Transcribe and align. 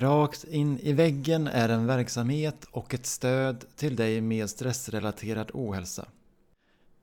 Rakt 0.00 0.44
in 0.44 0.78
i 0.78 0.92
väggen 0.92 1.46
är 1.46 1.68
en 1.68 1.86
verksamhet 1.86 2.66
och 2.70 2.94
ett 2.94 3.06
stöd 3.06 3.64
till 3.76 3.96
dig 3.96 4.20
med 4.20 4.50
stressrelaterad 4.50 5.50
ohälsa. 5.54 6.08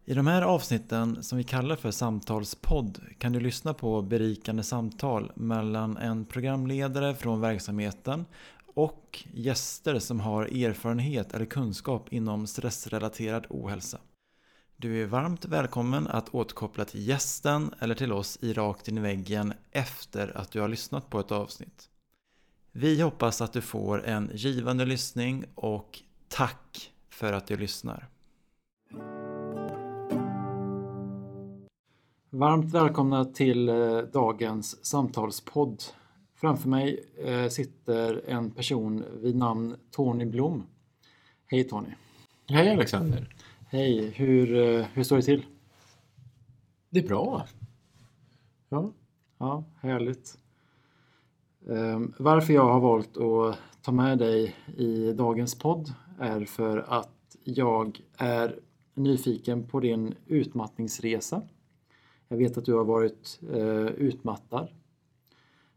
I 0.05 0.13
de 0.13 0.27
här 0.27 0.41
avsnitten 0.41 1.23
som 1.23 1.37
vi 1.37 1.43
kallar 1.43 1.75
för 1.75 1.91
samtalspodd 1.91 2.99
kan 3.17 3.31
du 3.31 3.39
lyssna 3.39 3.73
på 3.73 4.01
berikande 4.01 4.63
samtal 4.63 5.31
mellan 5.35 5.97
en 5.97 6.25
programledare 6.25 7.15
från 7.15 7.41
verksamheten 7.41 8.25
och 8.73 9.23
gäster 9.33 9.99
som 9.99 10.19
har 10.19 10.45
erfarenhet 10.45 11.33
eller 11.33 11.45
kunskap 11.45 12.13
inom 12.13 12.47
stressrelaterad 12.47 13.45
ohälsa. 13.49 13.97
Du 14.77 15.01
är 15.01 15.05
varmt 15.05 15.45
välkommen 15.45 16.07
att 16.07 16.35
återkoppla 16.35 16.85
till 16.85 17.07
gästen 17.07 17.73
eller 17.79 17.95
till 17.95 18.11
oss 18.11 18.37
i 18.41 18.53
Rakt 18.53 18.87
in 18.87 18.97
i 18.97 19.01
väggen 19.01 19.53
efter 19.71 20.37
att 20.37 20.51
du 20.51 20.61
har 20.61 20.67
lyssnat 20.67 21.09
på 21.09 21.19
ett 21.19 21.31
avsnitt. 21.31 21.89
Vi 22.75 23.01
hoppas 23.01 23.41
att 23.41 23.53
du 23.53 23.61
får 23.61 24.05
en 24.05 24.31
givande 24.33 24.85
lyssning 24.85 25.45
och 25.55 25.99
tack 26.27 26.91
för 27.09 27.33
att 27.33 27.47
du 27.47 27.57
lyssnar. 27.57 28.09
Varmt 32.29 32.73
välkomna 32.73 33.25
till 33.25 33.69
eh, 33.69 33.97
dagens 33.97 34.85
samtalspodd. 34.85 35.83
Framför 36.35 36.69
mig 36.69 37.05
eh, 37.25 37.47
sitter 37.47 38.29
en 38.29 38.51
person 38.51 39.05
vid 39.21 39.35
namn 39.35 39.75
Tony 39.91 40.25
Blom. 40.25 40.63
Hej 41.45 41.63
Tony! 41.63 41.89
Hej 42.47 42.71
Alexander! 42.71 43.35
Hej! 43.69 44.09
Hur, 44.09 44.55
eh, 44.55 44.85
hur 44.93 45.03
står 45.03 45.15
det 45.15 45.23
till? 45.23 45.45
Det 46.89 46.99
är 46.99 47.07
bra. 47.07 47.47
Ja, 48.69 48.91
ja 49.37 49.63
härligt. 49.81 50.42
Ehm, 51.69 52.13
varför 52.17 52.53
jag 52.53 52.73
har 52.73 52.79
valt 52.79 53.17
att 53.17 53.57
ta 53.81 53.91
med 53.91 54.17
dig 54.17 54.55
i 54.77 55.13
dagens 55.13 55.55
podd 55.55 55.93
är 56.19 56.45
för 56.45 56.77
att 56.77 57.37
jag 57.43 58.01
är 58.17 58.59
nyfiken 58.93 59.67
på 59.67 59.79
din 59.79 60.15
utmattningsresa. 60.27 61.41
Jag 62.27 62.37
vet 62.37 62.57
att 62.57 62.65
du 62.65 62.73
har 62.73 62.85
varit 62.85 63.39
eh, 63.53 63.85
utmattad. 63.85 64.67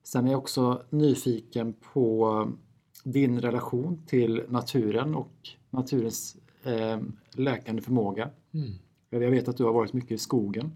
Sen 0.02 0.26
är 0.26 0.30
jag 0.30 0.38
också 0.38 0.82
nyfiken 0.90 1.74
på 1.92 2.48
din 3.04 3.40
relation 3.40 4.02
till 4.06 4.42
naturen 4.48 5.14
och 5.14 5.32
naturens 5.70 6.36
eh, 6.62 6.98
läkande 7.30 7.82
förmåga. 7.82 8.30
Mm. 8.54 8.72
Jag 9.10 9.30
vet 9.30 9.48
att 9.48 9.56
du 9.56 9.64
har 9.64 9.72
varit 9.72 9.92
mycket 9.92 10.10
i 10.10 10.18
skogen. 10.18 10.72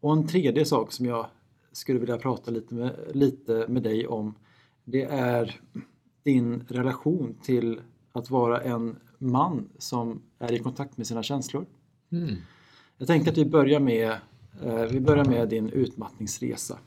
Och 0.00 0.12
en 0.12 0.26
tredje 0.26 0.64
sak 0.64 0.92
som 0.92 1.06
jag 1.06 1.26
skulle 1.72 1.98
vilja 1.98 2.18
prata 2.18 2.50
lite 2.50 2.74
med, 2.74 2.96
lite 3.14 3.66
med 3.68 3.82
dig 3.82 4.06
om 4.06 4.34
det 4.84 5.02
är 5.04 5.60
din 6.22 6.64
relation 6.68 7.34
till 7.42 7.80
att 8.12 8.30
vara 8.30 8.60
en 8.60 8.96
man 9.18 9.68
som 9.78 10.22
är 10.38 10.52
i 10.52 10.58
kontakt 10.58 10.96
med 10.96 11.06
sina 11.06 11.22
känslor. 11.22 11.66
Mm. 12.10 12.36
Jag 12.98 13.06
tänkte 13.06 13.30
att 13.30 13.38
vi 13.38 13.44
börjar 13.44 13.80
med, 13.80 14.10
eh, 14.62 14.84
vi 14.84 15.00
börjar 15.00 15.24
med 15.24 15.48
din 15.48 15.68
utmattningsresa. 15.68 16.78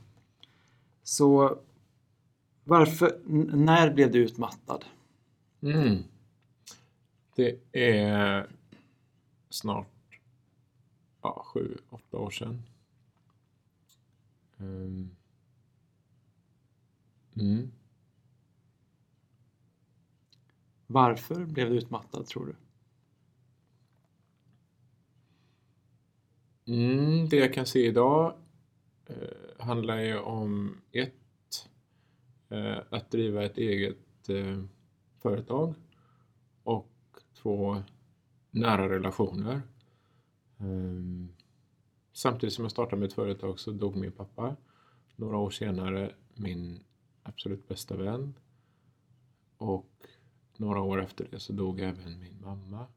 Så 1.04 1.58
varför, 2.64 3.20
när 3.56 3.94
blev 3.94 4.12
du 4.12 4.20
utmattad? 4.20 4.86
Mm. 5.62 5.98
Det 7.36 7.60
är 7.72 8.48
snart 9.50 9.88
ja, 11.22 11.44
sju, 11.46 11.78
åtta 11.90 12.18
år 12.18 12.30
sedan. 12.30 12.64
Um. 14.64 15.16
Mm. 17.36 17.72
Varför 20.88 21.46
blev 21.46 21.70
du 21.70 21.76
utmattad 21.76 22.26
tror 22.26 22.46
du? 22.46 22.56
Mm, 26.74 27.30
det 27.30 27.38
jag 27.38 27.54
kan 27.54 27.66
se 27.66 27.86
idag 27.86 28.36
eh, 29.06 29.66
handlar 29.66 29.98
ju 30.00 30.18
om 30.18 30.82
ett, 30.92 31.70
eh, 32.50 32.78
att 32.90 33.12
driva 33.12 33.44
ett 33.44 33.58
eget 33.58 34.30
eh, 34.30 34.64
företag 35.22 35.76
och 36.64 36.92
två, 37.34 37.84
nära 38.52 38.90
relationer. 38.90 39.62
Um, 40.58 41.33
Samtidigt 42.16 42.54
som 42.54 42.64
jag 42.64 42.72
startade 42.72 43.02
mitt 43.02 43.14
företag 43.14 43.60
så 43.60 43.72
dog 43.72 43.96
min 43.96 44.12
pappa. 44.12 44.56
Några 45.16 45.38
år 45.38 45.50
senare 45.50 46.16
min 46.34 46.84
absolut 47.24 47.68
bästa 47.68 47.96
vän. 47.98 48.34
Och 49.58 49.92
några 50.58 50.82
år 50.82 51.02
efter 51.02 51.28
det 51.32 51.40
så 51.40 51.54
dog 51.54 51.80
även 51.80 52.20
min 52.20 52.42
mamma. 52.42 52.88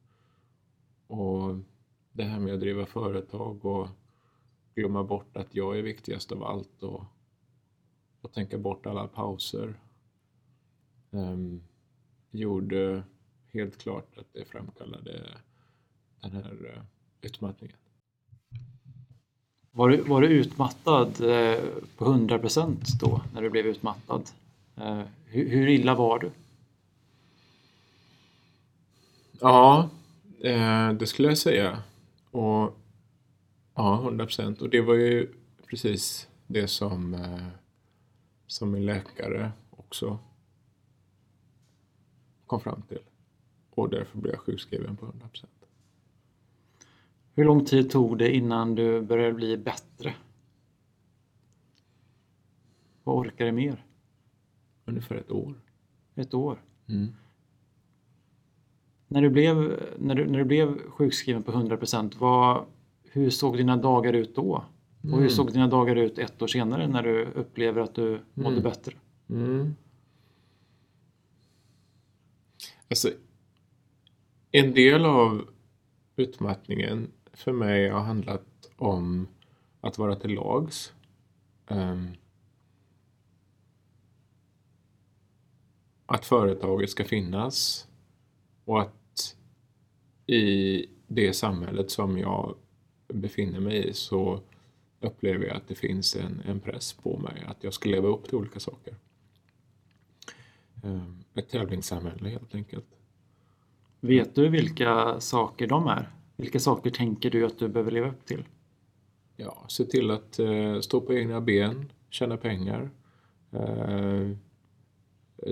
Och 1.06 1.58
det 2.12 2.24
här 2.24 2.40
med 2.40 2.54
att 2.54 2.60
driva 2.60 2.86
företag 2.86 3.64
och 3.64 3.88
glömma 4.74 5.04
bort 5.04 5.36
att 5.36 5.54
jag 5.54 5.78
är 5.78 5.82
viktigast 5.82 6.32
av 6.32 6.44
allt 6.44 6.82
och, 6.82 7.04
och 8.20 8.32
tänka 8.32 8.58
bort 8.58 8.86
alla 8.86 9.08
pauser 9.08 9.80
um, 11.10 11.62
gjorde 12.30 13.02
helt 13.52 13.78
klart 13.78 14.18
att 14.18 14.32
det 14.32 14.44
framkallade 14.44 15.38
den 16.20 16.32
här 16.32 16.74
eh, 16.74 16.82
utmattningen. 17.20 17.76
Var 19.76 19.88
du, 19.88 20.02
var 20.02 20.20
du 20.20 20.28
utmattad 20.28 21.20
eh, 21.20 21.64
på 21.96 22.04
100 22.04 22.38
procent 22.38 23.00
då, 23.00 23.22
när 23.32 23.42
du 23.42 23.50
blev 23.50 23.66
utmattad? 23.66 24.22
Eh, 24.76 25.00
hur, 25.26 25.48
hur 25.48 25.68
illa 25.68 25.94
var 25.94 26.18
du? 26.18 26.30
Ja, 29.40 29.88
eh, 30.40 30.92
det 30.92 31.06
skulle 31.06 31.28
jag 31.28 31.38
säga. 31.38 31.82
Och, 32.30 32.78
ja, 33.74 34.00
100 34.02 34.26
procent. 34.26 34.62
Och 34.62 34.70
det 34.70 34.80
var 34.80 34.94
ju 34.94 35.32
precis 35.70 36.28
det 36.46 36.68
som, 36.68 37.26
som 38.46 38.70
min 38.70 38.86
läkare 38.86 39.52
också 39.70 40.18
kom 42.46 42.60
fram 42.60 42.82
till. 42.82 43.02
Och 43.70 43.90
därför 43.90 44.18
blev 44.18 44.34
jag 44.34 44.40
sjukskriven 44.40 44.96
på 44.96 45.06
100 45.06 45.28
procent. 45.28 45.65
Hur 47.36 47.44
lång 47.44 47.64
tid 47.64 47.90
tog 47.90 48.18
det 48.18 48.36
innan 48.36 48.74
du 48.74 49.02
började 49.02 49.32
bli 49.32 49.56
bättre? 49.56 50.14
Vad 53.04 53.16
orkar 53.16 53.46
du 53.46 53.52
mer? 53.52 53.84
Ungefär 54.84 55.16
ett 55.16 55.30
år. 55.30 55.54
Ett 56.14 56.34
år? 56.34 56.62
Mm. 56.88 57.06
När, 59.08 59.22
du 59.22 59.30
blev, 59.30 59.56
när, 59.98 60.14
du, 60.14 60.26
när 60.26 60.38
du 60.38 60.44
blev 60.44 60.88
sjukskriven 60.88 61.42
på 61.42 61.52
100 61.52 61.76
procent, 61.76 62.16
hur 63.02 63.30
såg 63.30 63.56
dina 63.56 63.76
dagar 63.76 64.12
ut 64.12 64.34
då? 64.36 64.64
Mm. 65.02 65.14
Och 65.14 65.20
hur 65.20 65.26
mm. 65.26 65.30
såg 65.30 65.52
dina 65.52 65.68
dagar 65.68 65.96
ut 65.96 66.18
ett 66.18 66.42
år 66.42 66.46
senare 66.46 66.88
när 66.88 67.02
du 67.02 67.24
upplever 67.24 67.80
att 67.80 67.94
du 67.94 68.20
mådde 68.34 68.56
mm. 68.56 68.62
bättre? 68.62 68.92
Mm. 69.30 69.74
Alltså, 72.88 73.10
en 74.50 74.74
del 74.74 75.04
av 75.04 75.48
utmattningen 76.16 77.10
för 77.36 77.52
mig 77.52 77.88
har 77.88 78.00
handlat 78.00 78.70
om 78.76 79.28
att 79.80 79.98
vara 79.98 80.16
till 80.16 80.34
lags. 80.34 80.92
Um, 81.68 82.14
att 86.06 86.26
företaget 86.26 86.90
ska 86.90 87.04
finnas 87.04 87.88
och 88.64 88.80
att 88.80 89.36
i 90.26 90.86
det 91.06 91.32
samhället 91.32 91.90
som 91.90 92.18
jag 92.18 92.54
befinner 93.08 93.60
mig 93.60 93.88
i 93.88 93.92
så 93.92 94.40
upplever 95.00 95.46
jag 95.46 95.56
att 95.56 95.68
det 95.68 95.74
finns 95.74 96.16
en, 96.16 96.42
en 96.46 96.60
press 96.60 96.92
på 96.92 97.18
mig 97.18 97.44
att 97.46 97.64
jag 97.64 97.74
ska 97.74 97.88
leva 97.88 98.08
upp 98.08 98.24
till 98.24 98.34
olika 98.34 98.60
saker. 98.60 98.94
Um, 100.82 101.24
ett 101.34 101.48
tävlingssamhälle 101.48 102.28
helt 102.28 102.54
enkelt. 102.54 102.86
Vet 104.00 104.34
du 104.34 104.48
vilka 104.48 105.20
saker 105.20 105.66
de 105.66 105.86
är? 105.86 106.10
Vilka 106.36 106.60
saker 106.60 106.90
tänker 106.90 107.30
du 107.30 107.46
att 107.46 107.58
du 107.58 107.68
behöver 107.68 107.90
leva 107.90 108.08
upp 108.08 108.26
till? 108.26 108.44
Ja, 109.36 109.64
se 109.68 109.84
till 109.84 110.10
att 110.10 110.38
eh, 110.38 110.80
stå 110.80 111.00
på 111.00 111.14
egna 111.14 111.40
ben, 111.40 111.92
tjäna 112.10 112.36
pengar, 112.36 112.90
eh, 113.50 114.30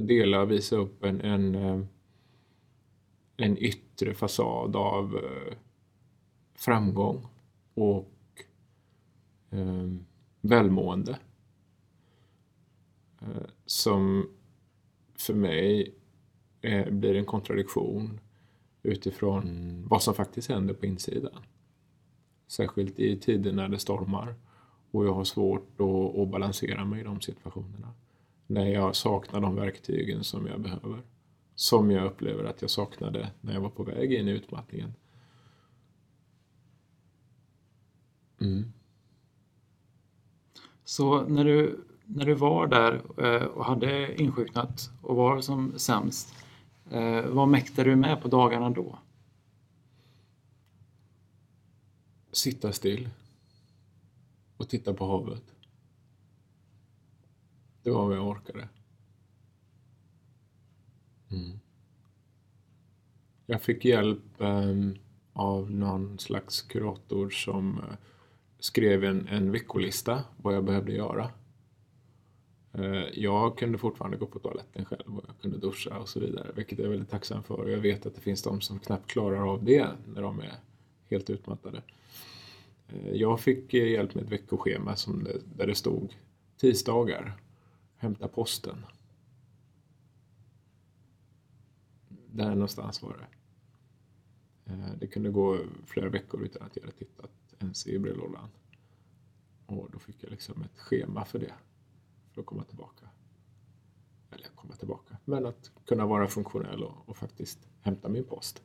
dela 0.02 0.40
och 0.40 0.50
visa 0.50 0.76
upp 0.76 1.04
en, 1.04 1.20
en, 1.20 1.54
eh, 1.54 1.80
en 3.36 3.58
yttre 3.58 4.14
fasad 4.14 4.76
av 4.76 5.16
eh, 5.16 5.56
framgång 6.54 7.26
och 7.74 8.44
eh, 9.50 9.88
välmående. 10.40 11.18
Eh, 13.20 13.46
som 13.66 14.28
för 15.14 15.34
mig 15.34 15.94
eh, 16.60 16.90
blir 16.90 17.14
en 17.14 17.24
kontradiktion 17.24 18.20
utifrån 18.84 19.84
vad 19.88 20.02
som 20.02 20.14
faktiskt 20.14 20.48
händer 20.48 20.74
på 20.74 20.86
insidan. 20.86 21.42
Särskilt 22.46 23.00
i 23.00 23.16
tider 23.16 23.52
när 23.52 23.68
det 23.68 23.78
stormar 23.78 24.34
och 24.90 25.06
jag 25.06 25.14
har 25.14 25.24
svårt 25.24 25.80
att, 25.80 26.18
att 26.18 26.28
balansera 26.28 26.84
mig 26.84 27.00
i 27.00 27.04
de 27.04 27.20
situationerna. 27.20 27.94
när 28.46 28.66
jag 28.66 28.96
saknar 28.96 29.40
de 29.40 29.54
verktygen 29.54 30.24
som 30.24 30.46
jag 30.46 30.60
behöver. 30.60 31.02
Som 31.54 31.90
jag 31.90 32.06
upplever 32.06 32.44
att 32.44 32.62
jag 32.62 32.70
saknade 32.70 33.30
när 33.40 33.54
jag 33.54 33.60
var 33.60 33.70
på 33.70 33.82
väg 33.82 34.12
in 34.12 34.28
i 34.28 34.30
utmattningen. 34.30 34.94
Mm. 38.40 38.72
Så 40.84 41.22
när 41.22 41.44
du, 41.44 41.84
när 42.04 42.24
du 42.24 42.34
var 42.34 42.66
där 42.66 43.02
eh, 43.18 43.44
och 43.44 43.64
hade 43.64 44.22
insjuknat 44.22 44.90
och 45.02 45.16
var 45.16 45.40
som 45.40 45.78
sämst, 45.78 46.33
Eh, 46.90 47.26
vad 47.26 47.48
mäktade 47.48 47.90
du 47.90 47.96
med 47.96 48.22
på 48.22 48.28
dagarna 48.28 48.70
då? 48.70 48.98
Sitta 52.32 52.72
still 52.72 53.08
och 54.56 54.68
titta 54.68 54.94
på 54.94 55.06
havet. 55.06 55.54
Det 57.82 57.90
var 57.90 58.08
vad 58.08 58.16
jag 58.16 58.28
orkade. 58.28 58.68
Mm. 61.30 61.60
Jag 63.46 63.62
fick 63.62 63.84
hjälp 63.84 64.40
eh, 64.40 64.74
av 65.32 65.70
någon 65.70 66.18
slags 66.18 66.62
kurator 66.62 67.30
som 67.30 67.78
eh, 67.78 67.96
skrev 68.58 69.04
en, 69.04 69.28
en 69.28 69.52
veckolista 69.52 70.24
vad 70.36 70.54
jag 70.54 70.64
behövde 70.64 70.92
göra. 70.92 71.30
Eh, 72.78 73.04
jag 73.12 73.58
kunde 73.58 73.78
fortfarande 73.78 74.16
gå 74.16 74.26
på 74.26 74.38
toaletten 74.38 74.84
själv 74.84 75.18
och 75.18 75.24
jag 75.26 75.38
kunde 75.40 75.58
duscha 75.58 75.98
och 75.98 76.08
så 76.08 76.20
vidare, 76.20 76.52
vilket 76.54 76.78
jag 76.78 76.86
är 76.86 76.90
väldigt 76.90 77.10
tacksam 77.10 77.42
för. 77.42 77.68
Jag 77.68 77.78
vet 77.78 78.06
att 78.06 78.14
det 78.14 78.20
finns 78.20 78.42
de 78.42 78.60
som 78.60 78.78
knappt 78.78 79.10
klarar 79.10 79.52
av 79.52 79.64
det 79.64 79.88
när 80.06 80.22
de 80.22 80.40
är 80.40 80.54
helt 81.10 81.30
utmattade. 81.30 81.82
Eh, 82.88 83.10
jag 83.10 83.40
fick 83.40 83.74
eh, 83.74 83.90
hjälp 83.90 84.14
med 84.14 84.24
ett 84.24 84.30
veckoschema 84.30 84.96
som 84.96 85.24
det, 85.24 85.40
där 85.56 85.66
det 85.66 85.74
stod 85.74 86.14
tisdagar, 86.56 87.40
hämta 87.96 88.28
posten. 88.28 88.86
Där 92.30 92.50
någonstans 92.50 93.02
var 93.02 93.16
det. 93.16 93.26
Det 95.00 95.06
kunde 95.06 95.30
gå 95.30 95.58
flera 95.86 96.08
veckor 96.08 96.44
utan 96.44 96.62
att 96.62 96.76
jag 96.76 96.82
hade 96.82 96.96
tittat 96.96 97.30
ens 97.58 97.86
i 97.86 97.98
brevlådan. 97.98 98.48
Och 99.66 99.88
då 99.92 99.98
fick 99.98 100.16
jag 100.20 100.30
liksom 100.30 100.62
ett 100.62 100.78
schema 100.78 101.24
för 101.24 101.38
det. 101.38 101.54
För 102.34 102.40
att 102.40 102.46
komma 102.46 102.64
tillbaka. 102.64 103.08
Eller 104.30 104.48
komma 104.48 104.74
tillbaka, 104.74 105.16
men 105.24 105.46
att 105.46 105.70
kunna 105.86 106.06
vara 106.06 106.28
funktionell 106.28 106.82
och, 106.82 107.08
och 107.08 107.16
faktiskt 107.16 107.58
hämta 107.80 108.08
min 108.08 108.24
post. 108.24 108.62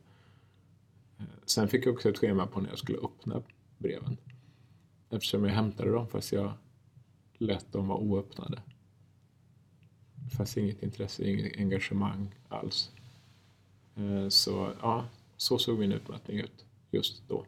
Eh, 1.18 1.24
sen 1.46 1.68
fick 1.68 1.86
jag 1.86 1.94
också 1.94 2.08
ett 2.08 2.18
schema 2.18 2.46
på 2.46 2.60
när 2.60 2.68
jag 2.68 2.78
skulle 2.78 2.98
öppna 2.98 3.42
breven. 3.78 4.16
Eftersom 5.10 5.44
jag 5.44 5.54
hämtade 5.54 5.90
dem 5.90 6.08
fast 6.08 6.32
jag 6.32 6.52
lät 7.38 7.72
dem 7.72 7.88
vara 7.88 7.98
oöppnade. 7.98 8.62
Det 10.14 10.36
fanns 10.36 10.56
inget 10.56 10.82
intresse, 10.82 11.30
inget 11.30 11.56
engagemang 11.56 12.34
alls. 12.48 12.90
Eh, 13.94 14.28
så 14.28 14.72
ja, 14.82 15.04
så 15.36 15.58
såg 15.58 15.78
min 15.78 15.92
utmattning 15.92 16.38
ut 16.38 16.64
just 16.90 17.28
då. 17.28 17.46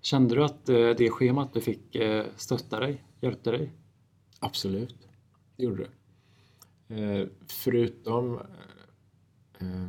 Kände 0.00 0.34
du 0.34 0.44
att 0.44 0.68
eh, 0.68 0.90
det 0.90 1.10
schemat 1.10 1.54
du 1.54 1.60
fick 1.60 1.94
eh, 1.94 2.26
stötta 2.36 2.80
dig, 2.80 3.04
hjälpte 3.20 3.50
dig? 3.50 3.72
Absolut, 4.38 5.08
det 5.60 5.66
gjorde 5.66 5.86
det. 5.86 5.90
Eh, 6.94 7.28
förutom 7.46 8.38
eh, 9.58 9.88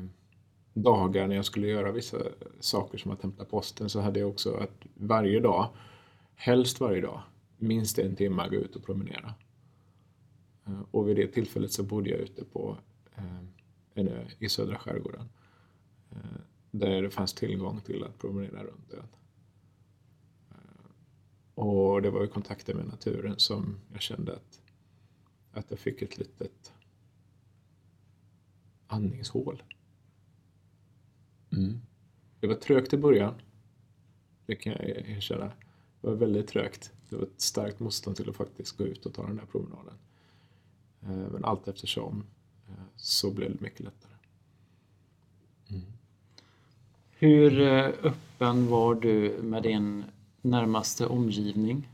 dagar 0.74 1.28
när 1.28 1.36
jag 1.36 1.46
skulle 1.46 1.68
göra 1.68 1.92
vissa 1.92 2.18
saker 2.60 2.98
som 2.98 3.12
att 3.12 3.22
hämta 3.22 3.46
posten 3.46 3.90
så 3.90 4.00
hade 4.00 4.20
jag 4.20 4.30
också 4.30 4.54
att 4.54 4.86
varje 4.94 5.40
dag, 5.40 5.70
helst 6.36 6.80
varje 6.80 7.02
dag, 7.02 7.22
minst 7.58 8.00
en 8.00 8.16
timme 8.16 8.48
gå 8.50 8.56
ut 8.56 8.76
och 8.76 8.86
promenera. 8.86 9.34
Eh, 10.66 10.82
och 10.92 11.10
vid 11.10 11.16
det 11.16 11.28
tillfället 11.28 11.72
så 11.72 11.84
bodde 11.84 12.10
jag 12.10 12.20
ute 12.20 12.46
på 12.46 12.78
eh, 13.16 13.44
en 13.94 14.08
ö 14.08 14.26
i 14.40 14.50
södra 14.50 14.78
skärgården 14.78 15.30
där 16.72 17.02
det 17.02 17.10
fanns 17.10 17.34
tillgång 17.34 17.82
till 17.82 18.04
att 18.04 18.18
promenera 18.18 18.64
runt 18.64 18.94
ön. 18.94 19.08
Och 21.56 22.02
det 22.02 22.10
var 22.10 22.22
ju 22.22 22.28
kontakten 22.28 22.78
med 22.78 22.86
naturen 22.86 23.34
som 23.38 23.80
jag 23.94 24.02
kände 24.02 24.34
att, 24.34 24.61
att 25.54 25.66
jag 25.70 25.80
fick 25.80 26.02
ett 26.02 26.18
litet 26.18 26.74
andningshål. 28.88 29.64
Mm. 31.52 31.82
Det 32.40 32.48
var 32.48 32.56
trögt 32.56 32.94
i 32.94 32.98
början. 32.98 33.34
Det 34.46 34.56
kan 34.56 34.74
jag 34.74 34.86
erkänna. 34.88 35.52
Det 36.02 36.08
var 36.08 36.16
väldigt 36.16 36.48
trögt. 36.48 36.92
Det 37.10 37.16
var 37.16 37.24
ett 37.24 37.42
starkt 37.42 37.80
motstånd 37.80 38.18
till 38.18 38.30
att 38.30 38.36
faktiskt 38.36 38.78
gå 38.78 38.84
ut 38.84 39.06
och 39.06 39.14
ta 39.14 39.28
den 39.28 39.36
där 39.36 39.46
promenaden. 39.46 39.94
Eh, 41.02 41.32
men 41.32 41.46
allt 41.46 41.68
eftersom 41.68 42.24
eh, 42.68 42.74
så 42.96 43.32
blev 43.32 43.52
det 43.52 43.62
mycket 43.62 43.80
lättare. 43.80 44.12
Mm. 45.70 45.82
Hur 47.12 47.62
eh, 47.62 47.86
öppen 48.04 48.68
var 48.68 48.96
du 48.96 49.40
med 49.42 49.64
din 49.64 50.04
närmaste 50.42 51.08
omgivning 51.08 51.90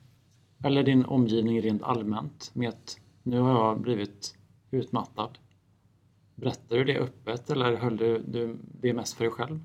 eller 0.64 0.84
din 0.84 1.06
omgivning 1.06 1.62
rent 1.62 1.84
allmänt 1.84 2.52
med 2.54 2.70
att 2.70 3.00
nu 3.28 3.40
har 3.40 3.52
jag 3.52 3.82
blivit 3.82 4.38
utmattad. 4.72 5.38
Berättade 6.36 6.84
du 6.84 6.84
det 6.84 7.00
öppet 7.00 7.50
eller 7.50 7.76
höll 7.76 7.98
du 7.98 8.58
det 8.82 8.94
mest 8.94 9.14
för 9.14 9.24
dig 9.24 9.34
själv? 9.34 9.60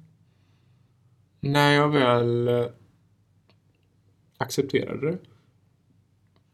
När 1.41 1.73
jag 1.73 1.89
väl 1.89 2.49
eh, 2.49 2.67
accepterade 4.37 5.11
det 5.11 5.19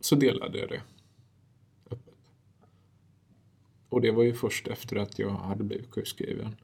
så 0.01 0.15
delade 0.15 0.59
jag 0.59 0.69
det 0.69 0.83
öppet. 1.91 2.15
Och 3.89 4.01
det 4.01 4.11
var 4.11 4.23
ju 4.23 4.35
först 4.35 4.69
efter 4.69 4.97
att 4.97 5.19
jag 5.19 5.31
hade 5.31 5.65
blivit 5.65 5.95
sjukskriven. 5.95 6.57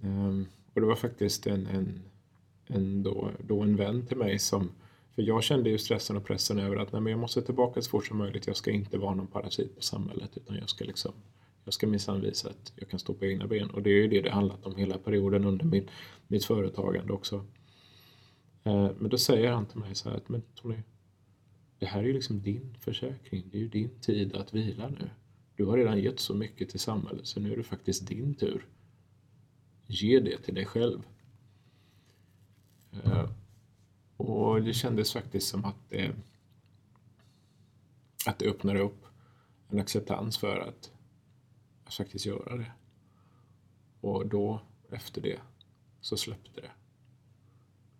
Ehm, 0.00 0.46
och 0.74 0.80
det 0.80 0.86
var 0.86 0.96
faktiskt 0.96 1.46
en, 1.46 1.66
en 1.66 2.02
en, 2.66 3.02
då, 3.02 3.30
då 3.46 3.60
en 3.60 3.76
vän 3.76 4.06
till 4.06 4.16
mig 4.16 4.38
som 4.38 4.70
för 5.14 5.22
jag 5.22 5.42
kände 5.42 5.70
ju 5.70 5.78
stressen 5.78 6.16
och 6.16 6.24
pressen 6.24 6.58
över 6.58 6.76
att 6.76 6.92
nej, 6.92 7.00
men 7.00 7.10
jag 7.10 7.20
måste 7.20 7.42
tillbaka 7.42 7.82
så 7.82 7.90
fort 7.90 8.06
som 8.06 8.18
möjligt. 8.18 8.46
Jag 8.46 8.56
ska 8.56 8.70
inte 8.70 8.98
vara 8.98 9.14
någon 9.14 9.26
parasit 9.26 9.76
på 9.76 9.82
samhället 9.82 10.30
utan 10.36 10.56
jag 10.56 10.68
ska 10.68 10.84
liksom 10.84 11.12
jag 11.64 11.74
ska 11.74 11.86
minsann 11.86 12.20
visa 12.20 12.50
att 12.50 12.72
jag 12.76 12.88
kan 12.88 12.98
stå 12.98 13.14
på 13.14 13.24
egna 13.24 13.46
ben. 13.46 13.70
Och 13.70 13.82
det 13.82 13.90
är 13.90 13.94
ju 13.94 14.08
det 14.08 14.20
det 14.20 14.30
handlat 14.30 14.66
om 14.66 14.76
hela 14.76 14.98
perioden 14.98 15.44
under 15.44 15.64
min, 15.64 15.90
mitt 16.26 16.44
företagande 16.44 17.12
också. 17.12 17.46
Eh, 18.64 18.90
men 18.98 19.10
då 19.10 19.18
säger 19.18 19.52
han 19.52 19.66
till 19.66 19.78
mig 19.78 19.94
så 19.94 20.08
här 20.08 20.16
att 20.16 20.28
men 20.28 20.42
Tony, 20.54 20.76
det 21.78 21.86
här 21.86 22.00
är 22.00 22.04
ju 22.04 22.12
liksom 22.12 22.42
din 22.42 22.76
försäkring. 22.80 23.44
Det 23.50 23.58
är 23.58 23.60
ju 23.62 23.68
din 23.68 24.00
tid 24.00 24.36
att 24.36 24.54
vila 24.54 24.88
nu. 24.88 25.10
Du 25.56 25.64
har 25.64 25.76
redan 25.76 26.00
gett 26.00 26.20
så 26.20 26.34
mycket 26.34 26.68
till 26.68 26.80
samhället 26.80 27.26
så 27.26 27.40
nu 27.40 27.52
är 27.52 27.56
det 27.56 27.62
faktiskt 27.62 28.06
din 28.06 28.34
tur. 28.34 28.66
Ge 29.86 30.20
det 30.20 30.38
till 30.38 30.54
dig 30.54 30.64
själv. 30.64 31.02
Eh, 32.92 33.28
och 34.16 34.62
det 34.62 34.74
kändes 34.74 35.12
faktiskt 35.12 35.48
som 35.48 35.64
att 35.64 35.76
det, 35.88 36.14
att 38.26 38.38
det 38.38 38.46
öppnade 38.46 38.80
upp 38.80 39.04
en 39.68 39.78
acceptans 39.78 40.38
för 40.38 40.58
att, 40.58 40.92
att 41.84 41.94
faktiskt 41.94 42.26
göra 42.26 42.56
det. 42.56 42.72
Och 44.00 44.26
då, 44.26 44.60
efter 44.90 45.20
det, 45.20 45.40
så 46.00 46.16
släppte 46.16 46.60
det. 46.60 46.70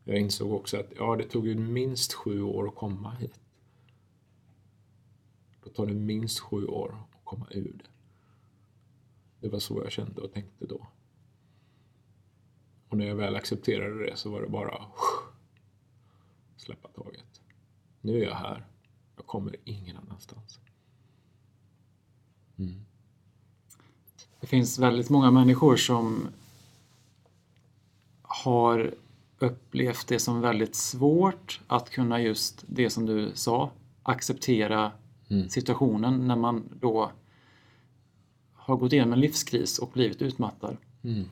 Jag 0.05 0.19
insåg 0.19 0.53
också 0.53 0.81
att 0.81 0.93
ja, 0.97 1.17
det 1.17 1.25
tog 1.25 1.47
ju 1.47 1.55
minst 1.55 2.13
sju 2.13 2.43
år 2.43 2.69
att 2.69 2.75
komma 2.75 3.11
hit. 3.15 3.41
Då 5.65 5.71
tar 5.71 5.87
det 5.87 5.95
minst 5.95 6.41
sju 6.41 6.67
år 6.67 6.97
att 7.15 7.25
komma 7.25 7.47
ur 7.51 7.73
det. 7.73 7.91
Det 9.41 9.49
var 9.49 9.59
så 9.59 9.83
jag 9.83 9.93
kände 9.93 10.21
och 10.21 10.33
tänkte 10.33 10.67
då. 10.67 10.87
Och 12.89 12.99
när 12.99 13.07
jag 13.07 13.17
väl 13.17 13.37
accepterade 13.37 14.07
det 14.07 14.17
så 14.17 14.31
var 14.31 14.43
det 14.43 14.49
bara 14.49 14.87
släppa 16.65 16.89
taget. 16.89 17.41
Nu 18.01 18.21
är 18.21 18.25
jag 18.25 18.35
här. 18.35 18.67
Jag 19.17 19.27
kommer 19.27 19.57
ingen 19.65 19.97
annanstans. 19.97 20.61
Mm. 22.59 22.85
Det 24.41 24.47
finns 24.47 24.79
väldigt 24.79 25.11
många 25.11 25.31
människor 25.31 25.77
som 25.77 26.29
har 28.23 28.95
upplevt 29.39 30.09
det 30.09 30.19
som 30.19 30.41
väldigt 30.41 30.75
svårt 30.75 31.61
att 31.67 31.91
kunna 31.91 32.21
just 32.21 32.65
det 32.67 32.91
som 32.91 33.07
du 33.07 33.33
sa, 33.35 33.71
acceptera 34.03 34.93
mm. 35.29 35.49
situationen 35.49 36.27
när 36.27 36.37
man 36.37 36.69
då 36.81 37.11
har 38.53 38.77
gått 38.77 38.93
igenom 38.93 39.13
en 39.13 39.21
livskris 39.21 39.79
och 39.79 39.91
blivit 39.93 40.23
utmattad. 40.23 40.77
Mm. 41.03 41.25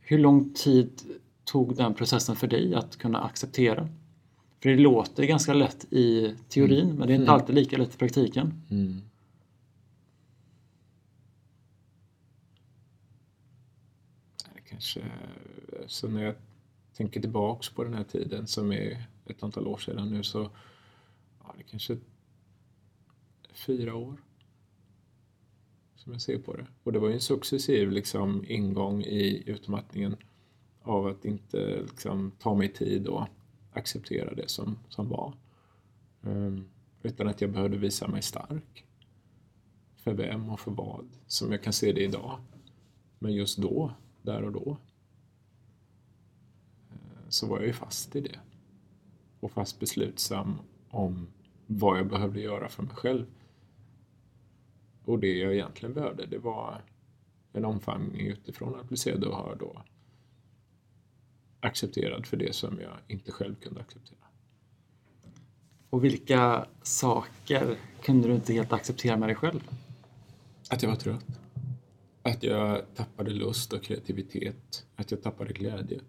Hur 0.00 0.18
lång 0.18 0.54
tid 0.54 1.00
tog 1.44 1.76
den 1.76 1.94
processen 1.94 2.36
för 2.36 2.46
dig 2.46 2.74
att 2.74 2.96
kunna 2.96 3.20
acceptera? 3.20 3.88
För 4.60 4.68
det 4.68 4.76
låter 4.76 5.24
ganska 5.24 5.54
lätt 5.54 5.92
i 5.92 6.34
teorin 6.48 6.84
mm. 6.84 6.96
men 6.96 7.08
det 7.08 7.12
är 7.12 7.16
inte 7.16 7.30
mm. 7.30 7.34
alltid 7.34 7.54
lika 7.54 7.76
lätt 7.76 7.94
i 7.94 7.98
praktiken. 7.98 8.62
Mm. 8.70 9.02
kanske, 14.76 15.00
så 15.86 16.08
när 16.08 16.22
jag 16.22 16.34
tänker 16.96 17.20
tillbaks 17.20 17.68
på 17.68 17.84
den 17.84 17.94
här 17.94 18.04
tiden 18.04 18.46
som 18.46 18.72
är 18.72 19.06
ett 19.26 19.42
antal 19.42 19.66
år 19.66 19.78
sedan 19.78 20.08
nu 20.08 20.22
så 20.22 20.50
ja, 21.42 21.54
det 21.58 21.62
kanske 21.62 21.98
fyra 23.52 23.94
år. 23.94 24.16
som 25.96 26.12
jag 26.12 26.22
ser 26.22 26.38
på 26.38 26.56
det. 26.56 26.66
Och 26.82 26.92
det 26.92 26.98
var 26.98 27.08
ju 27.08 27.14
en 27.14 27.20
successiv 27.20 27.90
liksom, 27.90 28.44
ingång 28.48 29.02
i 29.02 29.42
utmattningen 29.46 30.16
av 30.82 31.06
att 31.06 31.24
inte 31.24 31.82
liksom, 31.82 32.32
ta 32.38 32.54
mig 32.54 32.72
tid 32.72 33.06
och 33.06 33.26
acceptera 33.76 34.34
det 34.34 34.50
som, 34.50 34.78
som 34.88 35.08
var. 35.08 35.34
Um, 36.20 36.68
utan 37.02 37.28
att 37.28 37.40
jag 37.40 37.50
behövde 37.50 37.76
visa 37.76 38.08
mig 38.08 38.22
stark. 38.22 38.84
För 39.96 40.14
vem 40.14 40.50
och 40.50 40.60
för 40.60 40.70
vad, 40.70 41.08
som 41.26 41.52
jag 41.52 41.62
kan 41.62 41.72
se 41.72 41.92
det 41.92 42.04
idag. 42.04 42.38
Men 43.18 43.32
just 43.32 43.58
då, 43.58 43.92
där 44.22 44.42
och 44.42 44.52
då, 44.52 44.76
eh, 46.90 47.28
så 47.28 47.46
var 47.46 47.58
jag 47.58 47.66
ju 47.66 47.72
fast 47.72 48.16
i 48.16 48.20
det. 48.20 48.40
Och 49.40 49.50
fast 49.50 49.80
beslutsam 49.80 50.58
om 50.90 51.26
vad 51.66 51.98
jag 51.98 52.08
behövde 52.08 52.40
göra 52.40 52.68
för 52.68 52.82
mig 52.82 52.96
själv. 52.96 53.26
Och 55.04 55.18
det 55.18 55.38
jag 55.38 55.54
egentligen 55.54 55.94
behövde, 55.94 56.26
det 56.26 56.38
var 56.38 56.82
en 57.52 57.64
omfamning 57.64 58.26
utifrån 58.26 58.80
att 58.80 58.88
bli 58.88 58.96
sedd 58.96 59.24
och 59.24 59.36
hörd 59.36 59.62
och 59.62 59.76
accepterad 61.66 62.26
för 62.26 62.36
det 62.36 62.54
som 62.54 62.80
jag 62.80 62.96
inte 63.08 63.32
själv 63.32 63.54
kunde 63.54 63.80
acceptera. 63.80 64.18
Och 65.90 66.04
vilka 66.04 66.66
saker 66.82 67.76
kunde 68.02 68.28
du 68.28 68.34
inte 68.34 68.52
helt 68.52 68.72
acceptera 68.72 69.16
med 69.16 69.28
dig 69.28 69.36
själv? 69.36 69.70
Att 70.70 70.82
jag 70.82 70.90
var 70.90 70.96
trött. 70.96 71.26
Att 72.22 72.42
jag 72.42 72.82
tappade 72.94 73.30
lust 73.30 73.72
och 73.72 73.82
kreativitet. 73.82 74.86
Att 74.96 75.10
jag 75.10 75.22
tappade 75.22 75.52
glädje 75.52 76.00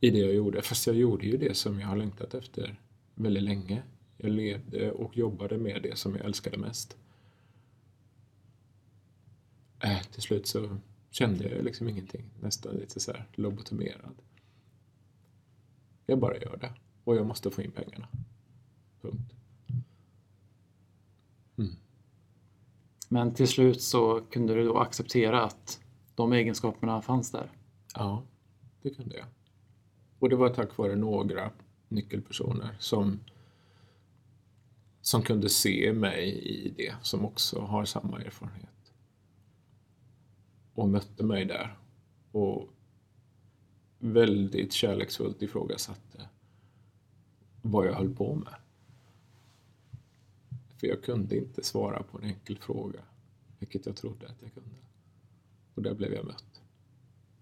i 0.00 0.10
det 0.10 0.18
jag 0.18 0.34
gjorde. 0.34 0.62
Fast 0.62 0.86
jag 0.86 0.96
gjorde 0.96 1.26
ju 1.26 1.36
det 1.36 1.56
som 1.56 1.80
jag 1.80 1.88
har 1.88 1.96
längtat 1.96 2.34
efter 2.34 2.80
väldigt 3.14 3.42
länge. 3.42 3.82
Jag 4.16 4.30
levde 4.30 4.90
och 4.90 5.16
jobbade 5.16 5.58
med 5.58 5.82
det 5.82 5.98
som 5.98 6.16
jag 6.16 6.24
älskade 6.24 6.58
mest. 6.58 6.96
Äh, 9.80 10.02
till 10.02 10.22
slut 10.22 10.46
så 10.46 10.78
kände 11.10 11.48
jag 11.48 11.64
liksom 11.64 11.88
ingenting. 11.88 12.24
Nästan 12.40 12.74
lite 12.74 13.00
så 13.00 13.12
här 13.12 13.26
lobotomerad. 13.34 14.14
Jag 16.06 16.18
bara 16.18 16.36
gör 16.36 16.56
det. 16.56 16.72
Och 17.04 17.16
jag 17.16 17.26
måste 17.26 17.50
få 17.50 17.62
in 17.62 17.70
pengarna. 17.70 18.08
Punkt. 19.00 19.34
Mm. 21.58 21.76
Men 23.08 23.34
till 23.34 23.48
slut 23.48 23.82
så 23.82 24.20
kunde 24.30 24.54
du 24.54 24.64
då 24.64 24.78
acceptera 24.78 25.44
att 25.44 25.80
de 26.14 26.32
egenskaperna 26.32 27.02
fanns 27.02 27.30
där? 27.30 27.50
Ja, 27.94 28.22
det 28.82 28.90
kunde 28.90 29.16
jag. 29.16 29.26
Och 30.18 30.28
det 30.28 30.36
var 30.36 30.48
tack 30.48 30.76
vare 30.76 30.96
några 30.96 31.50
nyckelpersoner 31.88 32.76
som, 32.78 33.20
som 35.00 35.22
kunde 35.22 35.48
se 35.48 35.92
mig 35.92 36.28
i 36.28 36.74
det, 36.76 36.94
som 37.02 37.24
också 37.24 37.60
har 37.60 37.84
samma 37.84 38.20
erfarenhet. 38.20 38.92
Och 40.74 40.88
mötte 40.88 41.24
mig 41.24 41.44
där. 41.44 41.78
Och 42.32 42.68
väldigt 44.04 44.72
kärleksfullt 44.72 45.42
ifrågasatte 45.42 46.28
vad 47.62 47.86
jag 47.86 47.94
höll 47.94 48.14
på 48.14 48.34
med. 48.34 48.54
För 50.80 50.86
jag 50.86 51.02
kunde 51.02 51.36
inte 51.36 51.64
svara 51.64 52.02
på 52.02 52.18
en 52.18 52.24
enkel 52.24 52.58
fråga, 52.58 53.00
vilket 53.58 53.86
jag 53.86 53.96
trodde 53.96 54.28
att 54.28 54.42
jag 54.42 54.54
kunde. 54.54 54.76
Och 55.74 55.82
där 55.82 55.94
blev 55.94 56.12
jag 56.12 56.24
mött. 56.24 56.62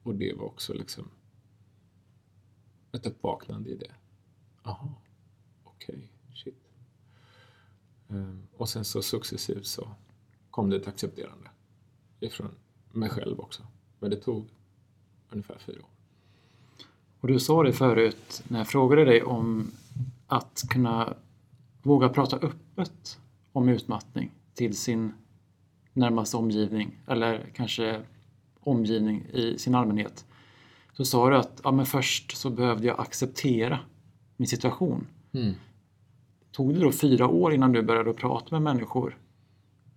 Och 0.02 0.14
det 0.14 0.34
var 0.34 0.44
också 0.44 0.74
liksom 0.74 1.10
ett 2.92 3.06
uppvaknande 3.06 3.70
i 3.70 3.76
det. 3.76 3.94
Aha, 4.62 4.94
okej, 5.64 5.94
okay, 5.96 6.36
shit. 6.36 6.70
Ehm, 8.08 8.46
och 8.56 8.68
sen 8.68 8.84
så 8.84 9.02
successivt 9.02 9.66
så 9.66 9.94
kom 10.50 10.70
det 10.70 10.76
ett 10.76 10.88
accepterande 10.88 11.50
ifrån 12.20 12.54
mig 12.92 13.08
själv 13.08 13.40
också. 13.40 13.66
Men 13.98 14.10
det 14.10 14.16
tog 14.16 14.48
ungefär 15.30 15.58
fyra 15.58 15.82
år. 15.82 15.99
Och 17.20 17.28
du 17.28 17.38
sa 17.38 17.62
det 17.62 17.72
förut 17.72 18.42
när 18.48 18.58
jag 18.58 18.68
frågade 18.68 19.04
dig 19.04 19.22
om 19.22 19.70
att 20.26 20.64
kunna 20.70 21.14
våga 21.82 22.08
prata 22.08 22.36
öppet 22.36 23.18
om 23.52 23.68
utmattning 23.68 24.30
till 24.54 24.76
sin 24.76 25.12
närmaste 25.92 26.36
omgivning 26.36 26.98
eller 27.06 27.50
kanske 27.54 28.00
omgivning 28.60 29.26
i 29.32 29.58
sin 29.58 29.74
allmänhet. 29.74 30.26
Så 30.92 31.04
sa 31.04 31.30
du 31.30 31.36
att 31.36 31.60
ja, 31.64 31.70
men 31.70 31.86
först 31.86 32.36
så 32.36 32.50
behövde 32.50 32.86
jag 32.86 33.00
acceptera 33.00 33.78
min 34.36 34.48
situation. 34.48 35.06
Mm. 35.32 35.54
Tog 36.52 36.74
det 36.74 36.80
då 36.80 36.92
fyra 36.92 37.28
år 37.28 37.54
innan 37.54 37.72
du 37.72 37.82
började 37.82 38.12
prata 38.12 38.46
med 38.50 38.62
människor? 38.62 39.18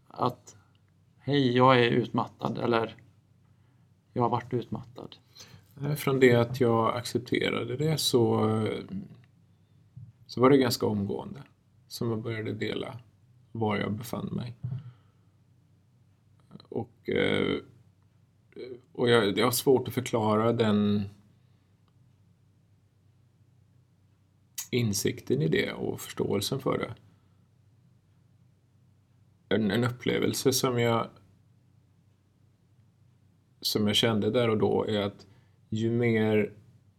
Att 0.08 0.56
hej, 1.20 1.56
jag 1.56 1.80
är 1.80 1.90
utmattad 1.90 2.58
eller 2.58 2.96
jag 4.14 4.24
har 4.24 4.30
varit 4.30 4.54
utmattad. 4.54 5.16
Eh, 5.84 5.96
från 5.96 6.20
det 6.20 6.36
att 6.36 6.60
jag 6.60 6.98
accepterade 6.98 7.78
det 7.78 7.98
så, 7.98 8.50
eh, 8.50 8.84
så 10.28 10.42
var 10.42 10.50
det 10.50 10.58
ganska 10.58 10.86
omgående 10.86 11.44
som 11.88 12.10
jag 12.10 12.22
började 12.22 12.54
dela 12.54 13.00
var 13.52 13.78
jag 13.78 13.92
befann 13.92 14.28
mig. 14.28 14.56
Och, 16.70 17.10
eh, 17.10 17.58
och 18.92 19.10
jag, 19.10 19.38
jag 19.38 19.46
har 19.46 19.52
svårt 19.52 19.88
att 19.88 19.94
förklara 19.94 20.54
den 20.54 21.04
insikten 24.72 25.42
i 25.42 25.48
det 25.48 25.74
och 25.74 26.02
förståelsen 26.02 26.60
för 26.60 26.78
det. 26.78 26.96
En, 29.56 29.72
en 29.72 29.84
upplevelse 29.84 30.54
som 30.54 30.80
jag 30.80 31.10
som 33.62 33.88
jag 33.88 33.96
kände 33.96 34.32
där 34.32 34.50
och 34.50 34.58
då 34.58 34.86
är 34.88 35.02
att 35.02 35.28
ju 35.74 35.92
mer 35.92 36.54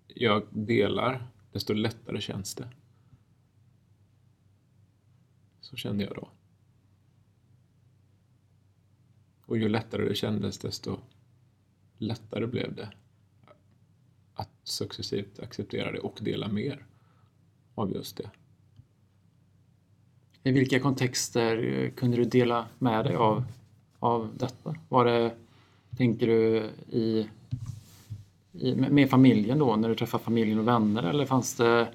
jag 0.06 0.42
delar, 0.50 1.26
desto 1.52 1.72
lättare 1.72 2.20
känns 2.20 2.54
det. 2.54 2.68
Så 5.60 5.76
kände 5.76 6.04
jag 6.04 6.14
då. 6.14 6.28
Och 9.46 9.58
ju 9.58 9.68
lättare 9.68 10.08
det 10.08 10.14
kändes, 10.14 10.58
desto 10.58 10.98
lättare 11.98 12.46
blev 12.46 12.74
det 12.74 12.92
att 14.34 14.50
successivt 14.62 15.38
acceptera 15.38 15.92
det 15.92 15.98
och 15.98 16.18
dela 16.20 16.48
mer 16.48 16.86
av 17.74 17.92
just 17.92 18.16
det. 18.16 18.30
I 20.42 20.52
vilka 20.52 20.80
kontexter 20.80 21.90
kunde 21.96 22.16
du 22.16 22.24
dela 22.24 22.68
med 22.78 23.04
dig 23.04 23.14
av, 23.14 23.44
av 23.98 24.36
detta? 24.36 24.76
Var 24.88 25.04
det, 25.04 25.34
tänker 25.96 26.26
du, 26.26 26.70
i 26.88 27.28
med 28.90 29.10
familjen 29.10 29.58
då, 29.58 29.76
när 29.76 29.88
du 29.88 29.94
träffar 29.94 30.18
familjen 30.18 30.58
och 30.58 30.68
vänner 30.68 31.02
eller 31.02 31.24
fanns 31.24 31.56
det 31.56 31.88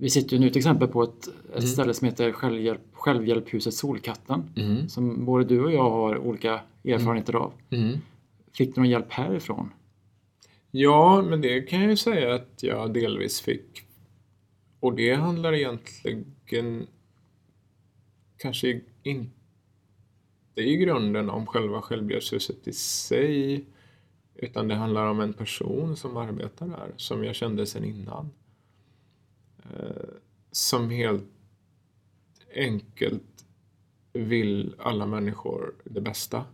vi 0.00 0.10
sitter 0.10 0.36
ju 0.36 0.40
nu 0.40 0.50
till 0.50 0.58
exempel 0.58 0.88
på 0.88 1.02
ett, 1.02 1.28
ett 1.28 1.54
mm. 1.54 1.66
ställe 1.66 1.94
som 1.94 2.06
heter 2.06 2.32
Självhjälp, 2.32 2.80
Självhjälphuset 2.92 3.74
Solkatten 3.74 4.50
mm. 4.56 4.88
som 4.88 5.24
både 5.24 5.44
du 5.44 5.64
och 5.64 5.72
jag 5.72 5.90
har 5.90 6.18
olika 6.18 6.60
erfarenheter 6.84 7.34
av. 7.34 7.52
Mm. 7.70 7.98
Fick 8.52 8.74
du 8.74 8.80
någon 8.80 8.90
hjälp 8.90 9.12
härifrån? 9.12 9.70
Ja, 10.70 11.22
men 11.22 11.40
det 11.40 11.60
kan 11.60 11.80
jag 11.80 11.90
ju 11.90 11.96
säga 11.96 12.34
att 12.34 12.62
jag 12.62 12.94
delvis 12.94 13.40
fick. 13.40 13.82
Och 14.80 14.94
det 14.94 15.14
handlar 15.14 15.54
egentligen 15.54 16.86
kanske 18.36 18.80
inte 19.02 19.30
i 20.54 20.76
grunden 20.76 21.30
om 21.30 21.46
själva 21.46 21.82
självhjälpshuset 21.82 22.68
i 22.68 22.72
sig 22.72 23.64
utan 24.38 24.68
det 24.68 24.74
handlar 24.74 25.06
om 25.06 25.20
en 25.20 25.32
person 25.32 25.96
som 25.96 26.16
arbetar 26.16 26.66
där, 26.66 26.92
som 26.96 27.24
jag 27.24 27.34
kände 27.34 27.66
sedan 27.66 27.84
innan. 27.84 28.30
Eh, 29.62 30.08
som 30.50 30.90
helt 30.90 31.24
enkelt 32.54 33.44
vill 34.12 34.74
alla 34.78 35.06
människor 35.06 35.74
det 35.84 36.00
bästa. 36.00 36.44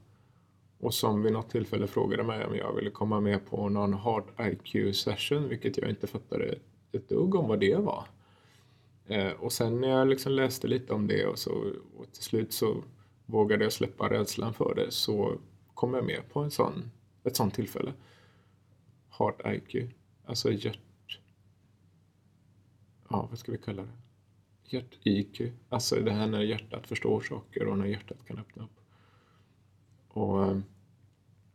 Och 0.78 0.94
som 0.94 1.22
vid 1.22 1.32
något 1.32 1.50
tillfälle 1.50 1.86
frågade 1.86 2.22
mig 2.22 2.46
om 2.46 2.56
jag 2.56 2.72
ville 2.72 2.90
komma 2.90 3.20
med 3.20 3.46
på 3.46 3.68
någon 3.68 3.94
hard 3.94 4.24
IQ 4.40 4.96
session, 4.96 5.48
vilket 5.48 5.78
jag 5.78 5.90
inte 5.90 6.06
fattade 6.06 6.58
ett 6.92 7.08
dugg 7.08 7.34
om 7.34 7.48
vad 7.48 7.60
det 7.60 7.76
var. 7.76 8.04
Eh, 9.06 9.32
och 9.32 9.52
sen 9.52 9.80
när 9.80 9.88
jag 9.88 10.08
liksom 10.08 10.32
läste 10.32 10.68
lite 10.68 10.92
om 10.92 11.06
det 11.06 11.26
och, 11.26 11.38
så, 11.38 11.50
och 11.96 12.12
till 12.12 12.22
slut 12.22 12.52
så 12.52 12.76
vågade 13.26 13.64
jag 13.64 13.72
släppa 13.72 14.10
rädslan 14.10 14.54
för 14.54 14.74
det 14.74 14.90
så 14.90 15.38
kom 15.74 15.94
jag 15.94 16.04
med 16.04 16.20
på 16.32 16.40
en 16.40 16.50
sån 16.50 16.90
ett 17.24 17.36
sånt 17.36 17.54
tillfälle. 17.54 17.92
Heart 19.08 19.40
IQ, 19.46 19.90
alltså 20.24 20.52
hjärt... 20.52 21.20
Ja, 23.08 23.26
vad 23.30 23.38
ska 23.38 23.52
vi 23.52 23.58
kalla 23.58 23.82
det? 23.82 23.92
Hjärt-IQ, 24.64 25.52
alltså 25.68 25.96
det 25.96 26.12
här 26.12 26.26
när 26.26 26.40
hjärtat 26.40 26.86
förstår 26.86 27.20
saker 27.20 27.66
och 27.66 27.78
när 27.78 27.86
hjärtat 27.86 28.24
kan 28.26 28.38
öppna 28.38 28.64
upp. 28.64 28.80
Och 30.08 30.44
eh, 30.44 30.58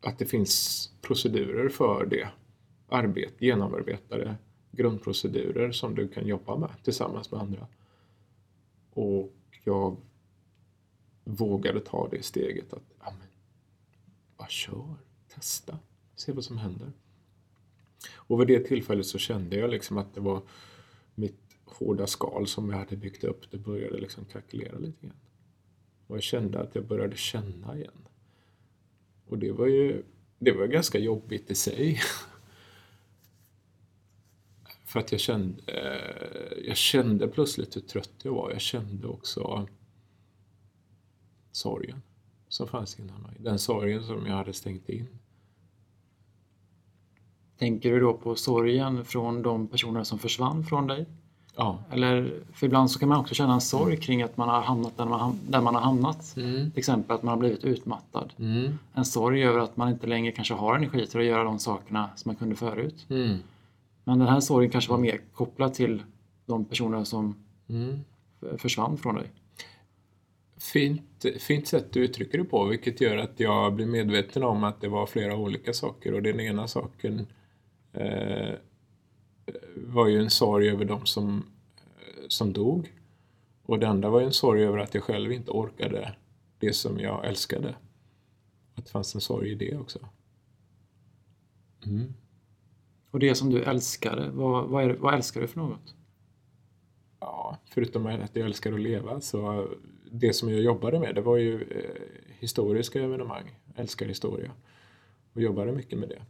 att 0.02 0.20
det 0.20 0.26
finns 0.26 0.86
procedurer 1.02 1.70
för 1.70 2.06
det. 2.06 2.30
Arbet, 2.90 3.42
genomarbetade 3.42 4.36
grundprocedurer 4.72 5.72
som 5.72 5.96
du 5.96 6.08
kan 6.08 6.28
jobba 6.28 6.58
med 6.58 6.70
tillsammans 6.84 7.32
med 7.32 7.42
andra. 7.42 7.68
Och 8.92 9.34
jag 9.64 9.98
vågade 11.24 11.80
ta 11.80 12.08
det 12.12 12.26
steget 12.26 12.74
att 12.74 12.90
bara 14.40 14.50
kör, 14.50 14.96
testa, 15.30 15.80
se 16.16 16.32
vad 16.32 16.44
som 16.44 16.58
händer. 16.58 16.92
Och 18.14 18.40
vid 18.42 18.48
det 18.48 18.60
tillfället 18.60 19.06
så 19.06 19.18
kände 19.18 19.56
jag 19.56 19.70
liksom 19.70 19.98
att 19.98 20.14
det 20.14 20.22
var 20.22 20.42
mitt 21.16 21.40
hårda 21.66 22.08
skal 22.08 22.48
som 22.48 22.70
jag 22.70 22.78
hade 22.78 22.96
byggt 22.96 23.24
upp, 23.24 23.52
det 23.52 23.58
började 23.58 23.98
liksom 23.98 24.26
krackelera 24.26 24.78
lite 24.78 25.06
grann. 25.06 25.20
Och 26.08 26.16
jag 26.16 26.24
kände 26.24 26.60
att 26.60 26.76
jag 26.76 26.86
började 26.86 27.18
känna 27.18 27.78
igen. 27.78 28.08
Och 29.28 29.38
det 29.38 29.52
var 29.52 29.68
ju 29.68 30.04
det 30.40 30.52
var 30.52 30.68
ganska 30.68 31.00
jobbigt 31.00 31.52
i 31.52 31.56
sig. 31.56 32.00
För 34.86 35.00
att 35.00 35.12
jag 35.12 35.22
kände, 35.22 35.64
eh, 35.68 36.68
jag 36.68 36.78
kände 36.78 37.28
plötsligt 37.28 37.76
hur 37.76 37.82
trött 37.82 38.14
jag 38.24 38.34
var. 38.34 38.52
Jag 38.52 38.62
kände 38.62 39.08
också 39.08 39.68
sorgen 41.52 42.02
som 42.50 42.68
fanns 42.68 43.00
inom 43.00 43.22
mig. 43.22 43.36
Den 43.40 43.60
sorgen 43.60 44.04
som 44.04 44.26
jag 44.28 44.36
hade 44.36 44.54
stängt 44.54 44.90
in. 44.90 45.08
Tänker 47.58 47.92
du 47.92 48.00
då 48.00 48.14
på 48.14 48.36
sorgen 48.36 49.06
från 49.06 49.42
de 49.42 49.68
personer 49.68 50.04
som 50.04 50.20
försvann 50.20 50.64
från 50.66 50.88
dig? 50.88 51.06
Ja. 51.56 51.80
Eller, 51.92 52.44
för 52.54 52.66
ibland 52.66 52.92
så 52.92 53.00
kan 53.00 53.10
man 53.10 53.20
också 53.20 53.36
känna 53.36 53.54
en 53.54 53.62
sorg 53.62 53.98
kring 53.98 54.22
att 54.22 54.38
man 54.38 54.50
har 54.50 54.62
hamnat 54.62 54.98
där 54.98 55.06
man, 55.06 55.40
där 55.50 55.62
man 55.62 55.76
har 55.76 55.82
hamnat. 55.82 56.34
Mm. 56.38 56.72
Till 56.72 56.80
exempel 56.80 57.16
att 57.16 57.24
man 57.24 57.30
har 57.32 57.38
blivit 57.40 57.64
utmattad. 57.64 58.34
Mm. 58.38 58.78
En 58.94 59.06
sorg 59.06 59.44
över 59.44 59.60
att 59.60 59.78
man 59.78 59.90
inte 59.90 60.08
längre 60.08 60.32
kanske 60.32 60.54
har 60.54 60.76
energi 60.76 61.08
till 61.08 61.20
att 61.20 61.26
göra 61.26 61.44
de 61.44 61.60
sakerna 61.60 62.10
som 62.16 62.30
man 62.30 62.36
kunde 62.36 62.56
förut. 62.56 63.06
Mm. 63.10 63.38
Men 64.04 64.20
den 64.20 64.28
här 64.28 64.40
sorgen 64.40 64.72
kanske 64.72 64.92
var 64.92 64.98
mer 64.98 65.22
kopplad 65.34 65.74
till 65.74 66.04
de 66.46 66.66
personer 66.66 67.04
som 67.04 67.36
Mm. 67.70 68.00
försvann 68.58 68.98
från 68.98 69.16
dig. 69.16 69.28
Fint, 70.60 71.26
fint 71.40 71.68
sätt 71.68 71.94
du 71.94 72.00
uttrycker 72.00 72.38
det 72.38 72.44
på, 72.44 72.66
vilket 72.66 73.02
gör 73.02 73.18
att 73.18 73.40
jag 73.40 73.74
blir 73.74 73.86
medveten 73.86 74.44
om 74.44 74.64
att 74.64 74.82
det 74.82 74.88
var 74.88 75.06
flera 75.06 75.36
olika 75.36 75.74
saker. 75.74 76.14
Och 76.14 76.24
den 76.24 76.40
ena 76.40 76.68
saken 76.68 77.28
eh, 77.94 78.54
var 79.76 80.08
ju 80.08 80.20
en 80.20 80.30
sorg 80.30 80.70
över 80.70 80.86
de 80.86 81.06
som, 81.06 81.46
som 82.28 82.54
dog. 82.54 82.94
Och 83.64 83.80
det 83.80 83.88
andra 83.88 84.10
var 84.10 84.20
ju 84.20 84.26
en 84.26 84.34
sorg 84.34 84.64
över 84.64 84.78
att 84.78 84.94
jag 84.94 85.04
själv 85.04 85.32
inte 85.32 85.52
orkade 85.52 86.16
det 86.60 86.74
som 86.74 87.00
jag 87.00 87.26
älskade. 87.26 87.76
Att 88.76 88.86
det 88.86 88.92
fanns 88.92 89.16
en 89.16 89.22
sorg 89.22 89.52
i 89.52 89.56
det 89.56 89.78
också. 89.78 90.00
Mm. 91.86 92.14
Och 93.12 93.20
det 93.20 93.36
som 93.36 93.50
du 93.50 93.64
älskade, 93.64 94.30
vad, 94.30 94.70
vad, 94.70 94.84
är, 94.84 94.90
vad 94.90 95.14
älskar 95.14 95.42
du 95.42 95.48
för 95.48 95.60
något? 95.60 95.96
Ja, 97.20 97.58
förutom 97.66 98.06
att 98.06 98.36
jag 98.36 98.46
älskar 98.46 98.74
att 98.74 98.80
leva 98.80 99.22
så 99.22 99.68
det 100.12 100.34
som 100.34 100.50
jag 100.50 100.62
jobbade 100.62 101.00
med 101.00 101.16
det 101.16 101.22
var 101.22 101.38
ju 101.38 101.62
eh, 101.62 102.36
historiska 102.40 103.04
evenemang. 103.04 103.60
Jag 103.66 103.80
älskar 103.80 104.06
historia 104.06 104.52
och 105.34 105.42
jobbade 105.42 105.72
mycket 105.72 106.00
med 106.00 106.10
det. 106.10 106.22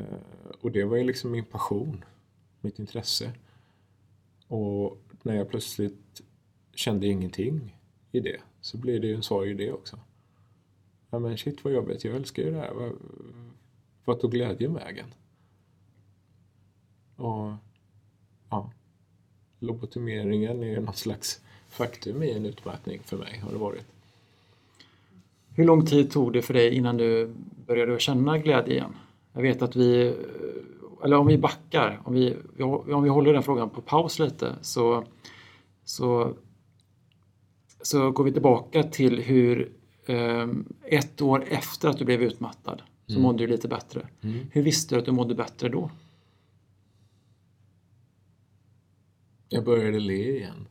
Eh, 0.00 0.50
och 0.60 0.72
det 0.72 0.84
var 0.84 0.96
ju 0.96 1.04
liksom 1.04 1.30
min 1.30 1.44
passion, 1.44 2.04
mitt 2.60 2.78
intresse. 2.78 3.32
Och 4.46 4.98
när 5.22 5.34
jag 5.34 5.48
plötsligt 5.48 6.22
kände 6.74 7.06
ingenting 7.06 7.76
i 8.12 8.20
det 8.20 8.40
så 8.60 8.78
blir 8.78 9.00
det 9.00 9.06
ju 9.06 9.14
en 9.14 9.22
sorg 9.22 9.50
i 9.50 9.54
det 9.54 9.72
också. 9.72 9.98
Ja 11.10 11.18
men 11.18 11.38
shit 11.38 11.64
vad 11.64 11.72
jobbigt, 11.72 12.04
jag 12.04 12.16
älskar 12.16 12.42
ju 12.42 12.50
det 12.50 12.58
här. 12.58 12.74
Vad, 12.74 12.92
vad 14.04 14.20
tog 14.20 14.30
glädjen 14.30 14.74
vägen? 14.74 15.14
Och 17.16 17.52
ja, 18.50 18.72
lobotomeringen 19.58 20.62
är 20.62 20.66
ju 20.66 20.80
någon 20.80 20.94
slags 20.94 21.42
faktum 21.70 22.22
i 22.22 22.30
en 22.32 22.46
utmattning 22.46 23.00
för 23.04 23.16
mig, 23.16 23.40
har 23.44 23.52
det 23.52 23.58
varit. 23.58 23.84
Hur 25.54 25.64
lång 25.64 25.86
tid 25.86 26.10
tog 26.10 26.32
det 26.32 26.42
för 26.42 26.54
dig 26.54 26.74
innan 26.74 26.96
du 26.96 27.34
började 27.66 27.98
känna 28.00 28.38
glädje 28.38 28.74
igen? 28.74 28.94
Jag 29.32 29.42
vet 29.42 29.62
att 29.62 29.76
vi, 29.76 30.14
eller 31.04 31.16
om 31.16 31.26
vi 31.26 31.38
backar, 31.38 32.00
om 32.04 32.14
vi, 32.14 32.36
om 32.94 33.02
vi 33.02 33.08
håller 33.08 33.32
den 33.32 33.42
frågan 33.42 33.70
på 33.70 33.80
paus 33.80 34.18
lite 34.18 34.56
så, 34.62 35.04
så, 35.84 36.34
så 37.82 38.10
går 38.10 38.24
vi 38.24 38.32
tillbaka 38.32 38.82
till 38.82 39.20
hur 39.20 39.72
eh, 40.06 40.48
ett 40.84 41.22
år 41.22 41.44
efter 41.48 41.88
att 41.88 41.98
du 41.98 42.04
blev 42.04 42.22
utmattad 42.22 42.82
så 43.06 43.12
Mm. 43.12 43.22
mådde 43.22 43.38
du 43.38 43.46
lite 43.46 43.68
bättre. 43.68 44.08
Mm. 44.20 44.38
Hur 44.52 44.62
visste 44.62 44.94
du 44.94 44.98
att 44.98 45.04
du 45.04 45.12
mådde 45.12 45.34
bättre 45.34 45.68
då? 45.68 45.90
Jag 49.48 49.64
började 49.64 50.00
le 50.00 50.36
igen. 50.36 50.66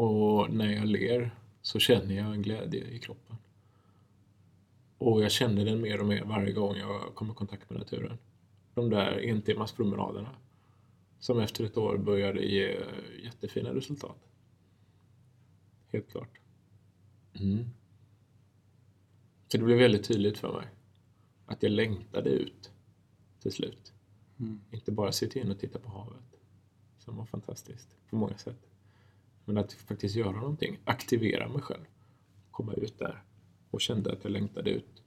Och 0.00 0.50
när 0.50 0.72
jag 0.72 0.86
ler 0.86 1.30
så 1.62 1.78
känner 1.78 2.14
jag 2.14 2.34
en 2.34 2.42
glädje 2.42 2.84
i 2.84 2.98
kroppen. 2.98 3.36
Och 4.98 5.22
jag 5.22 5.30
känner 5.30 5.64
den 5.64 5.80
mer 5.80 6.00
och 6.00 6.06
mer 6.06 6.24
varje 6.24 6.52
gång 6.52 6.76
jag 6.76 7.14
kommer 7.14 7.32
i 7.32 7.36
kontakt 7.36 7.70
med 7.70 7.78
naturen. 7.78 8.18
De 8.74 8.90
där 8.90 9.28
entimmarspromenaderna 9.28 10.36
som 11.18 11.40
efter 11.40 11.64
ett 11.64 11.76
år 11.76 11.98
började 11.98 12.44
ge 12.44 12.84
jättefina 13.24 13.74
resultat. 13.74 14.28
Helt 15.88 16.10
klart. 16.10 16.40
Mm. 17.40 17.64
Så 19.48 19.58
det 19.58 19.64
blev 19.64 19.78
väldigt 19.78 20.04
tydligt 20.04 20.38
för 20.38 20.52
mig 20.52 20.66
att 21.46 21.62
jag 21.62 21.72
längtade 21.72 22.30
ut 22.30 22.70
till 23.40 23.52
slut. 23.52 23.92
Mm. 24.38 24.60
Inte 24.70 24.92
bara 24.92 25.12
sitta 25.12 25.40
in 25.40 25.50
och 25.50 25.58
titta 25.58 25.78
på 25.78 25.90
havet 25.90 26.36
som 26.98 27.16
var 27.16 27.26
fantastiskt 27.26 27.96
på 28.10 28.16
många 28.16 28.38
sätt. 28.38 28.69
Men 29.50 29.58
att 29.58 29.72
faktiskt 29.72 30.16
göra 30.16 30.32
någonting, 30.32 30.78
aktivera 30.84 31.48
mig 31.48 31.62
själv, 31.62 31.84
komma 32.50 32.72
ut 32.72 32.98
där 32.98 33.22
och 33.70 33.80
kände 33.80 34.12
att 34.12 34.18
jag 34.22 34.32
längtade 34.32 34.70
ut. 34.70 35.02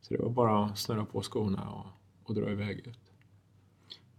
Så 0.00 0.14
det 0.14 0.22
var 0.22 0.30
bara 0.30 0.64
att 0.64 0.78
snöra 0.78 1.04
på 1.04 1.22
skorna 1.22 1.70
och, 1.70 1.86
och 2.24 2.34
dra 2.34 2.50
iväg 2.50 2.78
ut. 2.78 2.98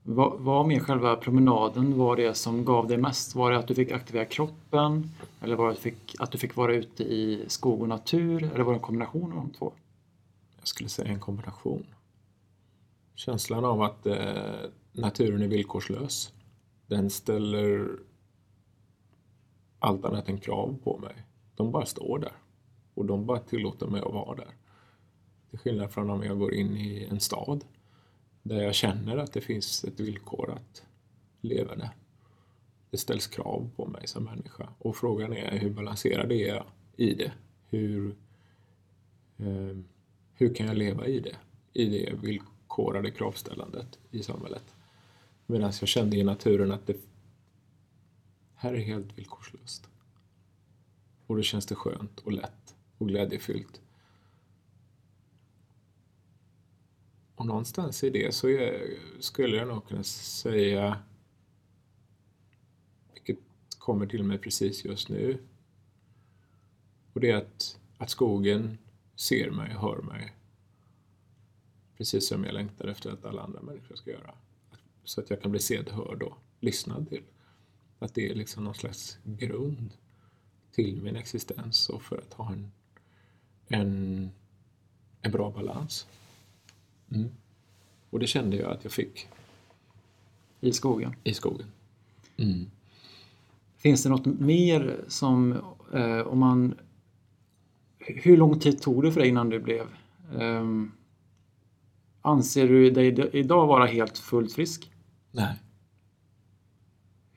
Vad, 0.04 0.40
vad 0.40 0.68
med 0.68 0.82
själva 0.82 1.16
promenaden 1.16 1.98
var 1.98 2.16
det 2.16 2.34
som 2.34 2.66
gav 2.66 2.88
dig 2.88 2.98
mest? 2.98 3.36
Var 3.36 3.52
det 3.52 3.58
att 3.58 3.68
du 3.68 3.76
fick 3.76 3.92
aktivera 3.92 4.26
kroppen? 4.26 5.12
Eller 5.42 5.56
var 5.56 5.66
det 5.66 5.72
att 5.72 5.78
du 5.78 5.84
fick, 5.84 6.16
att 6.20 6.32
du 6.32 6.38
fick 6.38 6.56
vara 6.56 6.76
ute 6.76 7.04
i 7.04 7.44
skog 7.48 7.82
och 7.82 7.90
natur? 7.90 8.44
Eller 8.54 8.64
var 8.64 8.74
det 8.74 8.78
en 8.78 8.84
kombination 8.84 9.32
av 9.32 9.38
de 9.38 9.50
två? 9.50 9.74
Jag 10.60 10.68
skulle 10.68 10.90
säga 10.90 11.10
en 11.12 11.20
kombination. 11.20 11.86
Känslan 13.16 13.66
av 13.66 13.82
att 13.82 14.06
eh, 14.06 14.16
naturen 14.92 15.42
är 15.42 15.48
villkorslös, 15.48 16.34
den 16.88 17.10
ställer 17.10 18.00
allt 19.80 20.06
annat 20.06 20.30
än 20.30 20.40
krav 20.40 20.80
på 20.84 20.98
mig. 20.98 21.16
De 21.56 21.72
bara 21.72 21.86
står 21.86 22.20
där 22.20 22.34
och 22.94 23.06
de 23.06 23.26
bara 23.26 23.40
tillåter 23.40 23.88
mig 23.88 24.02
att 24.02 24.14
vara 24.14 24.36
där. 24.36 24.56
Till 25.50 25.60
skillnad 25.60 25.92
från 25.92 26.10
om 26.10 26.24
jag 26.24 26.40
går 26.40 26.54
in 26.54 26.78
i 26.78 27.08
en 27.12 27.20
stad 27.20 27.66
där 28.44 28.62
jag 28.62 28.76
känner 28.76 29.18
att 29.18 29.34
det 29.34 29.42
finns 29.42 29.84
ett 29.84 30.00
villkorat 30.00 30.84
levande. 31.42 31.92
Det 32.90 32.98
ställs 32.98 33.28
krav 33.28 33.70
på 33.76 33.86
mig 33.86 34.08
som 34.08 34.24
människa 34.24 34.70
och 34.80 34.96
frågan 34.96 35.34
är 35.34 35.58
hur 35.58 35.70
balanserad 35.70 36.32
är 36.32 36.48
jag 36.48 36.64
i 36.96 37.14
det? 37.14 37.32
Hur, 37.70 38.16
eh, 39.38 39.78
hur 40.34 40.54
kan 40.54 40.68
jag 40.68 40.78
leva 40.78 41.06
i 41.06 41.20
det? 41.20 41.36
I 41.74 41.86
det 41.86 42.14
villkorade 42.22 43.12
kravställandet 43.12 44.00
i 44.12 44.24
samhället. 44.24 44.76
Medan 45.46 45.72
jag 45.80 45.90
kände 45.90 46.18
i 46.18 46.24
naturen 46.24 46.72
att 46.72 46.88
det 46.88 46.98
här 48.60 48.74
är 48.74 48.80
helt 48.80 49.18
villkorslöst. 49.18 49.90
Och 51.28 51.36
då 51.36 51.42
känns 51.42 51.66
det 51.66 51.76
skönt 51.76 52.20
och 52.20 52.32
lätt 52.32 52.76
och 52.98 53.08
glädjefyllt. 53.08 53.82
Och 57.36 57.46
någonstans 57.46 58.04
i 58.04 58.10
det 58.10 58.36
så 58.36 58.50
är, 58.50 58.98
skulle 59.20 59.58
jag 59.58 59.68
nog 59.68 59.88
kunna 59.88 60.04
säga, 60.04 61.00
vilket 63.14 63.40
kommer 63.78 64.08
till 64.08 64.24
mig 64.24 64.38
precis 64.38 64.86
just 64.86 65.10
nu, 65.10 65.44
och 67.14 67.20
det 67.20 67.32
är 67.32 67.36
att, 67.36 67.80
att 67.98 68.10
skogen 68.10 68.78
ser 69.16 69.52
mig 69.52 69.70
hör 69.70 70.02
mig 70.02 70.34
precis 71.98 72.28
som 72.28 72.44
jag 72.44 72.54
längtar 72.54 72.88
efter 72.88 73.12
att 73.12 73.26
alla 73.26 73.42
andra 73.42 73.62
människor 73.62 73.96
ska 73.96 74.12
göra. 74.12 74.34
Så 75.04 75.22
att 75.22 75.30
jag 75.30 75.42
kan 75.42 75.52
bli 75.52 75.60
sedd, 75.60 75.90
hörd 75.90 76.24
och 76.24 76.38
lyssnad 76.60 77.10
till. 77.10 77.24
Att 78.00 78.14
det 78.14 78.32
är 78.32 78.36
liksom 78.36 78.64
någon 78.64 78.76
slags 78.76 79.18
grund 79.24 79.90
till 80.72 81.02
min 81.02 81.16
existens 81.16 81.90
och 81.90 82.02
för 82.02 82.18
att 82.18 82.34
ha 82.34 82.52
en, 82.54 82.72
en, 83.68 84.30
en 85.22 85.32
bra 85.32 85.52
balans. 85.52 86.08
Mm. 87.12 87.30
Och 88.10 88.20
det 88.20 88.28
kände 88.28 88.58
jag 88.58 88.72
att 88.72 88.84
jag 88.84 88.94
fick 88.94 89.28
I 90.62 90.74
skogen? 90.74 91.16
i 91.24 91.34
skogen. 91.34 91.68
Mm. 92.38 92.72
Finns 93.78 94.04
det 94.04 94.10
något 94.10 94.26
mer 94.26 95.04
som, 95.08 95.52
eh, 95.94 96.20
om 96.20 96.40
man... 96.40 96.76
Hur 98.00 98.38
lång 98.38 98.60
tid 98.60 98.82
tog 98.82 99.04
det 99.04 99.12
för 99.12 99.20
dig 99.20 99.30
innan 99.30 99.50
du 99.50 99.60
blev... 99.60 99.88
ehm, 100.40 100.92
anser 102.22 102.68
du 102.68 102.92
dig 102.92 103.30
idag 103.34 103.68
vara 103.68 103.86
helt 103.86 104.18
fullt 104.18 104.54
frisk? 104.54 104.92
Nej. 105.32 105.56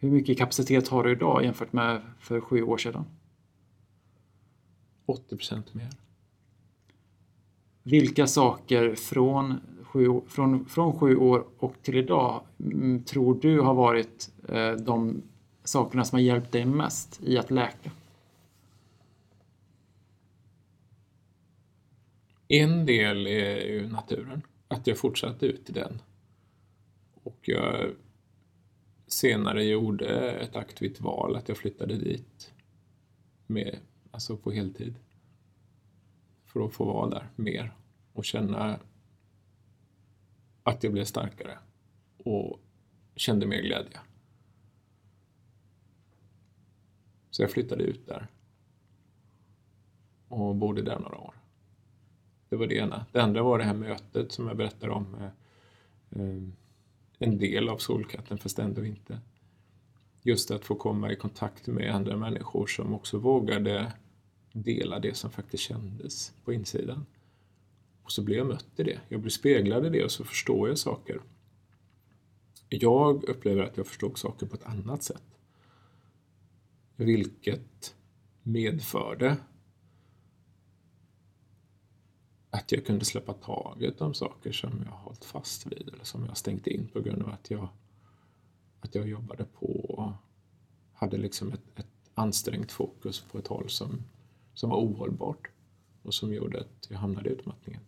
Hur 0.03 0.11
mycket 0.11 0.39
kapacitet 0.39 0.89
har 0.89 1.05
du 1.05 1.13
idag 1.13 1.45
jämfört 1.45 1.73
med 1.73 2.03
för 2.19 2.41
sju 2.41 2.63
år 2.63 2.79
sedan? 2.79 3.05
80 5.07 5.37
procent 5.37 5.75
mer. 5.75 5.91
vilka 7.83 8.27
saker 8.27 8.95
från 8.95 9.61
sju, 9.83 10.21
från, 10.29 10.65
från 10.65 10.99
sju 10.99 11.17
år 11.17 11.47
och 11.59 11.75
till 11.83 11.97
idag 11.97 12.43
mm, 12.61 13.05
tror 13.05 13.41
du 13.41 13.61
har 13.61 13.75
varit 13.75 14.31
eh, 14.49 14.73
de 14.73 15.23
sakerna 15.65 16.05
som 16.05 16.17
har 16.17 16.23
hjälpt 16.23 16.53
dig 16.53 16.65
mest 16.65 17.21
i 17.23 17.39
att 17.39 17.51
läka? 17.51 17.91
En 22.49 22.87
del 22.87 23.27
är 23.27 23.67
ju 23.67 23.89
naturen, 23.89 24.43
att 24.69 24.87
jag 24.87 24.99
fortsatte 24.99 25.47
ut 25.47 25.71
i 25.71 25.73
den. 25.73 26.03
Och 27.23 27.39
jag 27.43 27.91
senare 29.13 29.65
gjorde 29.65 30.31
ett 30.33 30.57
aktivt 30.57 31.01
val 31.01 31.37
att 31.37 31.49
jag 31.49 31.59
flyttade 31.59 31.97
dit 31.97 32.53
med, 33.47 33.79
alltså 34.11 34.37
på 34.37 34.51
heltid. 34.51 34.95
För 36.47 36.67
att 36.67 36.73
få 36.73 36.85
vara 36.85 37.11
där 37.11 37.29
mer 37.37 37.75
och 38.13 38.25
känna 38.25 38.79
att 40.63 40.85
jag 40.85 40.93
blev 40.93 41.05
starkare 41.05 41.59
och 42.17 42.61
kände 43.17 43.47
mer 43.47 43.63
glädje. 43.63 44.01
Så 47.31 47.43
jag 47.43 47.51
flyttade 47.51 47.85
ut 47.85 48.07
där 48.07 48.27
och 50.29 50.57
bodde 50.57 50.83
där 50.83 50.99
några 50.99 51.19
år. 51.19 51.35
Det 52.49 52.57
var 52.57 52.67
det 52.67 52.75
ena. 52.75 53.07
Det 53.13 53.23
andra 53.23 53.43
var 53.43 53.59
det 53.59 53.65
här 53.65 53.75
mötet 53.75 54.33
som 54.33 54.47
jag 54.47 54.57
berättade 54.57 54.93
om. 54.93 55.17
Eh, 56.11 56.62
en 57.23 57.39
del 57.39 57.69
av 57.69 57.79
Solkatten, 57.79 58.39
fast 58.39 58.59
ändå 58.59 58.85
inte. 58.85 59.21
Just 60.23 60.51
att 60.51 60.65
få 60.65 60.75
komma 60.75 61.13
i 61.13 61.17
kontakt 61.17 61.67
med 61.67 61.95
andra 61.95 62.17
människor 62.17 62.67
som 62.67 62.95
också 62.95 63.19
vågade 63.19 63.93
dela 64.53 64.99
det 64.99 65.17
som 65.17 65.31
faktiskt 65.31 65.63
kändes 65.63 66.33
på 66.45 66.53
insidan. 66.53 67.07
Och 68.03 68.13
så 68.13 68.23
blev 68.23 68.39
jag 68.39 68.47
mött 68.47 68.69
i 68.77 68.83
det. 68.83 69.01
Jag 69.09 69.21
blev 69.21 69.31
speglad 69.31 69.87
i 69.87 69.89
det 69.89 70.05
och 70.05 70.11
så 70.11 70.25
förstår 70.25 70.69
jag 70.69 70.79
saker. 70.79 71.21
Jag 72.69 73.25
upplever 73.25 73.63
att 73.63 73.77
jag 73.77 73.87
förstod 73.87 74.19
saker 74.19 74.47
på 74.47 74.55
ett 74.55 74.65
annat 74.65 75.03
sätt. 75.03 75.23
Vilket 76.97 77.95
medförde 78.43 79.37
att 82.55 82.73
jag 82.73 82.87
kunde 82.87 83.05
släppa 83.05 83.33
taget 83.33 84.01
om 84.01 84.15
saker 84.15 84.53
som 84.53 84.83
jag 84.85 84.93
har 84.93 84.99
hållit 84.99 85.25
fast 85.25 85.67
vid 85.67 85.89
eller 85.89 86.05
som 86.05 86.21
jag 86.21 86.29
har 86.29 86.35
stängt 86.35 86.67
in 86.67 86.89
på 86.93 87.01
grund 87.01 87.23
av 87.23 87.29
att 87.29 87.51
jag, 87.51 87.69
att 88.81 88.95
jag 88.95 89.09
jobbade 89.09 89.45
på 89.45 89.67
och 89.67 90.13
hade 90.93 91.17
liksom 91.17 91.53
ett, 91.53 91.79
ett 91.79 92.11
ansträngt 92.15 92.73
fokus 92.73 93.21
på 93.21 93.39
ett 93.39 93.47
håll 93.47 93.71
som, 93.71 94.03
som 94.55 94.71
var 94.71 94.79
ohållbart 94.79 95.49
och 96.03 96.15
som 96.15 96.35
gjorde 96.35 96.61
att 96.61 96.87
jag 96.91 96.99
hamnade 96.99 97.31
i 97.31 97.33
utmattningen. 97.33 97.81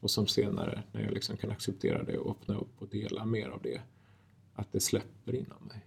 Och 0.00 0.10
som 0.10 0.26
senare, 0.26 0.82
när 0.92 1.02
jag 1.02 1.12
liksom 1.12 1.36
kan 1.36 1.50
acceptera 1.50 2.02
det 2.02 2.18
och 2.18 2.30
öppna 2.30 2.54
upp 2.56 2.82
och 2.82 2.88
dela 2.88 3.24
mer 3.24 3.48
av 3.48 3.62
det, 3.62 3.80
att 4.54 4.72
det 4.72 4.80
släpper 4.80 5.34
inom 5.34 5.64
mig. 5.68 5.86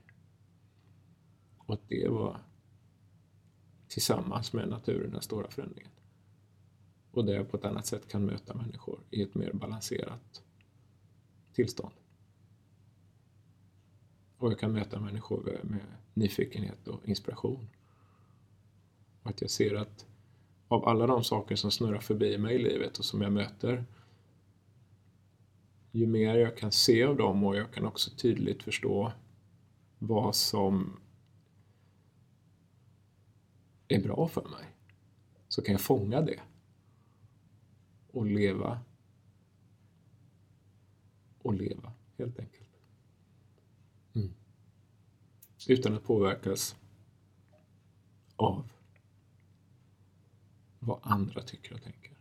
Och 1.58 1.74
att 1.74 1.90
det 1.90 2.08
var 2.10 2.42
tillsammans 3.88 4.54
med 4.54 4.70
naturen 4.70 5.12
den 5.12 5.22
stora 5.22 5.50
förändringen. 5.50 5.92
Och 7.12 7.26
där 7.26 7.34
jag 7.34 7.52
på 7.52 7.58
ett 7.58 7.66
annat 7.66 7.86
sätt 7.86 8.08
kan 8.08 8.26
möta 8.26 8.54
människor 8.54 9.00
i 9.10 9.22
ett 9.22 9.36
mer 9.36 9.54
balanserat 9.54 10.44
tillstånd. 11.54 11.94
Och 14.38 14.52
jag 14.52 14.60
kan 14.60 14.72
möta 14.72 15.00
människor 15.00 15.60
med 15.64 15.82
nyfikenhet 16.14 16.88
och 16.88 17.10
inspiration. 17.10 17.70
Och 19.24 19.30
att 19.30 19.42
jag 19.42 19.50
ser 19.50 19.76
att 19.76 20.06
av 20.68 20.88
alla 20.88 21.08
de 21.08 21.24
saker 21.24 21.56
som 21.56 21.72
snurrar 21.72 22.00
förbi 22.00 22.38
mig 22.38 22.56
i 22.56 22.64
livet 22.64 22.98
och 22.98 23.06
som 23.06 23.22
jag 23.22 23.32
möter 23.32 23.86
ju 25.92 26.08
mer 26.08 26.36
jag 26.36 26.58
kan 26.58 26.72
se 26.72 27.04
av 27.04 27.18
dem 27.18 27.44
och 27.44 27.56
jag 27.56 27.74
kan 27.74 27.86
också 27.86 28.12
tydligt 28.12 28.64
förstå 28.64 29.12
vad 30.00 30.36
som 30.36 31.00
är 33.88 34.04
bra 34.04 34.28
för 34.28 34.50
mig, 34.50 34.66
så 35.48 35.62
kan 35.62 35.72
jag 35.72 35.82
fånga 35.82 36.22
det 36.22 36.40
och 38.12 38.26
leva 38.26 38.80
och 41.42 41.54
leva, 41.54 41.94
helt 42.18 42.40
enkelt. 42.40 42.70
Mm. 44.14 44.34
Utan 45.68 45.94
att 45.96 46.04
påverkas 46.04 46.76
av 48.36 48.72
vad 50.80 51.00
andra 51.02 51.42
tycker 51.42 51.74
och 51.74 51.82
tänker. 51.82 52.18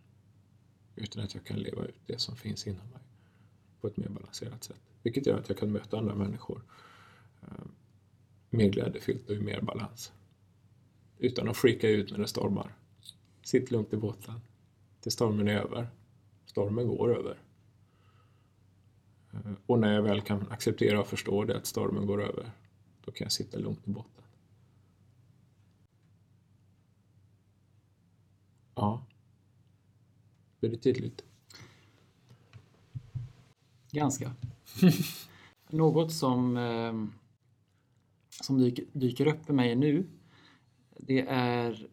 Utan 0.96 1.24
att 1.24 1.34
jag 1.34 1.44
kan 1.44 1.58
leva 1.58 1.84
ut 1.84 2.00
det 2.06 2.18
som 2.18 2.36
finns 2.36 2.66
inom 2.66 2.86
mig 2.86 3.02
på 3.80 3.86
ett 3.86 3.96
mer 3.96 4.08
balanserat 4.08 4.64
sätt. 4.64 4.80
Vilket 5.02 5.26
gör 5.26 5.38
att 5.38 5.48
jag 5.48 5.58
kan 5.58 5.72
möta 5.72 5.98
andra 5.98 6.14
människor 6.14 6.62
ehm, 7.42 7.70
mer 8.50 8.68
glädjefyllt 8.68 9.30
och 9.30 9.36
i 9.36 9.40
mer 9.40 9.60
balans. 9.60 10.12
Utan 11.18 11.48
att 11.48 11.56
freaka 11.56 11.88
ut 11.88 12.10
när 12.10 12.18
det 12.18 12.28
stormar. 12.28 12.76
Sitt 13.42 13.70
lugnt 13.70 13.92
i 13.92 13.96
båten 13.96 14.40
till 15.00 15.12
stormen 15.12 15.48
är 15.48 15.60
över. 15.60 15.88
Stormen 16.46 16.88
går 16.88 17.18
över. 17.18 17.38
Eh, 19.32 19.52
och 19.66 19.78
när 19.78 19.92
jag 19.92 20.02
väl 20.02 20.20
kan 20.20 20.48
acceptera 20.50 21.00
och 21.00 21.06
förstå 21.06 21.44
det, 21.44 21.56
att 21.56 21.66
stormen 21.66 22.06
går 22.06 22.22
över, 22.22 22.50
då 23.04 23.12
kan 23.12 23.24
jag 23.24 23.32
sitta 23.32 23.58
lugnt 23.58 23.88
i 23.88 23.90
botten. 23.90 24.24
Ja. 28.74 29.06
Blir 30.60 30.70
det 30.70 30.76
tydligt? 30.76 31.24
Ganska. 33.90 34.34
Något 35.70 36.12
som, 36.12 36.56
ehm, 36.56 37.12
som 38.42 38.58
dyker, 38.58 38.84
dyker 38.92 39.26
upp 39.26 39.50
i 39.50 39.52
mig 39.52 39.76
nu, 39.76 40.06
det 40.96 41.20
är 41.28 41.88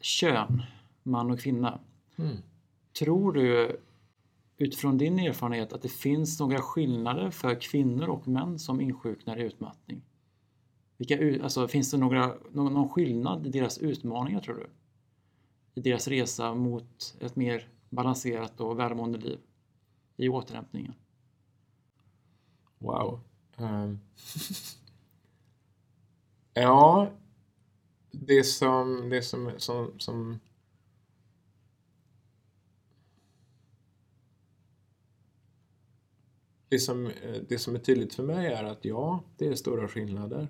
kön, 0.00 0.62
man 1.02 1.30
och 1.30 1.40
kvinna. 1.40 1.80
Mm. 2.16 2.36
Tror 2.98 3.32
du 3.32 3.80
utifrån 4.56 4.98
din 4.98 5.18
erfarenhet 5.18 5.72
att 5.72 5.82
det 5.82 5.88
finns 5.88 6.40
några 6.40 6.58
skillnader 6.58 7.30
för 7.30 7.60
kvinnor 7.60 8.08
och 8.08 8.28
män 8.28 8.58
som 8.58 8.80
insjuknar 8.80 9.36
i 9.36 9.42
utmattning? 9.42 10.02
Vilka, 10.96 11.42
alltså, 11.44 11.68
finns 11.68 11.90
det 11.90 11.96
några, 11.96 12.34
någon, 12.52 12.74
någon 12.74 12.88
skillnad 12.88 13.46
i 13.46 13.50
deras 13.50 13.78
utmaningar 13.78 14.40
tror 14.40 14.54
du? 14.54 14.66
I 15.74 15.80
deras 15.80 16.08
resa 16.08 16.54
mot 16.54 17.16
ett 17.20 17.36
mer 17.36 17.68
balanserat 17.90 18.60
och 18.60 18.78
välmående 18.78 19.18
liv? 19.18 19.38
i 20.16 20.28
återhämtningen? 20.28 20.94
Wow. 22.78 23.20
Um. 23.56 24.00
ja, 26.54 27.10
det 28.10 28.44
som, 28.44 29.08
det 29.10 29.22
som, 29.22 29.52
som, 29.56 29.92
som 29.98 30.40
det 36.72 36.78
som, 36.78 37.06
eh, 37.06 37.42
det 37.48 37.58
som 37.58 37.74
är 37.74 37.78
tydligt 37.78 38.14
för 38.14 38.22
mig 38.22 38.46
är 38.46 38.64
att 38.64 38.84
ja, 38.84 39.24
det 39.36 39.46
är 39.46 39.54
stora 39.54 39.88
skillnader. 39.88 40.48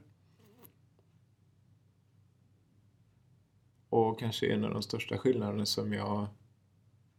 Och 3.88 4.18
kanske 4.18 4.52
en 4.52 4.64
av 4.64 4.70
de 4.70 4.82
största 4.82 5.18
skillnaderna 5.18 5.66
som 5.66 5.92
jag, 5.92 6.26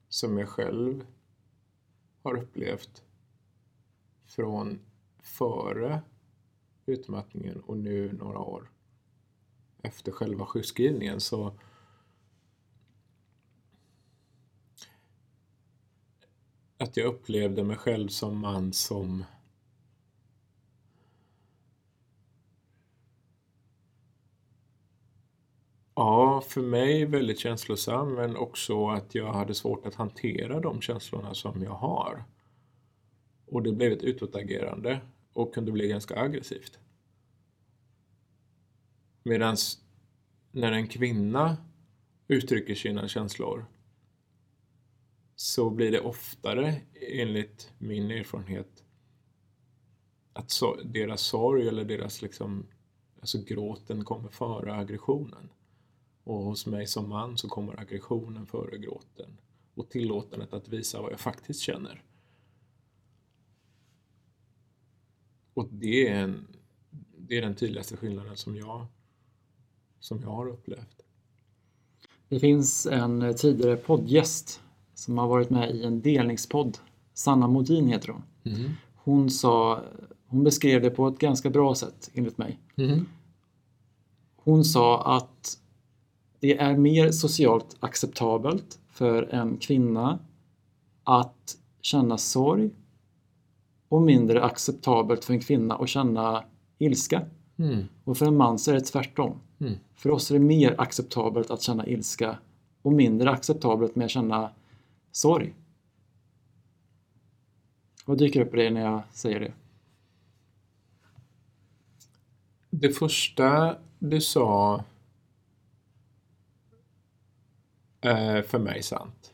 som 0.09 0.37
jag 0.37 0.49
själv 0.49 1.05
har 2.21 2.37
upplevt 2.37 3.03
från 4.25 4.79
före 5.19 6.01
utmattningen 6.85 7.59
och 7.59 7.77
nu 7.77 8.13
några 8.13 8.39
år 8.39 8.71
efter 9.81 10.11
själva 10.11 10.45
sjukskrivningen 10.45 11.19
så 11.19 11.59
att 16.83 16.97
jag 16.97 17.05
upplevde 17.07 17.63
mig 17.63 17.77
själv 17.77 18.07
som 18.07 18.39
man 18.39 18.73
som 18.73 19.25
Ja, 25.95 26.41
för 26.47 26.61
mig 26.61 27.05
väldigt 27.05 27.39
känslosam 27.39 28.13
men 28.13 28.35
också 28.37 28.87
att 28.87 29.15
jag 29.15 29.33
hade 29.33 29.53
svårt 29.53 29.85
att 29.85 29.95
hantera 29.95 30.59
de 30.59 30.81
känslorna 30.81 31.33
som 31.33 31.63
jag 31.63 31.71
har. 31.71 32.23
Och 33.45 33.63
det 33.63 33.71
blev 33.71 33.91
ett 33.91 34.03
utåtagerande 34.03 35.01
och 35.33 35.53
kunde 35.53 35.71
bli 35.71 35.87
ganska 35.87 36.19
aggressivt. 36.19 36.79
Medan 39.23 39.57
när 40.51 40.71
en 40.71 40.87
kvinna 40.87 41.57
uttrycker 42.27 42.75
sina 42.75 43.07
känslor 43.07 43.65
så 45.35 45.69
blir 45.69 45.91
det 45.91 45.99
oftare, 45.99 46.81
enligt 46.93 47.71
min 47.77 48.11
erfarenhet, 48.11 48.83
att 50.33 50.51
so 50.51 50.75
deras 50.83 51.21
sorg 51.21 51.67
eller 51.67 51.85
deras 51.85 52.21
liksom, 52.21 52.67
alltså 53.19 53.37
gråten 53.43 54.05
kommer 54.05 54.29
före 54.29 54.75
aggressionen. 54.75 55.49
Och 56.23 56.43
hos 56.43 56.65
mig 56.65 56.87
som 56.87 57.09
man 57.09 57.37
så 57.37 57.49
kommer 57.49 57.79
aggressionen 57.79 58.45
före 58.45 58.77
gråten. 58.77 59.37
och 59.75 59.89
tillåtandet 59.89 60.53
att 60.53 60.67
visa 60.67 61.01
vad 61.01 61.11
jag 61.11 61.19
faktiskt 61.19 61.59
känner. 61.59 62.03
Och 65.53 65.67
det 65.71 66.07
är, 66.07 66.15
en, 66.15 66.47
det 67.17 67.37
är 67.37 67.41
den 67.41 67.55
tydligaste 67.55 67.97
skillnaden 67.97 68.37
som 68.37 68.55
jag, 68.55 68.85
som 69.99 70.21
jag 70.21 70.29
har 70.29 70.47
upplevt. 70.47 71.01
Det 72.27 72.39
finns 72.39 72.85
en 72.85 73.35
tidigare 73.37 73.75
poddgäst 73.75 74.61
som 74.93 75.17
har 75.17 75.27
varit 75.27 75.49
med 75.49 75.75
i 75.75 75.83
en 75.83 76.01
delningspodd. 76.01 76.77
Sanna 77.13 77.47
Modin 77.47 77.87
heter 77.87 78.07
hon. 78.07 78.23
Mm. 78.53 78.71
Hon, 78.95 79.29
sa, 79.29 79.81
hon 80.27 80.43
beskrev 80.43 80.81
det 80.81 80.89
på 80.89 81.07
ett 81.07 81.19
ganska 81.19 81.49
bra 81.49 81.75
sätt 81.75 82.11
enligt 82.13 82.37
mig. 82.37 82.59
Mm. 82.75 83.05
Hon 84.35 84.65
sa 84.65 85.17
att 85.17 85.57
det 86.39 86.57
är 86.57 86.77
mer 86.77 87.11
socialt 87.11 87.75
acceptabelt 87.79 88.79
för 88.91 89.23
en 89.23 89.57
kvinna 89.57 90.19
att 91.03 91.57
känna 91.81 92.17
sorg 92.17 92.69
och 93.89 94.01
mindre 94.01 94.43
acceptabelt 94.43 95.25
för 95.25 95.33
en 95.33 95.39
kvinna 95.39 95.75
att 95.75 95.89
känna 95.89 96.43
ilska. 96.77 97.21
Mm. 97.57 97.83
Och 98.03 98.17
för 98.17 98.25
en 98.25 98.37
man 98.37 98.59
så 98.59 98.71
är 98.71 98.75
det 98.75 98.81
tvärtom. 98.81 99.33
Mm. 99.59 99.73
För 99.95 100.09
oss 100.11 100.31
är 100.31 100.35
det 100.35 100.45
mer 100.45 100.75
acceptabelt 100.77 101.51
att 101.51 101.61
känna 101.61 101.87
ilska 101.87 102.37
och 102.81 102.93
mindre 102.93 103.31
acceptabelt 103.31 103.95
med 103.95 104.05
att 104.05 104.11
känna 104.11 104.49
sorg. 105.13 105.53
Vad 108.05 108.17
dyker 108.17 108.41
upp 108.41 108.53
i 108.53 108.57
dig 108.57 108.71
när 108.71 108.81
jag 108.81 109.03
säger 109.11 109.39
det? 109.39 109.53
Det 112.69 112.89
första 112.89 113.77
du 113.99 114.21
sa 114.21 114.83
är 118.01 118.41
för 118.41 118.59
mig 118.59 118.83
sant. 118.83 119.33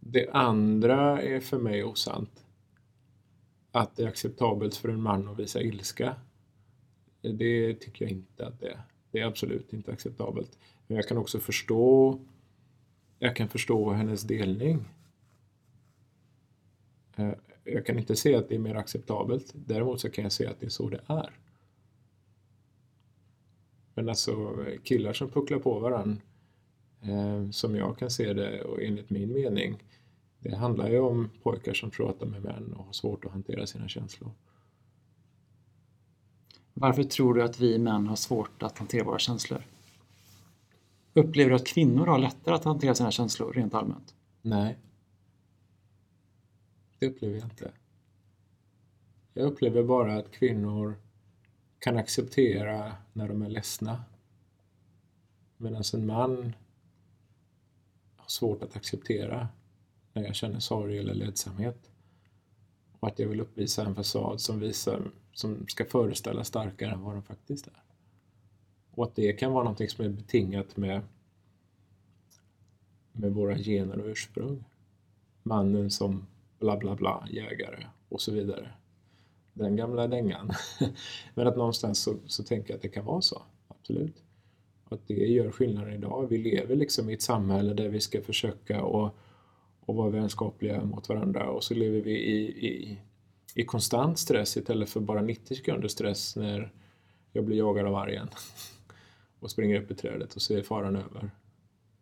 Det 0.00 0.30
andra 0.30 1.22
är 1.22 1.40
för 1.40 1.58
mig 1.58 1.84
osant. 1.84 2.44
Att 3.72 3.96
det 3.96 4.02
är 4.02 4.08
acceptabelt 4.08 4.76
för 4.76 4.88
en 4.88 5.02
man 5.02 5.28
att 5.28 5.38
visa 5.38 5.60
ilska. 5.60 6.16
Det 7.20 7.74
tycker 7.74 8.04
jag 8.04 8.12
inte 8.12 8.46
att 8.46 8.60
det 8.60 8.68
är. 8.68 8.82
Det 9.10 9.20
är 9.20 9.26
absolut 9.26 9.72
inte 9.72 9.92
acceptabelt. 9.92 10.58
Men 10.86 10.96
jag 10.96 11.08
kan 11.08 11.18
också 11.18 11.40
förstå 11.40 12.18
jag 13.18 13.36
kan 13.36 13.48
förstå 13.48 13.90
hennes 13.90 14.22
delning. 14.22 14.84
Eh, 17.16 17.32
jag 17.64 17.86
kan 17.86 17.98
inte 17.98 18.16
se 18.16 18.34
att 18.34 18.48
det 18.48 18.54
är 18.54 18.58
mer 18.58 18.74
acceptabelt. 18.74 19.52
Däremot 19.54 20.00
så 20.00 20.10
kan 20.10 20.24
jag 20.24 20.32
se 20.32 20.46
att 20.46 20.60
det 20.60 20.66
är 20.66 20.70
så 20.70 20.88
det 20.88 21.00
är. 21.06 21.30
Men 23.94 24.08
alltså 24.08 24.56
killar 24.84 25.12
som 25.12 25.30
pucklar 25.30 25.58
på 25.58 25.78
varandra, 25.78 26.22
eh, 27.02 27.50
som 27.50 27.76
jag 27.76 27.98
kan 27.98 28.10
se 28.10 28.32
det 28.32 28.62
och 28.62 28.82
enligt 28.82 29.10
min 29.10 29.32
mening, 29.32 29.82
det 30.38 30.56
handlar 30.56 30.88
ju 30.88 30.98
om 30.98 31.30
pojkar 31.42 31.74
som 31.74 31.90
tror 31.90 32.10
att 32.10 32.20
de 32.20 32.34
är 32.34 32.40
män 32.40 32.72
och 32.72 32.84
har 32.84 32.92
svårt 32.92 33.24
att 33.24 33.32
hantera 33.32 33.66
sina 33.66 33.88
känslor. 33.88 34.30
Varför 36.74 37.02
tror 37.02 37.34
du 37.34 37.42
att 37.42 37.60
vi 37.60 37.78
män 37.78 38.06
har 38.06 38.16
svårt 38.16 38.62
att 38.62 38.78
hantera 38.78 39.04
våra 39.04 39.18
känslor? 39.18 39.62
Upplever 41.18 41.50
du 41.50 41.56
att 41.56 41.66
kvinnor 41.66 42.06
har 42.06 42.18
lättare 42.18 42.54
att 42.54 42.64
hantera 42.64 42.94
sina 42.94 43.10
känslor 43.10 43.52
rent 43.52 43.74
allmänt? 43.74 44.14
Nej. 44.42 44.78
Det 46.98 47.06
upplever 47.06 47.34
jag 47.34 47.44
inte. 47.44 47.72
Jag 49.34 49.46
upplever 49.46 49.82
bara 49.82 50.16
att 50.16 50.30
kvinnor 50.30 50.96
kan 51.78 51.96
acceptera 51.96 52.92
när 53.12 53.28
de 53.28 53.42
är 53.42 53.48
ledsna. 53.48 54.04
Medan 55.56 55.82
en 55.94 56.06
man 56.06 56.52
har 58.16 58.28
svårt 58.28 58.62
att 58.62 58.76
acceptera 58.76 59.48
när 60.12 60.22
jag 60.22 60.34
känner 60.34 60.60
sorg 60.60 60.98
eller 60.98 61.14
ledsamhet. 61.14 61.90
Och 63.00 63.08
att 63.08 63.18
jag 63.18 63.28
vill 63.28 63.40
uppvisa 63.40 63.86
en 63.86 63.94
fasad 63.94 64.40
som, 64.40 64.60
visar, 64.60 65.10
som 65.32 65.68
ska 65.68 65.84
föreställa 65.84 66.44
starkare 66.44 66.92
än 66.92 67.02
vad 67.02 67.14
den 67.14 67.22
faktiskt 67.22 67.66
är. 67.66 67.87
Och 68.98 69.04
att 69.04 69.16
det 69.16 69.32
kan 69.32 69.52
vara 69.52 69.64
någonting 69.64 69.88
som 69.88 70.04
är 70.04 70.08
betingat 70.08 70.76
med, 70.76 71.00
med 73.12 73.32
våra 73.32 73.58
gener 73.58 74.00
och 74.00 74.06
ursprung. 74.06 74.64
Mannen 75.42 75.90
som 75.90 76.26
bla 76.58 76.76
bla 76.76 76.94
bla, 76.94 77.28
jägare 77.30 77.86
och 78.08 78.20
så 78.20 78.32
vidare. 78.32 78.70
Den 79.52 79.76
gamla 79.76 80.06
dängan. 80.06 80.50
Men 81.34 81.46
att 81.46 81.56
någonstans 81.56 82.02
så, 82.02 82.14
så 82.26 82.42
tänker 82.42 82.70
jag 82.70 82.76
att 82.76 82.82
det 82.82 82.88
kan 82.88 83.04
vara 83.04 83.20
så, 83.20 83.42
absolut. 83.68 84.22
Och 84.84 84.92
att 84.92 85.08
det 85.08 85.14
gör 85.14 85.50
skillnaden 85.50 85.94
idag. 85.94 86.26
Vi 86.30 86.38
lever 86.38 86.76
liksom 86.76 87.10
i 87.10 87.12
ett 87.12 87.22
samhälle 87.22 87.74
där 87.74 87.88
vi 87.88 88.00
ska 88.00 88.22
försöka 88.22 88.80
att 88.80 89.14
och 89.80 89.94
vara 89.94 90.10
vänskapliga 90.10 90.84
mot 90.84 91.08
varandra 91.08 91.50
och 91.50 91.64
så 91.64 91.74
lever 91.74 92.00
vi 92.00 92.12
i, 92.12 92.66
i, 92.66 93.00
i 93.54 93.64
konstant 93.64 94.18
stress 94.18 94.56
istället 94.56 94.90
för 94.90 95.00
bara 95.00 95.22
90 95.22 95.54
sekunder 95.54 95.88
stress 95.88 96.36
när 96.36 96.72
jag 97.32 97.44
blir 97.44 97.58
jagad 97.58 97.86
av 97.86 97.92
vargen 97.92 98.28
och 99.40 99.50
springer 99.50 99.82
upp 99.82 99.90
i 99.90 99.94
trädet 99.94 100.36
och 100.36 100.42
ser 100.42 100.62
faran 100.62 100.96
över. 100.96 101.30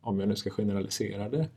Om 0.01 0.21
jag 0.21 0.29
nu 0.29 0.37
ska 0.37 0.51
generalisera 0.51 1.29
det. 1.29 1.49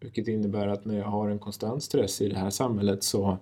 Vilket 0.00 0.28
innebär 0.28 0.68
att 0.68 0.84
när 0.84 0.98
jag 0.98 1.08
har 1.08 1.28
en 1.28 1.38
konstant 1.38 1.82
stress 1.82 2.20
i 2.20 2.28
det 2.28 2.38
här 2.38 2.50
samhället 2.50 3.04
så 3.04 3.38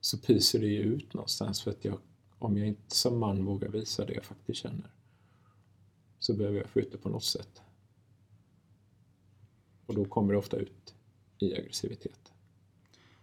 så 0.00 0.18
pyser 0.18 0.60
det 0.60 0.66
ju 0.66 0.80
ut 0.80 1.14
någonstans 1.14 1.62
för 1.62 1.70
att 1.70 1.84
jag, 1.84 1.98
om 2.38 2.58
jag 2.58 2.68
inte 2.68 2.96
som 2.96 3.18
man 3.18 3.44
vågar 3.44 3.68
visa 3.68 4.04
det 4.04 4.14
jag 4.14 4.24
faktiskt 4.24 4.60
känner 4.60 4.90
så 6.18 6.34
behöver 6.34 6.58
jag 6.58 6.68
få 6.68 6.80
ut 6.80 6.92
det 6.92 6.98
på 6.98 7.08
något 7.08 7.24
sätt. 7.24 7.62
Och 9.86 9.94
då 9.94 10.04
kommer 10.04 10.32
det 10.32 10.38
ofta 10.38 10.56
ut 10.56 10.94
i 11.38 11.54
aggressivitet 11.54 12.33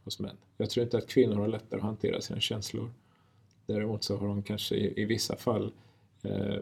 hos 0.03 0.19
män. 0.19 0.37
Jag 0.57 0.69
tror 0.69 0.83
inte 0.83 0.97
att 0.97 1.07
kvinnor 1.07 1.35
har 1.35 1.47
lättare 1.47 1.79
att 1.79 1.85
hantera 1.85 2.21
sina 2.21 2.39
känslor. 2.39 2.91
Däremot 3.65 4.03
så 4.03 4.17
har 4.17 4.27
de 4.27 4.43
kanske 4.43 4.75
i, 4.75 5.01
i 5.01 5.05
vissa 5.05 5.35
fall 5.35 5.73
eh, 6.23 6.57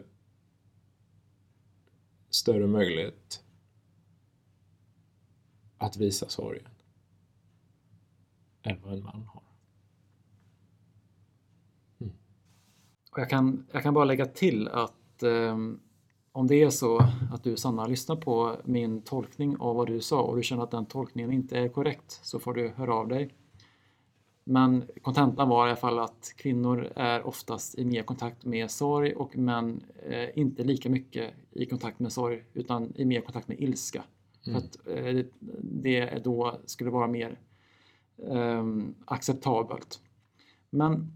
större 2.30 2.66
möjlighet 2.66 3.44
att 5.78 5.96
visa 5.96 6.28
sorgen 6.28 6.68
än 8.62 8.80
vad 8.82 8.92
en 8.92 9.02
man 9.02 9.22
har. 9.22 9.42
Mm. 11.98 12.12
Jag, 13.16 13.30
kan, 13.30 13.66
jag 13.72 13.82
kan 13.82 13.94
bara 13.94 14.04
lägga 14.04 14.26
till 14.26 14.68
att 14.68 15.22
eh, 15.22 15.58
om 16.40 16.46
det 16.46 16.62
är 16.62 16.70
så 16.70 16.98
att 17.32 17.44
du 17.44 17.56
Sanna 17.56 17.86
lyssnar 17.86 18.16
på 18.16 18.56
min 18.64 19.02
tolkning 19.02 19.56
av 19.58 19.76
vad 19.76 19.86
du 19.86 20.00
sa 20.00 20.22
och 20.22 20.36
du 20.36 20.42
känner 20.42 20.62
att 20.62 20.70
den 20.70 20.86
tolkningen 20.86 21.32
inte 21.32 21.58
är 21.58 21.68
korrekt 21.68 22.20
så 22.22 22.38
får 22.38 22.54
du 22.54 22.68
höra 22.68 22.94
av 22.94 23.08
dig. 23.08 23.34
Men 24.44 24.84
kontentan 25.02 25.48
var 25.48 25.66
i 25.66 25.70
alla 25.70 25.76
fall 25.76 25.98
att 25.98 26.32
kvinnor 26.36 26.92
är 26.96 27.26
oftast 27.26 27.78
i 27.78 27.84
mer 27.84 28.02
kontakt 28.02 28.44
med 28.44 28.70
sorg 28.70 29.14
och 29.14 29.36
män 29.36 29.84
eh, 30.08 30.38
inte 30.38 30.64
lika 30.64 30.90
mycket 30.90 31.34
i 31.50 31.66
kontakt 31.66 31.98
med 32.00 32.12
sorg 32.12 32.44
utan 32.54 32.92
i 32.94 33.04
mer 33.04 33.20
kontakt 33.20 33.48
med 33.48 33.60
ilska. 33.60 34.04
Mm. 34.46 34.60
För 34.60 34.66
att 34.66 34.86
eh, 34.86 35.24
det 35.62 36.24
då 36.24 36.60
skulle 36.66 36.90
vara 36.90 37.06
mer 37.06 37.40
eh, 38.28 38.64
acceptabelt. 39.04 40.00
Men 40.70 41.12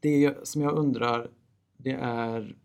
det 0.00 0.48
som 0.48 0.62
jag 0.62 0.74
undrar 0.74 1.30
det 1.76 1.92
är 2.00 2.56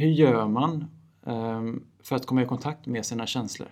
hur 0.00 0.10
gör 0.10 0.48
man 0.48 0.84
ehm, 1.26 1.86
för 1.98 2.16
att 2.16 2.26
komma 2.26 2.42
i 2.42 2.46
kontakt 2.46 2.86
med 2.86 3.06
sina 3.06 3.26
känslor? 3.26 3.68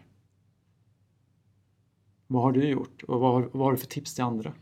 Vad 2.26 2.42
har 2.42 2.52
du 2.52 2.68
gjort 2.68 3.02
och 3.02 3.20
vad 3.20 3.32
har, 3.32 3.50
vad 3.52 3.62
har 3.66 3.72
du 3.72 3.78
för 3.78 3.86
tips 3.86 4.14
till 4.14 4.24
andra? 4.24 4.54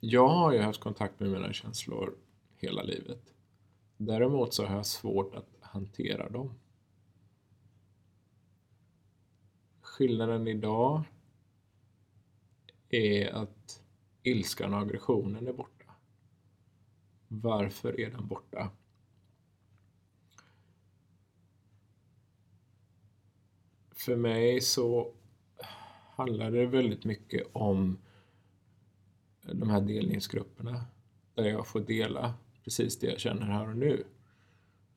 Jag 0.00 0.28
har 0.28 0.52
ju 0.52 0.60
haft 0.60 0.80
kontakt 0.80 1.20
med 1.20 1.30
mina 1.30 1.52
känslor 1.52 2.14
hela 2.56 2.82
livet. 2.82 3.34
Däremot 3.96 4.54
så 4.54 4.66
har 4.66 4.76
jag 4.76 4.86
svårt 4.86 5.34
att 5.34 5.48
hantera 5.60 6.28
dem. 6.28 6.54
Skillnaden 9.80 10.48
idag 10.48 11.02
är 12.88 13.32
att 13.32 13.82
ilskan 14.22 14.74
och 14.74 14.80
aggressionen 14.80 15.48
är 15.48 15.52
borta. 15.52 15.94
Varför 17.28 18.00
är 18.00 18.10
den 18.10 18.26
borta? 18.26 18.70
För 24.04 24.16
mig 24.16 24.60
så 24.60 25.12
handlar 26.16 26.50
det 26.50 26.66
väldigt 26.66 27.04
mycket 27.04 27.46
om 27.52 27.98
de 29.42 29.70
här 29.70 29.80
delningsgrupperna 29.80 30.84
där 31.34 31.44
jag 31.44 31.66
får 31.66 31.80
dela 31.80 32.34
precis 32.64 32.98
det 32.98 33.06
jag 33.06 33.20
känner 33.20 33.46
här 33.46 33.68
och 33.68 33.76
nu. 33.76 34.04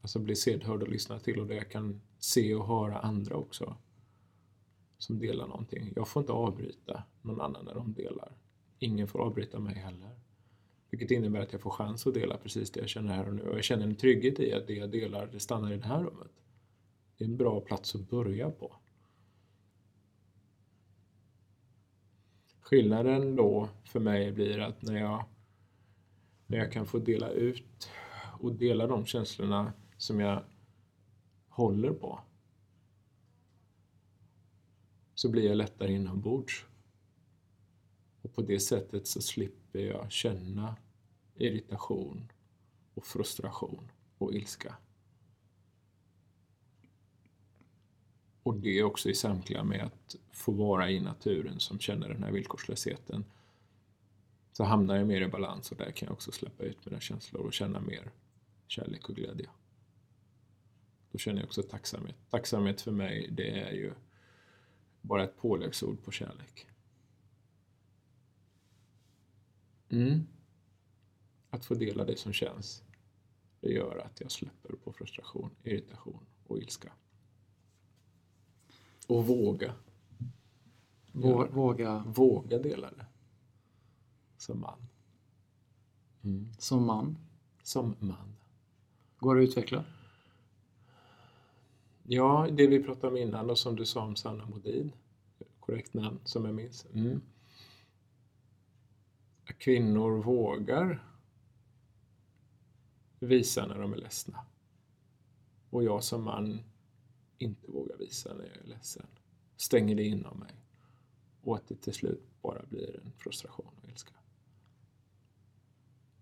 Alltså 0.01 0.19
bli 0.19 0.35
sedd, 0.35 0.63
hörd 0.63 0.81
och 0.81 0.87
lyssnad 0.87 1.23
till 1.23 1.39
och 1.39 1.47
där 1.47 1.55
jag 1.55 1.71
kan 1.71 2.01
se 2.19 2.55
och 2.55 2.67
höra 2.67 2.99
andra 2.99 3.35
också 3.35 3.75
som 4.97 5.19
delar 5.19 5.47
någonting. 5.47 5.93
Jag 5.95 6.07
får 6.07 6.21
inte 6.21 6.33
avbryta 6.33 7.03
någon 7.21 7.41
annan 7.41 7.65
när 7.65 7.73
de 7.73 7.93
delar. 7.93 8.31
Ingen 8.79 9.07
får 9.07 9.19
avbryta 9.19 9.59
mig 9.59 9.75
heller. 9.75 10.19
Vilket 10.89 11.11
innebär 11.11 11.39
att 11.39 11.51
jag 11.51 11.61
får 11.61 11.71
chans 11.71 12.07
att 12.07 12.13
dela 12.13 12.37
precis 12.37 12.71
det 12.71 12.79
jag 12.79 12.89
känner 12.89 13.13
här 13.13 13.27
och 13.27 13.35
nu. 13.35 13.41
Och 13.41 13.57
jag 13.57 13.63
känner 13.63 13.83
en 13.83 13.95
trygghet 13.95 14.39
i 14.39 14.53
att 14.53 14.67
det 14.67 14.73
jag 14.73 14.91
delar, 14.91 15.29
det 15.31 15.39
stannar 15.39 15.73
i 15.73 15.77
det 15.77 15.85
här 15.85 16.03
rummet. 16.03 16.31
Det 17.17 17.23
är 17.23 17.27
en 17.27 17.37
bra 17.37 17.61
plats 17.61 17.95
att 17.95 18.09
börja 18.09 18.51
på. 18.51 18.75
Skillnaden 22.65 23.35
då 23.35 23.69
för 23.83 23.99
mig 23.99 24.31
blir 24.31 24.59
att 24.59 24.81
när 24.81 24.99
jag, 24.99 25.25
när 26.47 26.57
jag 26.57 26.71
kan 26.71 26.85
få 26.85 26.99
dela 26.99 27.29
ut 27.29 27.89
och 28.39 28.55
dela 28.55 28.87
de 28.87 29.05
känslorna 29.05 29.73
som 29.97 30.19
jag 30.19 30.43
håller 31.47 31.93
på 31.93 32.19
så 35.15 35.29
blir 35.29 35.47
jag 35.47 35.57
lättare 35.57 35.93
inombords. 35.93 36.65
Och 38.21 38.33
på 38.33 38.41
det 38.41 38.59
sättet 38.59 39.07
så 39.07 39.21
slipper 39.21 39.79
jag 39.79 40.11
känna 40.11 40.75
irritation 41.35 42.31
och 42.93 43.05
frustration 43.05 43.91
och 44.17 44.33
ilska. 44.33 44.75
Och 48.45 48.55
det 48.55 48.79
är 48.79 48.83
också 48.83 49.09
i 49.09 49.15
samklang 49.15 49.67
med 49.67 49.83
att 49.83 50.15
få 50.31 50.51
vara 50.51 50.89
i 50.89 50.99
naturen 50.99 51.59
som 51.59 51.79
känner 51.79 52.09
den 52.09 52.23
här 52.23 52.31
villkorslösheten. 52.31 53.25
Så 54.51 54.63
hamnar 54.63 54.95
jag 54.95 55.07
mer 55.07 55.21
i 55.21 55.27
balans 55.27 55.71
och 55.71 55.77
där 55.77 55.91
kan 55.91 56.05
jag 56.05 56.13
också 56.13 56.31
släppa 56.31 56.63
ut 56.63 56.85
mina 56.85 56.99
känslor 56.99 57.45
och 57.45 57.53
känna 57.53 57.79
mer 57.79 58.11
kärlek 58.67 59.09
och 59.09 59.15
glädje. 59.15 59.49
Då 61.11 61.17
känner 61.17 61.39
jag 61.39 61.45
också 61.45 61.63
tacksamhet. 61.63 62.15
Tacksamhet 62.29 62.81
för 62.81 62.91
mig, 62.91 63.29
det 63.31 63.59
är 63.59 63.71
ju 63.71 63.93
bara 65.01 65.23
ett 65.23 65.37
påläggsord 65.37 66.03
på 66.03 66.11
kärlek. 66.11 66.67
Mm. 69.89 70.27
Att 71.49 71.65
få 71.65 71.73
dela 71.73 72.05
det 72.05 72.19
som 72.19 72.33
känns, 72.33 72.83
det 73.61 73.71
gör 73.71 73.97
att 73.97 74.21
jag 74.21 74.31
släpper 74.31 74.75
på 74.75 74.93
frustration, 74.93 75.49
irritation 75.63 76.25
och 76.47 76.57
ilska. 76.57 76.91
Och 79.07 79.27
våga. 79.27 79.73
Vå, 81.11 81.47
våga. 81.47 82.03
Våga 82.07 82.59
dela 82.59 82.89
det. 82.89 83.05
Som 84.37 84.59
man. 84.59 84.87
Mm. 86.23 86.53
Som 86.57 86.85
man. 86.85 87.17
Som 87.63 87.95
man. 87.99 88.35
Går 89.19 89.35
det 89.35 89.43
att 89.43 89.49
utveckla? 89.49 89.85
Ja, 92.03 92.47
det 92.51 92.67
vi 92.67 92.83
pratade 92.83 93.07
om 93.07 93.17
innan 93.17 93.49
och 93.49 93.57
som 93.57 93.75
du 93.75 93.85
sa 93.85 94.03
om 94.03 94.15
Sanna 94.15 94.45
Modin. 94.45 94.91
Korrekt 95.59 95.93
namn 95.93 96.19
som 96.23 96.45
jag 96.45 96.55
minns. 96.55 96.85
Mm. 96.93 97.21
Kvinnor 99.57 100.21
vågar 100.21 101.03
visa 103.19 103.65
när 103.67 103.79
de 103.79 103.93
är 103.93 103.97
ledsna. 103.97 104.45
Och 105.69 105.83
jag 105.83 106.03
som 106.03 106.23
man 106.23 106.59
inte 107.37 107.71
vågar 107.71 107.97
visa 107.97 108.33
när 108.33 108.45
jag 108.45 108.57
är 108.57 108.67
ledsen. 108.67 109.07
Stänger 109.57 109.95
det 109.95 110.03
inom 110.03 110.39
mig. 110.39 110.55
Och 111.41 111.55
att 111.55 111.67
det 111.67 111.75
till 111.75 111.93
slut 111.93 112.23
bara 112.41 112.65
blir 112.69 112.99
en 113.05 113.11
frustration 113.17 113.71
och 113.81 113.89
ilska. 113.89 114.13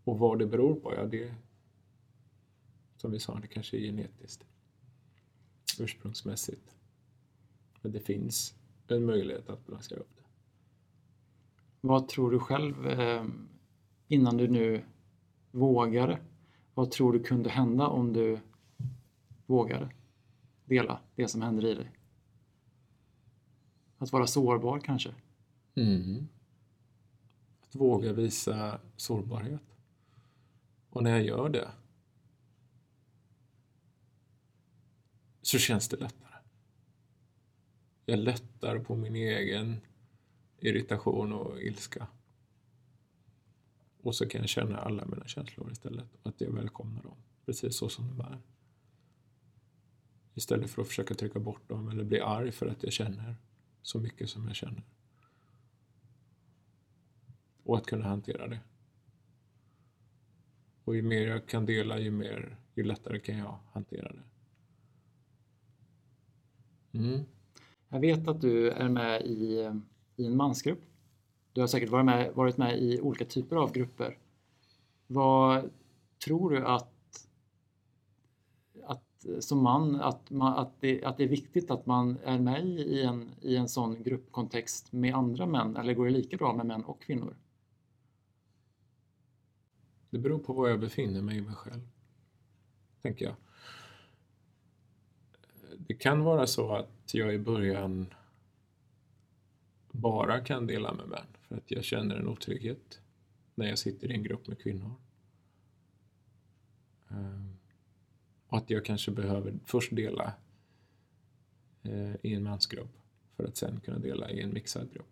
Och 0.03 0.19
vad 0.19 0.39
det 0.39 0.45
beror 0.45 0.75
på, 0.75 0.93
ja 0.93 1.05
det 1.05 1.35
som 2.97 3.11
vi 3.11 3.19
sa, 3.19 3.39
det 3.39 3.47
kanske 3.47 3.77
är 3.77 3.81
genetiskt. 3.81 4.45
Ursprungsmässigt. 5.79 6.75
Men 7.81 7.91
det 7.91 7.99
finns 7.99 8.55
en 8.87 9.05
möjlighet 9.05 9.49
att 9.49 9.65
balansera 9.65 9.99
upp 9.99 10.15
det. 10.15 10.23
Vad 11.81 12.07
tror 12.07 12.31
du 12.31 12.39
själv, 12.39 12.87
eh, 12.87 13.25
innan 14.07 14.37
du 14.37 14.47
nu 14.47 14.85
vågade, 15.51 16.19
vad 16.73 16.91
tror 16.91 17.13
du 17.13 17.23
kunde 17.23 17.49
hända 17.49 17.87
om 17.87 18.13
du 18.13 18.39
vågade? 19.45 19.89
Dela 20.73 20.99
det 21.15 21.27
som 21.27 21.41
händer 21.41 21.65
i 21.65 21.73
dig. 21.73 21.91
Att 23.97 24.11
vara 24.11 24.27
sårbar 24.27 24.79
kanske. 24.79 25.13
Mm. 25.75 26.27
Att 27.61 27.75
våga 27.75 28.13
visa 28.13 28.79
sårbarhet. 28.95 29.61
Och 30.89 31.03
när 31.03 31.11
jag 31.11 31.23
gör 31.23 31.49
det 31.49 31.71
så 35.41 35.57
känns 35.57 35.89
det 35.89 35.97
lättare. 35.97 36.35
Jag 38.05 38.19
lättar 38.19 38.79
på 38.79 38.95
min 38.95 39.15
egen 39.15 39.77
irritation 40.59 41.33
och 41.33 41.61
ilska. 41.61 42.07
Och 44.01 44.15
så 44.15 44.29
kan 44.29 44.41
jag 44.41 44.49
känna 44.49 44.77
alla 44.77 45.05
mina 45.05 45.27
känslor 45.27 45.71
istället. 45.71 46.07
Att 46.23 46.41
jag 46.41 46.51
välkomnar 46.51 47.03
dem 47.03 47.17
precis 47.45 47.77
så 47.77 47.89
som 47.89 48.07
de 48.07 48.21
är. 48.21 48.41
Istället 50.33 50.69
för 50.69 50.81
att 50.81 50.87
försöka 50.87 51.13
trycka 51.13 51.39
bort 51.39 51.69
dem 51.69 51.89
eller 51.89 52.03
bli 52.03 52.19
arg 52.19 52.51
för 52.51 52.67
att 52.67 52.83
jag 52.83 52.93
känner 52.93 53.35
så 53.81 53.99
mycket 53.99 54.29
som 54.29 54.47
jag 54.47 54.55
känner. 54.55 54.83
Och 57.63 57.77
att 57.77 57.85
kunna 57.85 58.05
hantera 58.05 58.47
det. 58.47 58.59
Och 60.83 60.95
ju 60.95 61.01
mer 61.01 61.27
jag 61.27 61.47
kan 61.47 61.65
dela, 61.65 61.99
ju, 61.99 62.11
mer, 62.11 62.57
ju 62.75 62.83
lättare 62.83 63.19
kan 63.19 63.37
jag 63.37 63.59
hantera 63.71 64.11
det. 64.13 64.23
Mm. 66.97 67.23
Jag 67.89 67.99
vet 67.99 68.27
att 68.27 68.41
du 68.41 68.69
är 68.69 68.89
med 68.89 69.21
i, 69.21 69.69
i 70.15 70.25
en 70.25 70.37
mansgrupp. 70.37 70.81
Du 71.53 71.61
har 71.61 71.67
säkert 71.67 71.89
varit 71.89 72.05
med, 72.05 72.33
varit 72.33 72.57
med 72.57 72.79
i 72.79 73.01
olika 73.01 73.25
typer 73.25 73.55
av 73.55 73.71
grupper. 73.71 74.17
Vad 75.07 75.69
tror 76.25 76.49
du 76.49 76.65
att 76.65 76.92
som 79.39 79.63
man 79.63 79.95
att, 79.95 80.29
man, 80.29 80.53
att, 80.53 80.81
det, 80.81 81.03
att 81.03 81.17
det 81.17 81.23
är 81.23 81.27
viktigt 81.27 81.71
att 81.71 81.85
man 81.85 82.17
är 82.23 82.39
med 82.39 82.65
i 82.65 83.03
en, 83.03 83.29
i 83.41 83.55
en 83.55 83.69
sån 83.69 84.03
gruppkontext 84.03 84.91
med 84.91 85.15
andra 85.15 85.45
män 85.45 85.77
eller 85.77 85.93
går 85.93 86.05
det 86.05 86.11
lika 86.11 86.37
bra 86.37 86.53
med 86.53 86.65
män 86.65 86.83
och 86.83 87.01
kvinnor? 87.01 87.35
Det 90.09 90.19
beror 90.19 90.39
på 90.39 90.53
var 90.53 90.69
jag 90.69 90.79
befinner 90.79 91.21
mig 91.21 91.37
i 91.37 91.41
mig 91.41 91.55
själv, 91.55 91.87
tänker 93.01 93.25
jag. 93.25 93.35
Det 95.77 95.93
kan 95.93 96.23
vara 96.23 96.47
så 96.47 96.75
att 96.75 97.13
jag 97.13 97.33
i 97.33 97.39
början 97.39 98.13
bara 99.91 100.39
kan 100.39 100.67
dela 100.67 100.93
med 100.93 101.07
män 101.07 101.27
för 101.41 101.55
att 101.57 101.71
jag 101.71 101.83
känner 101.83 102.15
en 102.15 102.27
otrygghet 102.27 103.01
när 103.55 103.67
jag 103.67 103.79
sitter 103.79 104.11
i 104.11 104.13
en 104.13 104.23
grupp 104.23 104.47
med 104.47 104.59
kvinnor. 104.59 104.91
Um, 107.07 107.52
och 108.53 108.59
att 108.59 108.69
jag 108.69 108.85
kanske 108.85 109.11
behöver 109.11 109.59
först 109.65 109.95
dela 109.95 110.33
eh, 111.83 112.15
i 112.21 112.33
en 112.33 112.43
mansgrupp 112.43 112.97
för 113.35 113.43
att 113.43 113.57
sen 113.57 113.79
kunna 113.79 113.99
dela 113.99 114.29
i 114.29 114.41
en 114.41 114.53
mixad 114.53 114.93
grupp. 114.93 115.11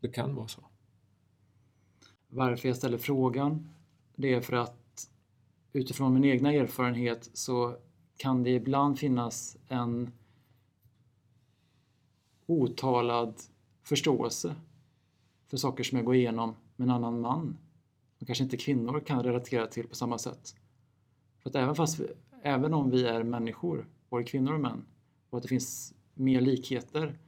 Det 0.00 0.08
kan 0.08 0.34
vara 0.34 0.48
så. 0.48 0.64
Varför 2.28 2.68
jag 2.68 2.76
ställer 2.76 2.98
frågan, 2.98 3.68
det 4.14 4.34
är 4.34 4.40
för 4.40 4.56
att 4.56 5.10
utifrån 5.72 6.14
min 6.14 6.24
egna 6.24 6.52
erfarenhet 6.52 7.30
så 7.32 7.76
kan 8.16 8.42
det 8.42 8.50
ibland 8.50 8.98
finnas 8.98 9.56
en 9.68 10.12
otalad 12.46 13.34
förståelse 13.82 14.54
för 15.46 15.56
saker 15.56 15.84
som 15.84 15.98
jag 15.98 16.04
går 16.04 16.14
igenom 16.14 16.54
med 16.76 16.84
en 16.84 16.90
annan 16.94 17.20
man 17.20 17.58
som 18.20 18.26
kanske 18.26 18.44
inte 18.44 18.56
kvinnor 18.56 19.00
kan 19.00 19.22
relatera 19.22 19.66
till 19.66 19.88
på 19.88 19.94
samma 19.94 20.18
sätt. 20.18 20.56
För 21.42 21.50
att 21.50 21.56
även, 21.56 21.74
fast 21.74 21.98
vi, 21.98 22.06
även 22.42 22.74
om 22.74 22.90
vi 22.90 23.06
är 23.06 23.22
människor, 23.22 23.88
både 24.08 24.24
kvinnor 24.24 24.54
och 24.54 24.60
män, 24.60 24.84
och 25.30 25.36
att 25.36 25.42
det 25.42 25.48
finns 25.48 25.94
mer 26.14 26.40
likheter 26.40 27.18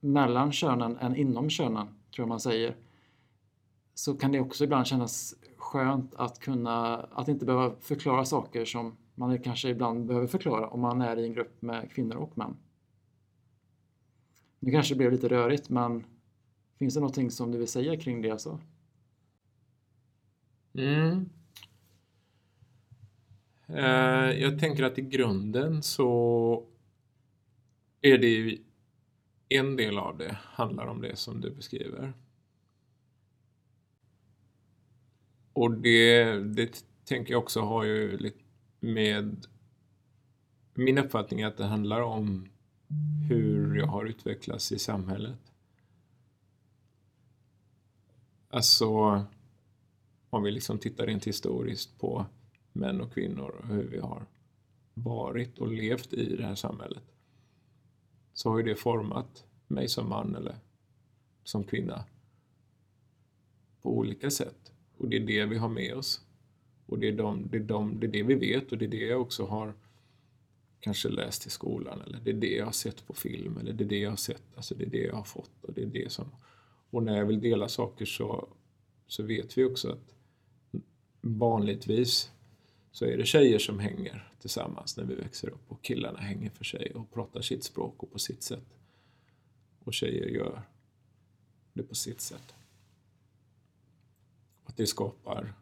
mellan 0.00 0.52
könen 0.52 0.96
än 0.96 1.16
inom 1.16 1.50
könen, 1.50 1.86
tror 1.86 2.22
jag 2.22 2.28
man 2.28 2.40
säger, 2.40 2.76
så 3.94 4.14
kan 4.14 4.32
det 4.32 4.40
också 4.40 4.64
ibland 4.64 4.86
kännas 4.86 5.34
skönt 5.56 6.14
att 6.14 6.38
kunna, 6.38 6.96
att 6.96 7.28
inte 7.28 7.46
behöva 7.46 7.74
förklara 7.80 8.24
saker 8.24 8.64
som 8.64 8.96
man 9.14 9.42
kanske 9.42 9.68
ibland 9.68 10.06
behöver 10.06 10.26
förklara 10.26 10.68
om 10.68 10.80
man 10.80 11.02
är 11.02 11.16
i 11.16 11.24
en 11.24 11.32
grupp 11.32 11.62
med 11.62 11.92
kvinnor 11.92 12.16
och 12.16 12.38
män. 12.38 12.56
Nu 14.58 14.70
kanske 14.70 14.94
det 14.94 14.98
blev 14.98 15.12
lite 15.12 15.28
rörigt 15.28 15.68
men 15.68 16.04
Finns 16.80 16.94
det 16.94 17.00
någonting 17.00 17.30
som 17.30 17.52
du 17.52 17.58
vill 17.58 17.68
säga 17.68 17.96
kring 17.96 18.22
det 18.22 18.28
jag? 18.28 18.58
Mm. 20.74 21.30
Eh, 23.66 24.40
jag 24.40 24.58
tänker 24.58 24.84
att 24.84 24.98
i 24.98 25.02
grunden 25.02 25.82
så 25.82 26.64
är 28.00 28.18
det 28.18 28.26
ju 28.26 28.58
en 29.48 29.76
del 29.76 29.98
av 29.98 30.18
det 30.18 30.38
handlar 30.42 30.86
om 30.86 31.00
det 31.00 31.16
som 31.16 31.40
du 31.40 31.50
beskriver. 31.50 32.12
Och 35.52 35.72
det, 35.72 36.34
det 36.34 36.84
tänker 37.04 37.32
jag 37.32 37.42
också 37.42 37.60
har 37.60 37.84
ju 37.84 38.18
lite 38.18 38.44
med 38.80 39.46
min 40.74 40.98
uppfattning 40.98 41.42
att 41.42 41.56
det 41.56 41.64
handlar 41.64 42.00
om 42.00 42.48
hur 43.28 43.76
jag 43.76 43.86
har 43.86 44.04
utvecklats 44.04 44.72
i 44.72 44.78
samhället. 44.78 45.49
Alltså, 48.52 48.88
om 50.30 50.42
vi 50.42 50.50
liksom 50.50 50.78
tittar 50.78 51.06
rent 51.06 51.26
historiskt 51.26 51.98
på 51.98 52.26
män 52.72 53.00
och 53.00 53.12
kvinnor 53.12 53.50
och 53.50 53.68
hur 53.68 53.82
vi 53.82 53.98
har 53.98 54.26
varit 54.94 55.58
och 55.58 55.72
levt 55.72 56.12
i 56.12 56.36
det 56.36 56.46
här 56.46 56.54
samhället 56.54 57.02
så 58.32 58.50
har 58.50 58.58
ju 58.58 58.64
det 58.64 58.74
format 58.74 59.44
mig 59.66 59.88
som 59.88 60.08
man 60.08 60.36
eller 60.36 60.56
som 61.44 61.64
kvinna 61.64 62.04
på 63.82 63.98
olika 63.98 64.30
sätt. 64.30 64.72
Och 64.96 65.08
det 65.08 65.16
är 65.16 65.26
det 65.26 65.46
vi 65.46 65.58
har 65.58 65.68
med 65.68 65.96
oss. 65.96 66.20
Och 66.86 66.98
det 66.98 67.08
är, 67.08 67.12
de, 67.12 67.48
det, 67.50 67.56
är 67.56 67.62
de, 67.62 68.00
det 68.00 68.06
är 68.06 68.10
det 68.10 68.22
vi 68.22 68.34
vet 68.34 68.72
och 68.72 68.78
det 68.78 68.84
är 68.84 68.90
det 68.90 69.06
jag 69.06 69.20
också 69.20 69.46
har 69.46 69.74
kanske 70.80 71.08
läst 71.08 71.46
i 71.46 71.50
skolan 71.50 72.00
eller 72.00 72.20
det 72.20 72.30
är 72.30 72.34
det 72.34 72.56
jag 72.56 72.64
har 72.64 72.72
sett 72.72 73.06
på 73.06 73.14
film 73.14 73.58
eller 73.58 73.72
det 73.72 73.84
är 73.84 73.88
det 73.88 73.98
jag 73.98 74.10
har 74.10 74.16
sett, 74.16 74.56
alltså 74.56 74.74
det 74.74 74.84
är 74.84 74.90
det 74.90 75.04
jag 75.04 75.14
har 75.14 75.24
fått 75.24 75.64
och 75.64 75.74
det 75.74 75.82
är 75.82 75.86
det 75.86 76.12
som... 76.12 76.30
Och 76.90 77.02
när 77.02 77.16
jag 77.16 77.26
vill 77.26 77.40
dela 77.40 77.68
saker 77.68 78.04
så, 78.04 78.48
så 79.06 79.22
vet 79.22 79.58
vi 79.58 79.64
också 79.64 79.92
att 79.92 80.14
vanligtvis 81.20 82.30
så 82.92 83.04
är 83.04 83.16
det 83.16 83.26
tjejer 83.26 83.58
som 83.58 83.78
hänger 83.78 84.32
tillsammans 84.40 84.96
när 84.96 85.04
vi 85.04 85.14
växer 85.14 85.48
upp 85.48 85.72
och 85.72 85.82
killarna 85.82 86.18
hänger 86.18 86.50
för 86.50 86.64
sig 86.64 86.94
och 86.94 87.12
pratar 87.12 87.40
sitt 87.40 87.64
språk 87.64 88.02
och 88.02 88.12
på 88.12 88.18
sitt 88.18 88.42
sätt. 88.42 88.78
Och 89.84 89.94
tjejer 89.94 90.26
gör 90.26 90.62
det 91.72 91.82
på 91.82 91.94
sitt 91.94 92.20
sätt. 92.20 92.54
Att 94.64 94.76
det 94.76 94.86
skapar 94.86 95.54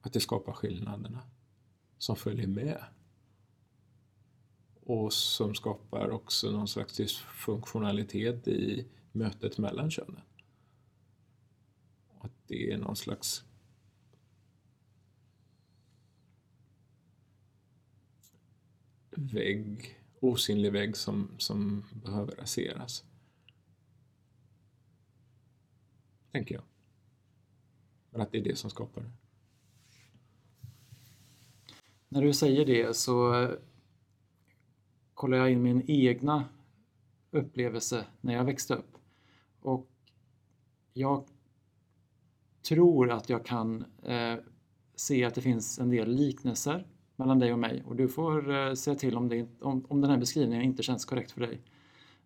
att 0.00 0.12
det 0.12 0.20
skapar 0.20 0.52
skillnaderna 0.52 1.22
som 1.98 2.16
följer 2.16 2.46
med. 2.46 2.84
Och 4.80 5.12
som 5.12 5.54
skapar 5.54 6.10
också 6.10 6.50
någon 6.50 6.68
slags 6.68 6.96
dysfunktionalitet 6.96 8.48
i 8.48 8.86
mötet 9.12 9.58
mellan 9.58 9.90
könen. 9.90 10.20
Att 12.20 12.32
det 12.46 12.72
är 12.72 12.78
någon 12.78 12.96
slags 12.96 13.44
vägg, 19.10 20.00
osynlig 20.20 20.72
vägg 20.72 20.96
som, 20.96 21.30
som 21.38 21.84
behöver 21.92 22.36
raseras. 22.36 23.04
Tänker 26.32 26.54
jag. 26.54 26.64
Men 28.10 28.20
att 28.20 28.32
det 28.32 28.38
är 28.38 28.44
det 28.44 28.56
som 28.56 28.70
skapar 28.70 29.02
det. 29.02 29.10
När 32.08 32.22
du 32.22 32.32
säger 32.32 32.66
det 32.66 32.96
så 32.96 33.48
kollar 35.20 35.38
jag 35.38 35.52
in 35.52 35.62
min 35.62 35.82
egna 35.90 36.44
upplevelse 37.30 38.06
när 38.20 38.34
jag 38.34 38.44
växte 38.44 38.74
upp. 38.74 38.96
Och 39.60 39.88
jag 40.92 41.24
tror 42.68 43.10
att 43.10 43.28
jag 43.28 43.44
kan 43.44 43.84
eh, 44.02 44.34
se 44.94 45.24
att 45.24 45.34
det 45.34 45.40
finns 45.40 45.78
en 45.78 45.90
del 45.90 46.10
liknelser 46.10 46.86
mellan 47.16 47.38
dig 47.38 47.52
och 47.52 47.58
mig 47.58 47.82
och 47.86 47.96
du 47.96 48.08
får 48.08 48.54
eh, 48.54 48.74
säga 48.74 48.96
till 48.96 49.16
om, 49.16 49.28
det, 49.28 49.48
om, 49.60 49.86
om 49.88 50.00
den 50.00 50.10
här 50.10 50.18
beskrivningen 50.18 50.64
inte 50.64 50.82
känns 50.82 51.04
korrekt 51.04 51.30
för 51.30 51.40
dig. 51.40 51.60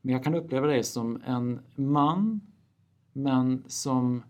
Men 0.01 0.12
jag 0.12 0.24
kan 0.24 0.34
uppleva 0.34 0.66
dig 0.66 0.84
som 0.84 1.22
en 1.26 1.61
man, 1.74 2.40
men 3.12 3.64
som 3.66 4.22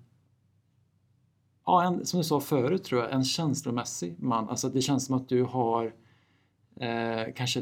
Ja, 1.66 1.84
en, 1.84 2.06
som 2.06 2.18
du 2.18 2.24
sa 2.24 2.40
förut 2.40 2.84
tror 2.84 3.02
jag, 3.02 3.12
en 3.12 3.24
känslomässig 3.24 4.14
man. 4.18 4.48
Alltså 4.48 4.68
det 4.68 4.82
känns 4.82 5.06
som 5.06 5.16
att 5.16 5.28
du 5.28 5.42
har 5.42 5.94
eh, 6.76 7.32
kanske 7.34 7.60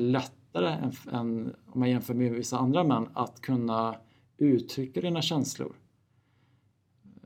lättare 0.52 0.72
än, 0.72 1.14
än, 1.14 1.54
om 1.66 1.80
man 1.80 1.90
jämför 1.90 2.14
med 2.14 2.32
vissa 2.32 2.58
andra 2.58 2.84
män, 2.84 3.08
att 3.14 3.40
kunna 3.40 3.96
uttrycka 4.36 5.00
dina 5.00 5.22
känslor. 5.22 5.76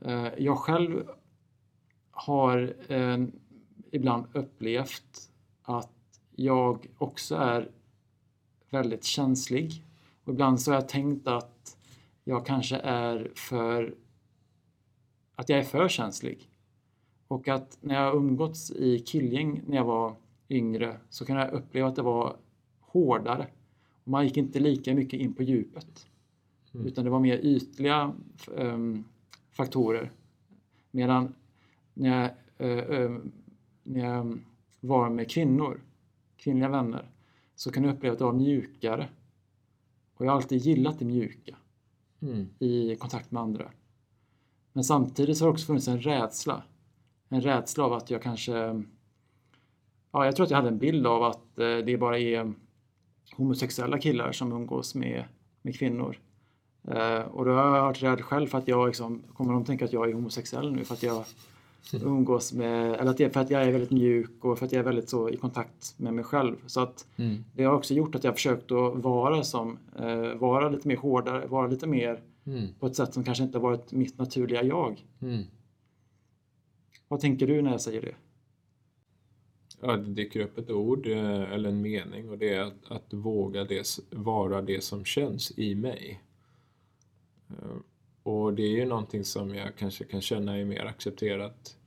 Eh, 0.01 0.27
jag 0.37 0.57
själv 0.57 1.09
har 2.11 2.75
eh, 2.87 3.17
ibland 3.91 4.25
upplevt 4.33 5.31
att 5.61 6.21
jag 6.35 6.87
också 6.97 7.35
är 7.35 7.71
väldigt 8.69 9.03
känslig. 9.03 9.83
Och 10.23 10.33
ibland 10.33 10.61
så 10.61 10.71
har 10.71 10.75
jag 10.75 10.89
tänkt 10.89 11.27
att 11.27 11.77
jag 12.23 12.45
kanske 12.45 12.75
är 12.77 13.31
för 13.35 13.95
att 15.35 15.49
jag 15.49 15.59
är 15.59 15.63
för 15.63 15.87
känslig. 15.87 16.49
Och 17.27 17.47
att 17.47 17.77
när 17.81 17.95
jag 17.95 18.15
umgåtts 18.15 18.71
i 18.71 18.99
killgäng 18.99 19.61
när 19.67 19.77
jag 19.77 19.85
var 19.85 20.15
yngre 20.49 20.99
så 21.09 21.25
kan 21.25 21.35
jag 21.35 21.51
uppleva 21.51 21.87
att 21.87 21.95
det 21.95 22.01
var 22.01 22.35
hårdare. 23.05 23.47
Man 24.03 24.23
gick 24.23 24.37
inte 24.37 24.59
lika 24.59 24.95
mycket 24.95 25.19
in 25.19 25.33
på 25.33 25.43
djupet. 25.43 26.07
Mm. 26.73 26.87
Utan 26.87 27.03
det 27.03 27.09
var 27.09 27.19
mer 27.19 27.37
ytliga 27.37 28.13
um, 28.47 29.03
faktorer. 29.51 30.11
Medan 30.91 31.35
när 31.93 32.35
jag, 32.57 32.67
uh, 32.67 32.99
uh, 32.99 33.19
när 33.83 34.05
jag 34.05 34.39
var 34.79 35.09
med 35.09 35.31
kvinnor, 35.31 35.81
kvinnliga 36.37 36.69
vänner, 36.69 37.09
så 37.55 37.71
kan 37.71 37.83
jag 37.83 37.95
uppleva 37.95 38.13
att 38.13 38.19
det 38.19 38.25
var 38.25 38.33
mjukare. 38.33 39.09
Och 40.13 40.25
jag 40.25 40.31
har 40.31 40.35
alltid 40.35 40.61
gillat 40.61 40.99
det 40.99 41.05
mjuka 41.05 41.57
mm. 42.21 42.47
i 42.59 42.95
kontakt 42.95 43.31
med 43.31 43.41
andra. 43.41 43.71
Men 44.73 44.83
samtidigt 44.83 45.37
så 45.37 45.43
har 45.45 45.49
det 45.49 45.53
också 45.53 45.65
funnits 45.65 45.87
en 45.87 46.01
rädsla 46.01 46.63
en 47.29 47.41
rädsla 47.41 47.83
av 47.83 47.93
att 47.93 48.09
jag 48.09 48.21
kanske... 48.21 48.83
Ja, 50.11 50.25
jag 50.25 50.35
tror 50.35 50.43
att 50.43 50.49
jag 50.49 50.57
hade 50.57 50.69
en 50.69 50.77
bild 50.77 51.07
av 51.07 51.23
att 51.23 51.59
eh, 51.59 51.77
det 51.77 51.97
bara 51.99 52.19
är 52.19 52.53
homosexuella 53.35 53.97
killar 53.97 54.31
som 54.31 54.51
umgås 54.51 54.95
med, 54.95 55.23
med 55.61 55.79
kvinnor. 55.79 56.17
Eh, 56.87 57.19
och 57.19 57.45
då 57.45 57.51
har 57.51 57.75
jag 57.75 57.83
varit 57.83 58.03
rädd 58.03 58.21
själv 58.21 58.47
för 58.47 58.57
att 58.57 58.67
jag 58.67 58.87
liksom, 58.87 59.23
kommer 59.33 59.53
de 59.53 59.65
tänka 59.65 59.85
att 59.85 59.93
jag 59.93 60.09
är 60.09 60.13
homosexuell 60.13 60.71
nu 60.71 60.83
för 60.83 60.93
att 60.93 61.03
jag 61.03 61.25
umgås 62.03 62.53
med, 62.53 62.93
eller 62.93 63.11
att 63.11 63.19
jag, 63.19 63.33
för 63.33 63.39
att 63.39 63.49
jag 63.49 63.63
är 63.63 63.71
väldigt 63.71 63.91
mjuk 63.91 64.45
och 64.45 64.59
för 64.59 64.65
att 64.65 64.71
jag 64.71 64.79
är 64.79 64.83
väldigt 64.83 65.09
så 65.09 65.29
i 65.29 65.37
kontakt 65.37 65.93
med 65.97 66.13
mig 66.13 66.23
själv. 66.23 66.55
Så 66.65 66.81
att 66.81 67.07
mm. 67.17 67.43
det 67.53 67.63
har 67.63 67.73
också 67.73 67.93
gjort 67.93 68.15
att 68.15 68.23
jag 68.23 68.33
försökt 68.33 68.71
att 68.71 68.95
vara 68.95 69.43
som, 69.43 69.77
eh, 69.99 70.35
vara 70.35 70.69
lite 70.69 70.87
mer 70.87 70.97
hårdare, 70.97 71.47
vara 71.47 71.67
lite 71.67 71.87
mer 71.87 72.19
mm. 72.45 72.67
på 72.79 72.87
ett 72.87 72.95
sätt 72.95 73.13
som 73.13 73.23
kanske 73.23 73.43
inte 73.43 73.59
varit 73.59 73.91
mitt 73.91 74.17
naturliga 74.17 74.63
jag. 74.63 75.05
Mm. 75.21 75.43
Vad 77.07 77.19
tänker 77.19 77.47
du 77.47 77.61
när 77.61 77.71
jag 77.71 77.81
säger 77.81 78.01
det? 78.01 78.15
Ja, 79.81 79.97
det 79.97 80.13
dyker 80.13 80.39
upp 80.39 80.57
ett 80.57 80.69
ord 80.69 81.07
eh, 81.07 81.51
eller 81.51 81.69
en 81.69 81.81
mening 81.81 82.29
och 82.29 82.37
det 82.37 82.53
är 82.53 82.61
att, 82.61 82.91
att 82.91 83.13
våga 83.13 83.63
det, 83.63 83.99
vara 84.09 84.61
det 84.61 84.83
som 84.83 85.05
känns 85.05 85.57
i 85.57 85.75
mig. 85.75 86.23
Eh, 87.49 87.77
och 88.23 88.53
det 88.53 88.63
är 88.63 88.75
ju 88.75 88.85
någonting 88.85 89.23
som 89.23 89.55
jag 89.55 89.75
kanske 89.75 90.03
kan 90.03 90.21
känna 90.21 90.57
är 90.57 90.65
mer 90.65 90.85
accepterat 90.85 91.77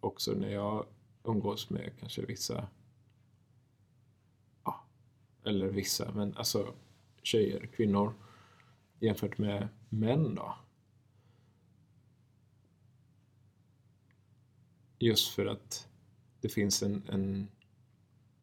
också 0.00 0.32
när 0.32 0.48
jag 0.48 0.86
umgås 1.24 1.70
med 1.70 1.90
kanske 2.00 2.22
vissa, 2.22 2.68
ja, 4.64 4.84
eller 5.44 5.66
vissa, 5.66 6.12
men 6.12 6.36
alltså 6.36 6.74
tjejer, 7.22 7.66
kvinnor 7.66 8.14
jämfört 9.00 9.38
med 9.38 9.68
män 9.88 10.34
då. 10.34 10.54
Just 14.98 15.34
för 15.34 15.46
att 15.46 15.88
det 16.42 16.48
finns 16.48 16.82
en, 16.82 17.02
en, 17.08 17.48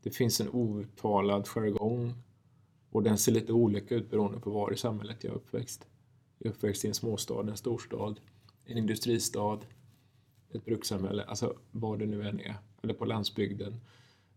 det 0.04 0.10
finns 0.10 0.42
en 0.42 0.50
outtalad 0.50 1.48
jargong 1.48 2.14
och 2.90 3.04
den 3.04 3.18
ser 3.18 3.32
lite 3.32 3.54
olika 3.54 3.96
ut 3.96 4.10
beroende 4.10 4.40
på 4.40 4.50
var 4.50 4.74
i 4.74 4.78
samhället 4.78 5.24
jag 5.24 5.32
är 5.32 5.36
uppväxt. 5.36 5.88
Jag 6.38 6.48
är 6.48 6.56
uppväxt 6.56 6.86
i 6.86 6.88
en 6.88 6.94
småstad, 6.94 7.50
en 7.50 7.58
storstad, 7.58 8.20
en 8.66 8.78
industristad, 8.78 9.60
ett 10.52 10.66
brukssamhälle, 10.66 11.24
alltså 11.24 11.58
var 11.72 11.98
det 11.98 12.06
nu 12.06 12.28
än 12.28 12.40
är, 12.40 12.56
eller 12.82 12.94
på 12.94 13.06
landsbygden. 13.06 13.82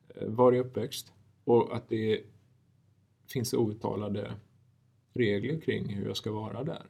Eh, 0.08 0.28
var 0.28 0.52
jag 0.52 0.64
är 0.64 0.68
uppväxt 0.68 1.12
och 1.44 1.76
att 1.76 1.88
det 1.88 2.24
finns 3.26 3.54
outtalade 3.54 4.34
regler 5.12 5.60
kring 5.60 5.88
hur 5.88 6.06
jag 6.06 6.16
ska 6.16 6.32
vara 6.32 6.64
där. 6.64 6.86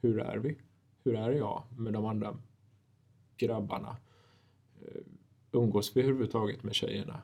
Hur 0.00 0.20
är 0.20 0.36
vi? 0.36 0.56
Hur 1.04 1.16
är 1.16 1.32
jag 1.32 1.62
med 1.78 1.92
de 1.92 2.04
andra 2.04 2.38
grabbarna? 3.36 3.96
Umgås 5.54 5.96
vi 5.96 6.00
överhuvudtaget 6.00 6.62
med 6.62 6.74
tjejerna? 6.74 7.22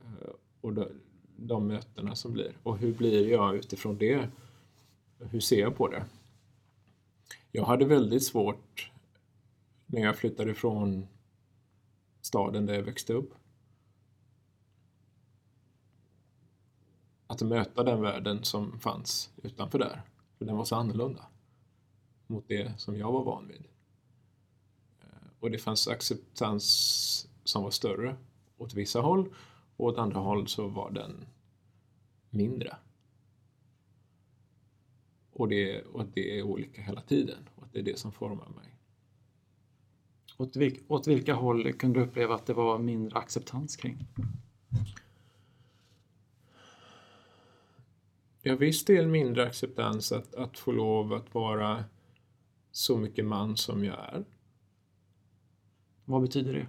Eh, 0.00 0.30
och 0.60 0.72
de, 0.72 0.88
de 1.36 1.66
mötena 1.66 2.14
som 2.14 2.32
blir. 2.32 2.56
Och 2.62 2.78
hur 2.78 2.94
blir 2.94 3.28
jag 3.30 3.56
utifrån 3.56 3.98
det? 3.98 4.28
Hur 5.18 5.40
ser 5.40 5.60
jag 5.60 5.76
på 5.76 5.88
det? 5.88 6.04
Jag 7.52 7.64
hade 7.64 7.84
väldigt 7.84 8.24
svårt 8.24 8.90
när 9.86 10.00
jag 10.00 10.16
flyttade 10.16 10.50
ifrån 10.50 11.06
staden 12.20 12.66
där 12.66 12.74
jag 12.74 12.82
växte 12.82 13.12
upp. 13.12 13.34
Att 17.26 17.42
möta 17.42 17.82
den 17.82 18.02
världen 18.02 18.44
som 18.44 18.80
fanns 18.80 19.30
utanför 19.42 19.78
där. 19.78 20.02
För 20.38 20.44
den 20.44 20.56
var 20.56 20.64
så 20.64 20.76
annorlunda 20.76 21.26
mot 22.26 22.48
det 22.48 22.80
som 22.80 22.96
jag 22.96 23.12
var 23.12 23.24
van 23.24 23.48
vid. 23.48 23.64
Och 25.46 25.52
det 25.52 25.58
fanns 25.58 25.88
acceptans 25.88 27.28
som 27.44 27.62
var 27.62 27.70
större 27.70 28.16
åt 28.56 28.74
vissa 28.74 29.00
håll 29.00 29.34
och 29.76 29.86
åt 29.86 29.98
andra 29.98 30.20
håll 30.20 30.48
så 30.48 30.68
var 30.68 30.90
den 30.90 31.26
mindre. 32.30 32.76
Och 35.32 35.48
det, 35.48 35.82
och 35.82 36.04
det 36.14 36.38
är 36.38 36.42
olika 36.42 36.82
hela 36.82 37.00
tiden 37.00 37.48
och 37.54 37.64
det 37.72 37.78
är 37.78 37.82
det 37.82 37.98
som 37.98 38.12
formar 38.12 38.48
mig. 38.48 38.74
Åt, 40.36 40.56
vilk, 40.56 40.82
åt 40.88 41.06
vilka 41.06 41.34
håll 41.34 41.72
kunde 41.72 42.00
du 42.00 42.06
uppleva 42.06 42.34
att 42.34 42.46
det 42.46 42.54
var 42.54 42.78
mindre 42.78 43.18
acceptans 43.18 43.76
kring? 43.76 44.06
Ja, 48.42 48.56
viss 48.56 48.84
del 48.84 49.06
mindre 49.06 49.46
acceptans 49.46 50.12
att, 50.12 50.34
att 50.34 50.58
få 50.58 50.72
lov 50.72 51.12
att 51.12 51.34
vara 51.34 51.84
så 52.72 52.96
mycket 52.96 53.24
man 53.24 53.56
som 53.56 53.84
jag 53.84 53.98
är. 53.98 54.24
Vad 56.08 56.22
betyder 56.22 56.52
det? 56.52 56.66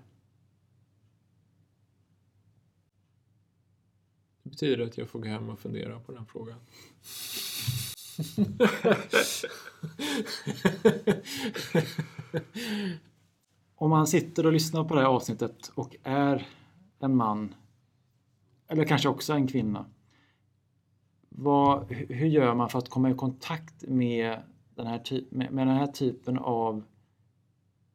Det 4.43 4.49
betyder 4.49 4.83
att 4.83 4.97
jag 4.97 5.09
får 5.09 5.19
gå 5.19 5.27
hem 5.27 5.49
och 5.49 5.59
fundera 5.59 5.99
på 5.99 6.11
den 6.11 6.25
frågan. 6.25 6.59
Om 13.75 13.89
man 13.89 14.07
sitter 14.07 14.45
och 14.45 14.53
lyssnar 14.53 14.83
på 14.83 14.95
det 14.95 15.01
här 15.01 15.07
avsnittet 15.07 15.71
och 15.75 15.95
är 16.03 16.47
en 16.99 17.15
man, 17.15 17.55
eller 18.67 18.85
kanske 18.85 19.09
också 19.09 19.33
en 19.33 19.47
kvinna. 19.47 19.85
Vad, 21.29 21.91
hur 21.91 22.27
gör 22.27 22.55
man 22.55 22.69
för 22.69 22.79
att 22.79 22.89
komma 22.89 23.09
i 23.09 23.13
kontakt 23.13 23.87
med 23.87 24.41
den 24.75 24.87
här, 24.87 24.99
ty- 24.99 25.25
med, 25.29 25.51
med 25.51 25.67
den 25.67 25.75
här 25.75 25.87
typen 25.87 26.37
av... 26.37 26.83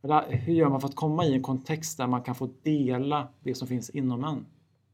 Eller 0.02 0.32
hur 0.36 0.52
gör 0.54 0.68
man 0.68 0.80
för 0.80 0.88
att 0.88 0.94
komma 0.96 1.24
i 1.24 1.34
en 1.34 1.42
kontext 1.42 1.98
där 1.98 2.06
man 2.06 2.22
kan 2.22 2.34
få 2.34 2.50
dela 2.62 3.28
det 3.40 3.54
som 3.54 3.68
finns 3.68 3.90
inom 3.90 4.24
en? 4.24 4.46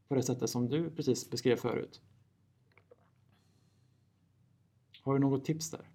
På 0.07 0.15
det 0.15 0.23
sättet 0.23 0.49
som 0.49 0.69
du 0.69 0.89
precis 0.89 1.29
beskrev 1.29 1.55
förut. 1.55 2.01
Har 5.03 5.13
du 5.13 5.19
något 5.19 5.45
tips 5.45 5.71
där? 5.71 5.89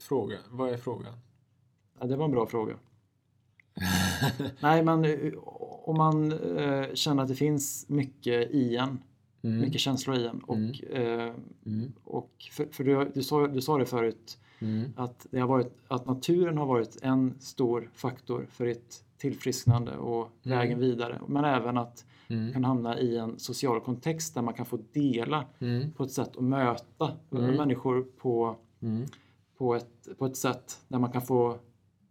Fråga, 0.00 0.38
vad 0.50 0.72
är 0.72 0.76
frågan? 0.76 1.14
Ja, 2.00 2.06
det 2.06 2.16
var 2.16 2.24
en 2.24 2.30
bra 2.30 2.46
fråga. 2.46 2.78
Nej, 4.60 4.84
men 4.84 5.04
eh, 5.04 5.32
om 5.84 5.96
man 5.96 6.32
eh, 6.58 6.94
känner 6.94 7.22
att 7.22 7.28
det 7.28 7.34
finns 7.34 7.88
mycket 7.88 8.50
i 8.50 8.76
en, 8.76 9.02
Mm. 9.44 9.60
mycket 9.60 9.80
känslor 9.80 10.16
i 10.16 10.26
en 10.26 10.38
och, 10.38 10.56
Mm. 10.56 10.72
eh, 10.90 11.34
Mm. 11.66 11.92
och 12.04 12.30
för, 12.52 12.66
för 12.66 12.84
du, 12.84 13.10
du, 13.14 13.22
sa, 13.22 13.46
du 13.46 13.60
sa 13.60 13.78
det 13.78 13.86
förut 13.86 14.38
Mm. 14.62 14.92
att, 14.96 15.26
det 15.30 15.40
har 15.40 15.48
varit, 15.48 15.72
att 15.88 16.06
naturen 16.06 16.58
har 16.58 16.66
varit 16.66 16.98
en 17.02 17.34
stor 17.40 17.90
faktor 17.94 18.46
för 18.50 18.66
ditt 18.66 19.04
tillfrisknande 19.18 19.96
och 19.96 20.28
Mm. 20.44 20.58
vägen 20.58 20.78
vidare. 20.78 21.20
Men 21.26 21.44
även 21.44 21.78
att 21.78 22.04
Mm. 22.28 22.52
kan 22.52 22.64
hamna 22.64 22.98
i 22.98 23.16
en 23.18 23.38
social 23.38 23.80
kontext 23.80 24.34
där 24.34 24.42
man 24.42 24.54
kan 24.54 24.66
få 24.66 24.78
dela 24.92 25.44
Mm. 25.58 25.92
på 25.92 26.02
ett 26.02 26.10
sätt 26.10 26.36
och 26.36 26.44
möta 26.44 27.12
Mm. 27.32 27.56
människor 27.56 28.02
på, 28.18 28.56
Mm. 28.80 29.06
på, 29.58 29.74
ett, 29.74 30.08
på 30.18 30.26
ett 30.26 30.36
sätt 30.36 30.84
där 30.88 30.98
man 30.98 31.12
kan 31.12 31.22
få 31.22 31.58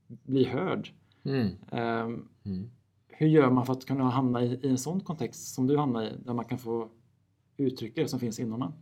bli 0.07 0.43
hörd. 0.45 0.89
Mm. 1.23 2.27
hur 3.07 3.27
gör 3.27 3.49
man 3.49 3.65
för 3.65 3.73
att 3.73 3.85
kunna 3.85 4.09
hamna 4.09 4.43
i, 4.43 4.59
i 4.65 4.69
en 4.69 4.77
sån 4.77 4.99
kontext 4.99 5.53
som 5.53 5.67
du 5.67 5.77
hamnar 5.77 6.03
i, 6.03 6.11
där 6.25 6.33
man 6.33 6.45
kan 6.45 6.57
få 6.57 6.89
uttrycka 7.57 8.01
det 8.01 8.07
som 8.07 8.19
finns 8.19 8.39
inom 8.39 8.61
en? 8.61 8.73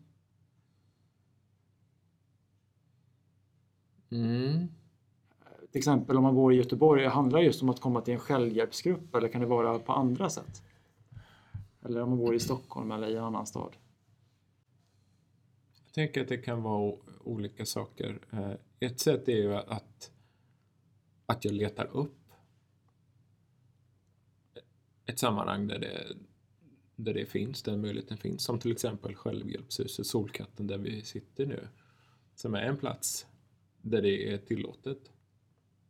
Mm. 4.11 4.67
Till 5.71 5.79
exempel 5.79 6.17
om 6.17 6.23
man 6.23 6.35
bor 6.35 6.53
i 6.53 6.57
Göteborg, 6.57 7.05
handlar 7.05 7.39
det 7.39 7.45
just 7.45 7.61
om 7.61 7.69
att 7.69 7.79
komma 7.81 8.01
till 8.01 8.13
en 8.13 8.19
självhjälpsgrupp 8.19 9.15
eller 9.15 9.27
kan 9.27 9.41
det 9.41 9.47
vara 9.47 9.79
på 9.79 9.91
andra 9.93 10.29
sätt? 10.29 10.63
Eller 11.85 12.01
om 12.01 12.09
man 12.09 12.19
bor 12.19 12.35
i 12.35 12.39
Stockholm 12.39 12.91
eller 12.91 13.07
i 13.07 13.15
en 13.15 13.23
annan 13.23 13.47
stad? 13.47 13.75
Jag 15.85 15.93
tänker 15.93 16.21
att 16.21 16.27
det 16.27 16.37
kan 16.37 16.63
vara 16.63 16.95
olika 17.23 17.65
saker. 17.65 18.19
Eh, 18.31 18.51
Ett 18.79 18.99
sätt 18.99 19.27
är 19.27 19.35
ju 19.35 19.55
att, 19.55 20.11
att 21.25 21.45
jag 21.45 21.53
letar 21.53 21.85
upp 21.85 22.15
ett 25.05 25.19
sammanhang 25.19 25.67
där 25.67 25.79
det, 25.79 26.15
där 26.95 27.13
det 27.13 27.25
finns, 27.25 27.63
där 27.63 27.77
möjligheten 27.77 28.17
finns. 28.17 28.43
Som 28.43 28.59
till 28.59 28.71
exempel 28.71 29.15
självhjälpshuset 29.15 30.05
Solkatten 30.05 30.67
där 30.67 30.77
vi 30.77 31.01
sitter 31.01 31.45
nu. 31.45 31.67
Som 32.35 32.55
är 32.55 32.61
en 32.61 32.77
plats 32.77 33.27
där 33.81 34.01
det 34.01 34.33
är 34.33 34.37
tillåtet 34.37 35.11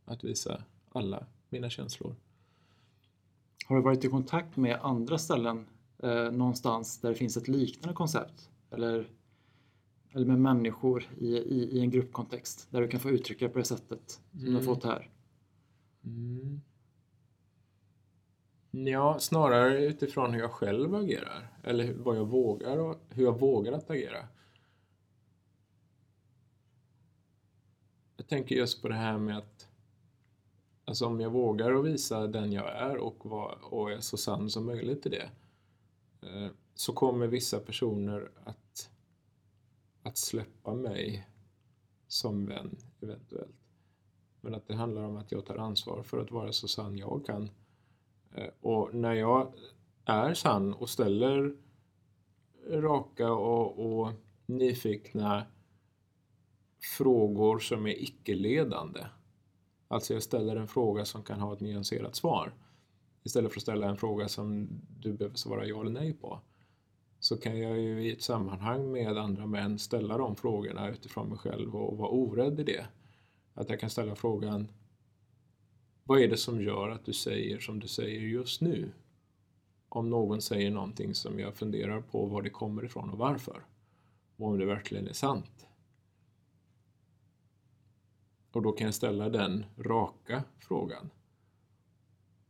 att 0.05 0.23
visa 0.23 0.63
alla 0.91 1.25
mina 1.49 1.69
känslor. 1.69 2.15
Har 3.65 3.75
du 3.75 3.81
varit 3.81 4.05
i 4.05 4.07
kontakt 4.07 4.57
med 4.57 4.79
andra 4.81 5.17
ställen 5.17 5.65
eh, 6.03 6.31
någonstans 6.31 7.01
där 7.01 7.09
det 7.09 7.15
finns 7.15 7.37
ett 7.37 7.47
liknande 7.47 7.95
koncept? 7.95 8.49
Eller, 8.71 9.09
eller 10.11 10.25
med 10.25 10.39
människor 10.39 11.09
i, 11.19 11.27
i, 11.37 11.69
i 11.77 11.79
en 11.79 11.89
gruppkontext 11.89 12.67
där 12.71 12.81
du 12.81 12.87
kan 12.87 12.99
få 12.99 13.09
uttrycka 13.09 13.49
på 13.49 13.57
det 13.57 13.65
sättet 13.65 14.09
som 14.09 14.39
du 14.39 14.45
har 14.45 14.51
Mm. 14.61 14.65
fått 14.65 14.83
här? 14.83 15.09
Mm. 16.03 16.61
Ja, 18.71 19.19
snarare 19.19 19.85
utifrån 19.85 20.33
hur 20.33 20.39
jag 20.39 20.51
själv 20.51 20.95
agerar. 20.95 21.53
Eller 21.63 21.93
vad 21.93 22.17
jag 22.17 22.25
vågar 22.25 22.77
och 22.77 22.95
hur 23.09 23.23
jag 23.23 23.39
vågar 23.39 23.71
att 23.73 23.89
agera. 23.89 24.27
Tänker 28.29 28.55
just 28.55 28.81
på 28.81 28.87
det 28.87 28.95
här 28.95 29.17
med 29.17 29.37
att 29.37 29.69
Alltså 30.89 31.05
om 31.05 31.19
jag 31.19 31.29
vågar 31.29 31.73
att 31.73 31.85
visa 31.85 32.27
den 32.27 32.51
jag 32.51 32.75
är 32.75 32.97
och, 32.97 33.25
var, 33.25 33.57
och 33.61 33.91
är 33.91 33.99
så 33.99 34.17
sann 34.17 34.49
som 34.49 34.65
möjligt 34.65 35.05
i 35.05 35.09
det. 35.09 35.29
Eh, 36.21 36.51
så 36.75 36.93
kommer 36.93 37.27
vissa 37.27 37.59
personer 37.59 38.31
att, 38.43 38.89
att 40.03 40.17
släppa 40.17 40.73
mig 40.73 41.27
som 42.07 42.45
vän 42.45 42.77
eventuellt. 43.01 43.55
Men 44.41 44.55
att 44.55 44.67
det 44.67 44.75
handlar 44.75 45.03
om 45.03 45.17
att 45.17 45.31
jag 45.31 45.45
tar 45.45 45.57
ansvar 45.57 46.03
för 46.03 46.21
att 46.21 46.31
vara 46.31 46.51
så 46.51 46.67
sann 46.67 46.97
jag 46.97 47.25
kan. 47.25 47.49
Eh, 48.35 48.49
och 48.61 48.93
när 48.93 49.13
jag 49.13 49.53
är 50.05 50.33
sann 50.33 50.73
och 50.73 50.89
ställer 50.89 51.55
raka 52.69 53.31
och, 53.31 54.01
och 54.01 54.13
nyfikna 54.45 55.45
frågor 56.79 57.59
som 57.59 57.87
är 57.87 58.03
icke-ledande. 58.03 59.05
Alltså 59.87 60.13
jag 60.13 60.23
ställer 60.23 60.55
en 60.55 60.67
fråga 60.67 61.05
som 61.05 61.23
kan 61.23 61.39
ha 61.39 61.53
ett 61.53 61.59
nyanserat 61.59 62.15
svar. 62.15 62.53
Istället 63.23 63.51
för 63.51 63.59
att 63.59 63.63
ställa 63.63 63.89
en 63.89 63.97
fråga 63.97 64.27
som 64.27 64.69
du 64.99 65.13
behöver 65.13 65.35
svara 65.35 65.65
ja 65.65 65.81
eller 65.81 65.91
nej 65.91 66.13
på. 66.13 66.39
Så 67.19 67.37
kan 67.37 67.59
jag 67.59 67.79
ju 67.79 68.03
i 68.07 68.11
ett 68.11 68.21
sammanhang 68.21 68.91
med 68.91 69.17
andra 69.17 69.45
män 69.45 69.79
ställa 69.79 70.17
de 70.17 70.35
frågorna 70.35 70.89
utifrån 70.89 71.29
mig 71.29 71.37
själv 71.37 71.75
och 71.75 71.97
vara 71.97 72.09
orädd 72.09 72.59
i 72.59 72.63
det. 72.63 72.85
Att 73.53 73.69
jag 73.69 73.79
kan 73.79 73.89
ställa 73.89 74.15
frågan 74.15 74.71
Vad 76.03 76.21
är 76.21 76.27
det 76.27 76.37
som 76.37 76.61
gör 76.61 76.89
att 76.89 77.05
du 77.05 77.13
säger 77.13 77.59
som 77.59 77.79
du 77.79 77.87
säger 77.87 78.19
just 78.19 78.61
nu? 78.61 78.91
Om 79.89 80.09
någon 80.09 80.41
säger 80.41 80.71
någonting 80.71 81.15
som 81.15 81.39
jag 81.39 81.55
funderar 81.55 82.01
på 82.01 82.25
var 82.25 82.41
det 82.41 82.49
kommer 82.49 82.85
ifrån 82.85 83.09
och 83.09 83.17
varför. 83.17 83.65
Och 84.37 84.47
om 84.47 84.59
det 84.59 84.65
verkligen 84.65 85.07
är 85.07 85.13
sant. 85.13 85.68
Och 88.51 88.61
då 88.61 88.71
kan 88.71 88.85
jag 88.85 88.93
ställa 88.93 89.29
den 89.29 89.65
raka 89.77 90.43
frågan. 90.59 91.09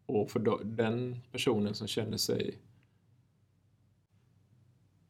Och 0.06 0.32
för 0.32 0.64
den 0.66 1.20
personen 1.32 1.76
som 1.76 1.88
känner 1.88 2.18
sig 2.18 2.58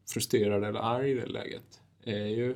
frustrerad 0.10 0.64
eller 0.64 0.80
arg 0.80 1.12
i 1.12 1.14
det 1.14 1.26
läget 1.26 1.82
är 2.04 2.26
ju 2.26 2.56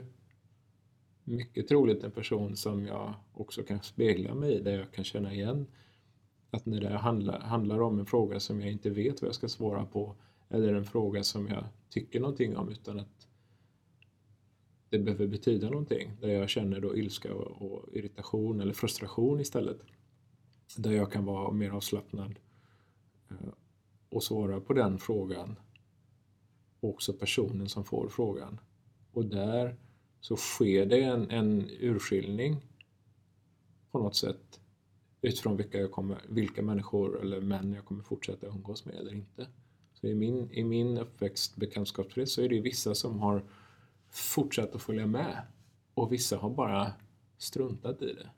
mycket 1.23 1.67
troligt 1.67 2.03
en 2.03 2.11
person 2.11 2.55
som 2.55 2.85
jag 2.85 3.13
också 3.33 3.63
kan 3.63 3.81
spegla 3.81 4.35
mig 4.35 4.53
i, 4.53 4.59
där 4.59 4.77
jag 4.77 4.91
kan 4.91 5.03
känna 5.03 5.33
igen 5.33 5.67
att 6.51 6.65
när 6.65 6.81
det 6.81 6.97
handlar, 6.97 7.39
handlar 7.39 7.81
om 7.81 7.99
en 7.99 8.05
fråga 8.05 8.39
som 8.39 8.61
jag 8.61 8.71
inte 8.71 8.89
vet 8.89 9.21
vad 9.21 9.27
jag 9.27 9.35
ska 9.35 9.49
svara 9.49 9.85
på 9.85 10.15
eller 10.49 10.73
en 10.73 10.85
fråga 10.85 11.23
som 11.23 11.47
jag 11.47 11.63
tycker 11.89 12.19
någonting 12.19 12.57
om 12.57 12.69
utan 12.69 12.99
att 12.99 13.27
det 14.93 14.99
behöver 14.99 15.27
betyda 15.27 15.69
någonting, 15.69 16.11
där 16.21 16.29
jag 16.29 16.49
känner 16.49 16.79
då 16.79 16.97
ilska 16.97 17.33
och, 17.33 17.61
och 17.61 17.89
irritation 17.93 18.61
eller 18.61 18.73
frustration 18.73 19.39
istället. 19.39 19.79
Där 20.77 20.91
jag 20.91 21.11
kan 21.11 21.25
vara 21.25 21.51
mer 21.51 21.69
avslappnad 21.69 22.39
eh, 23.29 23.53
och 24.09 24.23
svara 24.23 24.59
på 24.59 24.73
den 24.73 24.99
frågan 24.99 25.55
också 26.79 27.13
personen 27.13 27.69
som 27.69 27.85
får 27.85 28.09
frågan. 28.09 28.59
Och 29.11 29.25
där 29.25 29.75
så 30.19 30.35
sker 30.35 30.85
det 30.85 31.01
en, 31.01 31.29
en 31.29 31.69
urskiljning 31.79 32.57
på 33.91 33.99
något 33.99 34.15
sätt 34.15 34.59
utifrån 35.21 35.57
vilka, 35.57 35.77
jag 35.77 35.91
kommer, 35.91 36.21
vilka 36.29 36.61
människor 36.61 37.21
eller 37.21 37.41
män 37.41 37.73
jag 37.73 37.85
kommer 37.85 38.03
fortsätta 38.03 38.47
umgås 38.47 38.85
med 38.85 38.95
eller 38.95 39.13
inte. 39.13 39.47
Så 39.93 40.07
i 40.07 40.15
min, 40.15 40.51
i 40.51 40.63
min 40.63 40.97
uppväxt 40.97 41.55
bekantskapskrets 41.55 42.33
så 42.33 42.41
är 42.41 42.49
det 42.49 42.59
vissa 42.59 42.95
som 42.95 43.19
har 43.19 43.43
fortsatt 44.13 44.75
att 44.75 44.81
följa 44.81 45.07
med 45.07 45.47
och 45.93 46.11
vissa 46.11 46.37
har 46.37 46.49
bara 46.49 46.93
struntat 47.37 48.01
i 48.01 48.13
det. 48.13 48.29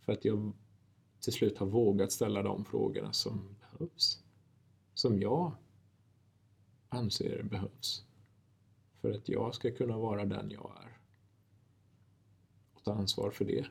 För 0.00 0.12
att 0.12 0.24
jag 0.24 0.52
till 1.20 1.32
slut 1.32 1.58
har 1.58 1.66
vågat 1.66 2.12
ställa 2.12 2.42
de 2.42 2.64
frågorna 2.64 3.12
som 3.12 3.56
behövs. 3.60 4.22
Som 4.94 5.20
jag 5.20 5.52
anser 6.88 7.42
behövs. 7.42 8.04
För 9.00 9.12
att 9.12 9.28
jag 9.28 9.54
ska 9.54 9.70
kunna 9.74 9.98
vara 9.98 10.24
den 10.24 10.50
jag 10.50 10.72
är. 10.82 10.98
Och 12.74 12.84
ta 12.84 12.94
ansvar 12.94 13.30
för 13.30 13.44
det. 13.44 13.66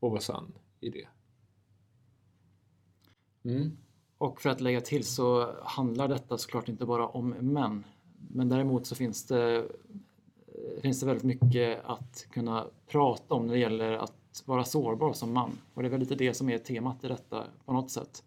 Och 0.00 0.10
vara 0.10 0.20
sann 0.20 0.52
i 0.80 0.90
det. 0.90 1.08
Mm. 3.42 3.76
Och 4.18 4.40
för 4.40 4.50
att 4.50 4.60
lägga 4.60 4.80
till 4.80 5.04
så 5.04 5.54
handlar 5.62 6.08
detta 6.08 6.38
såklart 6.38 6.68
inte 6.68 6.86
bara 6.86 7.08
om 7.08 7.28
män. 7.28 7.84
Men 8.30 8.48
däremot 8.48 8.86
så 8.86 8.94
finns 8.94 9.26
det, 9.26 9.56
eh, 9.56 9.64
finns 10.82 11.00
det 11.00 11.06
väldigt 11.06 11.24
mycket 11.24 11.84
att 11.84 12.26
kunna 12.30 12.66
prata 12.86 13.34
om 13.34 13.46
när 13.46 13.54
det 13.54 13.60
gäller 13.60 13.92
att 13.92 14.42
vara 14.44 14.64
sårbar 14.64 15.12
som 15.12 15.32
man. 15.32 15.58
Och 15.74 15.82
det 15.82 15.88
är 15.88 15.90
väl 15.90 16.00
lite 16.00 16.14
det 16.14 16.34
som 16.34 16.48
är 16.48 16.58
temat 16.58 17.04
i 17.04 17.08
detta 17.08 17.44
på 17.64 17.72
något 17.72 17.90
sätt. 17.90 18.24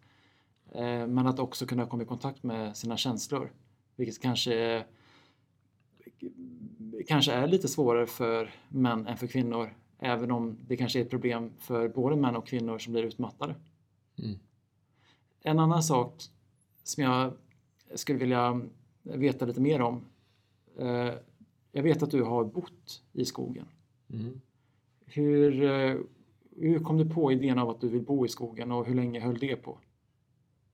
Eh, 0.72 1.08
men 1.08 1.28
att 1.28 1.40
också 1.40 1.66
kunna 1.66 1.86
komma 1.86 2.04
i 2.04 2.06
kontakt 2.06 2.44
med 2.44 2.78
sina 2.78 2.98
känslor. 2.98 3.52
Vilket 3.96 4.22
kanske, 4.22 4.86
kanske 7.08 7.32
är 7.32 7.48
lite 7.48 7.68
svårare 7.68 8.08
för 8.08 8.54
män 8.70 9.08
än 9.08 9.18
för 9.18 9.28
kvinnor. 9.28 9.76
Även 10.00 10.32
om 10.32 10.58
det 10.68 10.78
kanske 10.78 11.00
är 11.00 11.04
ett 11.04 11.10
problem 11.10 11.52
för 11.60 11.90
både 11.90 12.16
män 12.16 12.36
och 12.36 12.48
kvinnor 12.48 12.78
som 12.78 12.94
blir 12.94 13.04
utmattade. 13.04 13.56
Mm. 14.18 14.40
En 15.42 15.60
annan 15.60 15.84
sak 15.84 16.24
som 16.84 17.04
jag 17.04 17.34
skulle 17.96 18.20
vilja 18.20 18.62
veta 19.04 19.46
lite 19.46 19.62
mer 19.62 19.82
om. 19.82 20.06
Eh, 20.78 21.14
jag 21.72 21.84
vet 21.84 22.04
att 22.04 22.12
du 22.12 22.24
har 22.24 22.44
bott 22.46 23.04
i 23.14 23.26
skogen. 23.26 23.66
Mm. 24.14 24.42
Hur, 25.06 25.64
eh, 25.64 25.98
hur 26.56 26.80
kom 26.80 26.98
du 26.98 27.10
på 27.10 27.32
idén 27.32 27.60
av 27.60 27.70
att 27.70 27.82
du 27.82 27.90
vill 27.90 28.02
bo 28.02 28.26
i 28.26 28.30
skogen 28.30 28.72
och 28.72 28.86
hur 28.86 28.96
länge 28.96 29.20
höll 29.20 29.38
det 29.40 29.56
på? 29.56 29.78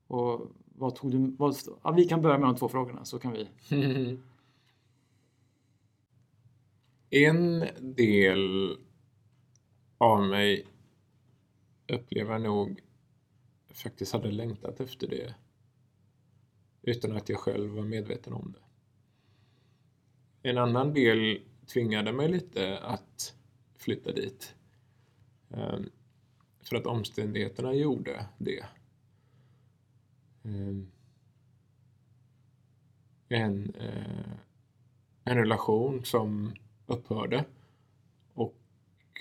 Och 0.06 0.40
vad 0.78 0.94
tog 0.94 1.10
du, 1.10 1.36
vad, 1.38 1.56
ja, 1.82 1.90
vi 1.90 2.04
kan 2.04 2.22
börja 2.22 2.38
med 2.38 2.48
de 2.48 2.56
två 2.56 2.68
frågorna 2.68 3.04
så 3.04 3.18
kan 3.18 3.32
vi. 3.32 3.48
En 7.10 7.64
del 7.80 8.76
av 9.98 10.22
mig 10.22 10.66
upplever 11.92 12.38
nog 12.38 12.80
faktiskt 13.76 14.12
hade 14.12 14.30
längtat 14.30 14.80
efter 14.80 15.06
det 15.06 15.34
utan 16.82 17.16
att 17.16 17.28
jag 17.28 17.38
själv 17.38 17.70
var 17.70 17.82
medveten 17.82 18.32
om 18.32 18.52
det. 18.52 18.60
En 20.48 20.58
annan 20.58 20.94
del 20.94 21.40
tvingade 21.66 22.12
mig 22.12 22.28
lite 22.28 22.78
att 22.78 23.34
flytta 23.76 24.12
dit. 24.12 24.54
Ehm, 25.50 25.90
för 26.60 26.76
att 26.76 26.86
omständigheterna 26.86 27.74
gjorde 27.74 28.26
det. 28.38 28.66
Ehm, 30.42 30.90
en, 33.28 33.74
eh, 33.74 34.32
en 35.24 35.36
relation 35.36 36.04
som 36.04 36.54
upphörde 36.86 37.44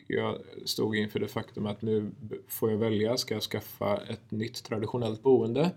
jag 0.08 0.42
stod 0.66 0.96
inför 0.96 1.20
det 1.20 1.28
faktum 1.28 1.66
att 1.66 1.82
nu 1.82 2.12
får 2.48 2.72
jag 2.72 2.78
välja, 2.78 3.18
ska 3.18 3.34
jag 3.34 3.44
skaffa 3.44 3.98
ett 3.98 4.32
nytt 4.32 4.64
traditionellt 4.64 5.24
boende? 5.24 5.72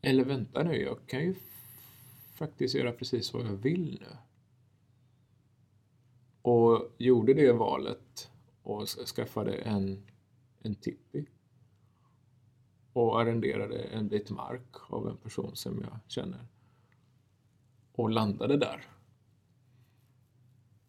Eller 0.00 0.24
vänta 0.24 0.62
nu, 0.62 0.82
jag 0.82 0.98
kan 1.06 1.20
ju 1.20 1.34
faktiskt 2.34 2.74
göra 2.74 2.92
precis 2.92 3.34
vad 3.34 3.46
jag 3.46 3.56
vill 3.56 3.98
nu. 4.00 4.16
Och 6.42 6.94
gjorde 6.98 7.34
det 7.34 7.52
valet 7.52 8.30
och 8.62 8.88
skaffade 8.88 9.54
en, 9.54 10.02
en 10.62 10.74
tippi 10.74 11.26
och 12.92 13.20
arrenderade 13.20 13.78
en 13.78 14.08
bit 14.08 14.30
mark 14.30 14.76
av 14.88 15.08
en 15.08 15.16
person 15.16 15.56
som 15.56 15.80
jag 15.80 15.98
känner 16.08 16.46
och 17.92 18.10
landade 18.10 18.56
där. 18.56 18.95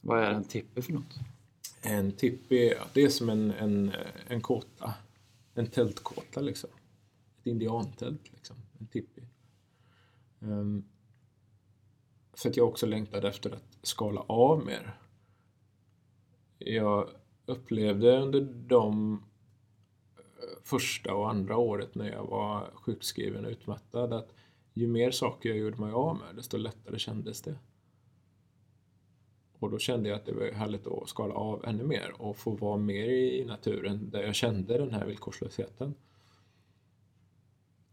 Vad 0.08 0.24
är 0.24 0.32
en 0.32 0.44
tippi 0.44 0.82
för 0.82 0.94
något? 0.94 1.20
En 1.82 2.12
tippi, 2.12 2.74
det 2.94 3.04
är 3.04 3.10
som 3.10 3.30
en, 3.30 3.52
en, 3.52 3.92
en 4.28 4.42
kåta. 4.42 4.94
En 5.54 5.68
tältkåta 5.68 6.42
liksom. 6.42 6.70
Ett 7.40 7.46
indiantält 7.48 8.32
liksom. 8.34 8.56
En 8.80 8.88
tippi. 8.88 9.22
Um, 10.40 10.52
ehm, 10.52 10.84
för 12.34 12.50
att 12.50 12.58
jag 12.58 12.68
också 12.68 12.86
längtade 12.86 13.28
efter 13.28 13.52
att 13.52 13.78
skala 13.82 14.22
av 14.22 14.66
mer. 14.66 14.98
Jag 16.58 17.10
upplevde 17.46 18.18
under 18.18 18.42
de 18.68 19.14
eh, 20.18 20.64
första 20.64 21.14
och 21.14 21.30
andra 21.30 21.58
året 21.58 21.96
när 21.96 22.12
jag 22.12 22.26
var 22.26 22.72
sjukskriven 22.74 23.46
och 23.46 23.52
utmattad 23.52 24.14
att 24.14 24.34
ju 24.74 24.88
mer 24.88 25.12
saker 25.12 25.50
jag 25.50 25.58
gjorde 25.58 25.82
mig 25.82 25.92
av 25.92 26.18
med, 26.18 26.36
desto 26.36 26.58
lättare 26.58 27.00
kändes 27.00 27.42
det. 27.42 27.56
Och 29.60 29.72
då 29.72 29.80
kände 29.80 30.10
jag 30.10 30.16
att 30.16 30.26
det 30.26 30.34
var 30.34 30.52
härligt 30.52 30.88
att 30.88 31.10
skala 31.10 31.34
av 31.34 31.66
ännu 31.66 31.84
mer 31.84 32.22
och 32.22 32.38
få 32.38 32.52
vara 32.52 32.78
mer 32.78 33.10
i 33.10 33.46
naturen 33.46 34.10
där 34.10 34.24
jag 34.24 34.36
kände 34.36 34.78
den 34.78 34.92
här 34.92 35.06
villkorslösheten. 35.06 35.96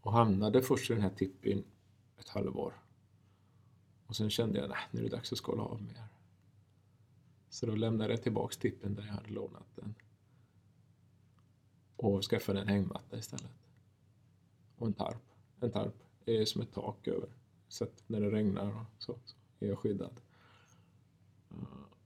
Och 0.01 0.11
hamnade 0.11 0.61
först 0.61 0.89
i 0.89 0.93
den 0.93 1.01
här 1.01 1.09
tippin 1.09 1.63
ett 2.19 2.29
halvår. 2.29 2.73
Och 4.07 4.15
sen 4.15 4.29
kände 4.29 4.59
jag, 4.59 4.69
nej, 4.69 4.77
nu 4.91 4.99
är 4.99 5.03
det 5.03 5.09
dags 5.09 5.31
att 5.31 5.37
skala 5.37 5.63
av 5.63 5.81
mer. 5.81 6.07
Så 7.49 7.65
då 7.65 7.75
lämnade 7.75 8.13
jag 8.13 8.23
tillbaks 8.23 8.57
tippen 8.57 8.95
där 8.95 9.05
jag 9.05 9.13
hade 9.13 9.29
lånat 9.29 9.75
den. 9.75 9.95
Och 11.95 12.23
skaffade 12.23 12.61
en 12.61 12.67
hängmatta 12.67 13.17
istället. 13.17 13.51
Och 14.77 14.87
en 14.87 14.93
tarp. 14.93 15.21
En 15.59 15.71
tarp 15.71 15.93
är 16.25 16.45
som 16.45 16.61
ett 16.61 16.73
tak 16.73 17.07
över. 17.07 17.29
Så 17.67 17.83
att 17.83 18.03
när 18.07 18.21
det 18.21 18.31
regnar 18.31 18.67
och 18.67 18.85
så, 19.03 19.19
så 19.25 19.35
är 19.59 19.69
jag 19.69 19.79
skyddad. 19.79 20.21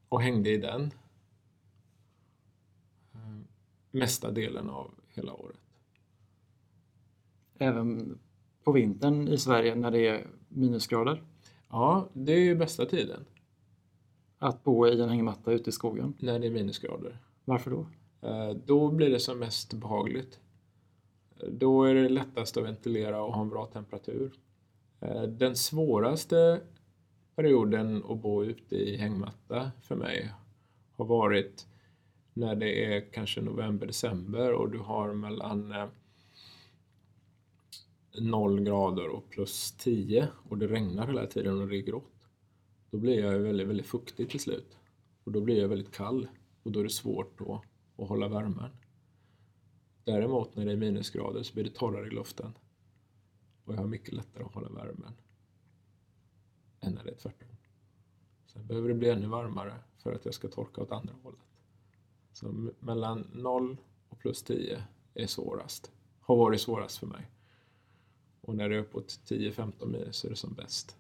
Och 0.10 0.22
hängde 0.22 0.50
i 0.50 0.58
den. 0.58 0.92
Mesta 3.92 4.32
delen 4.32 4.70
av 4.70 4.92
hela 5.08 5.34
året. 5.34 5.60
Även 7.58 8.20
på 8.64 8.72
vintern 8.72 9.28
i 9.28 9.38
Sverige 9.38 9.76
när 9.76 9.92
det 9.92 10.08
är 10.08 10.28
minusgrader? 10.48 11.24
Ja, 11.70 12.10
det 12.14 12.32
är 12.32 12.56
bästa 12.56 12.86
tiden. 12.86 13.26
Att 14.38 14.64
bo 14.64 14.88
i 14.88 15.02
en 15.02 15.10
hängmatta 15.10 15.52
ute 15.52 15.70
i 15.70 15.74
skogen? 15.74 16.14
När 16.20 16.40
det 16.40 16.48
är 16.48 16.52
minusgrader. 16.52 17.18
Varför 17.46 17.72
då? 17.72 17.88
Då 18.66 18.92
blir 18.92 19.10
det 19.10 19.20
som 19.20 19.40
mest 19.40 19.74
behagligt. 19.74 20.40
Då 21.52 21.84
är 21.84 21.96
det 21.96 22.10
lättast 22.10 22.58
att 22.58 22.64
ventilera 22.64 23.24
och 23.24 23.34
ha 23.34 23.42
en 23.42 23.50
bra 23.50 23.66
temperatur. 23.66 24.32
Den 25.28 25.56
svåraste 25.56 26.62
perioden 27.40 28.04
att 28.10 28.22
bo 28.22 28.44
ute 28.44 28.76
i 28.76 28.98
hängmatta 28.98 29.72
för 29.82 29.96
mig 29.96 30.32
har 30.96 31.06
varit 31.06 31.68
när 32.34 32.56
det 32.56 32.86
är 32.86 33.14
kanske 33.14 33.42
november, 33.42 33.88
december 33.88 34.54
och 34.54 34.72
du 34.72 34.78
har 34.78 35.14
mellan 35.14 35.72
eh, 35.72 35.88
0 38.20 38.64
grader 38.64 39.08
och 39.08 39.30
plus 39.30 39.72
10 39.72 40.28
och 40.50 40.58
det 40.58 40.68
regnar 40.68 41.08
hela 41.08 41.26
tiden 41.26 41.62
och 41.62 41.68
det 41.68 41.78
är 41.78 41.82
grått. 41.82 42.12
Då 42.92 42.98
blir 42.98 43.20
jag 43.20 43.40
väldigt, 43.40 43.68
väldigt 43.68 43.88
fuktig 43.88 44.30
till 44.30 44.40
slut. 44.40 44.78
Och 45.24 45.32
då 45.32 45.42
blir 45.42 45.62
jag 45.62 45.68
väldigt 45.68 45.92
kall 45.92 46.28
och 46.64 46.72
då 46.72 46.80
är 46.80 46.84
det 46.84 46.90
svårt 46.90 47.38
då 47.38 47.64
att 47.98 48.10
hålla 48.10 48.28
värmen. 48.28 48.72
Däremot 50.04 50.56
när 50.56 50.66
det 50.66 50.72
är 50.72 50.78
minusgrader 50.78 51.44
så 51.44 51.54
blir 51.54 51.64
det 51.64 51.76
torrare 51.76 52.08
i 52.08 52.12
luften. 52.12 52.54
Och 53.64 53.74
jag 53.74 53.78
har 53.78 53.88
mycket 53.88 54.14
lättare 54.14 54.44
att 54.44 54.54
hålla 54.54 54.70
värmen. 54.70 55.14
Än 56.82 56.94
när 56.94 57.04
det 57.04 57.12
är 57.12 57.16
tvärtom. 57.16 57.50
Sen 58.46 58.68
behöver 58.68 58.90
det 58.90 58.96
bli 58.96 59.10
ännu 59.10 59.28
varmare 59.28 59.74
för 59.98 60.14
att 60.14 60.26
jag 60.26 60.34
ska 60.34 60.48
torka 60.48 60.82
åt 60.82 60.92
andra 60.92 61.14
hållet. 61.24 61.40
Så 62.34 62.72
mellan 62.80 63.28
0 63.34 63.78
och 64.10 64.20
plus 64.20 64.44
10 64.44 64.84
är 65.14 65.28
svårast. 65.28 65.92
Har 66.20 66.36
varit 66.36 66.62
svårast 66.62 66.98
för 66.98 67.08
mig. 67.08 67.28
Och 68.42 68.56
när 68.56 68.70
det 68.70 68.76
är 68.76 68.80
uppåt 68.80 69.08
10-15 69.08 69.86
minus 69.86 70.16
så 70.16 70.28
är 70.28 70.30
det 70.30 70.36
som 70.36 70.54
bäst. 70.54 70.98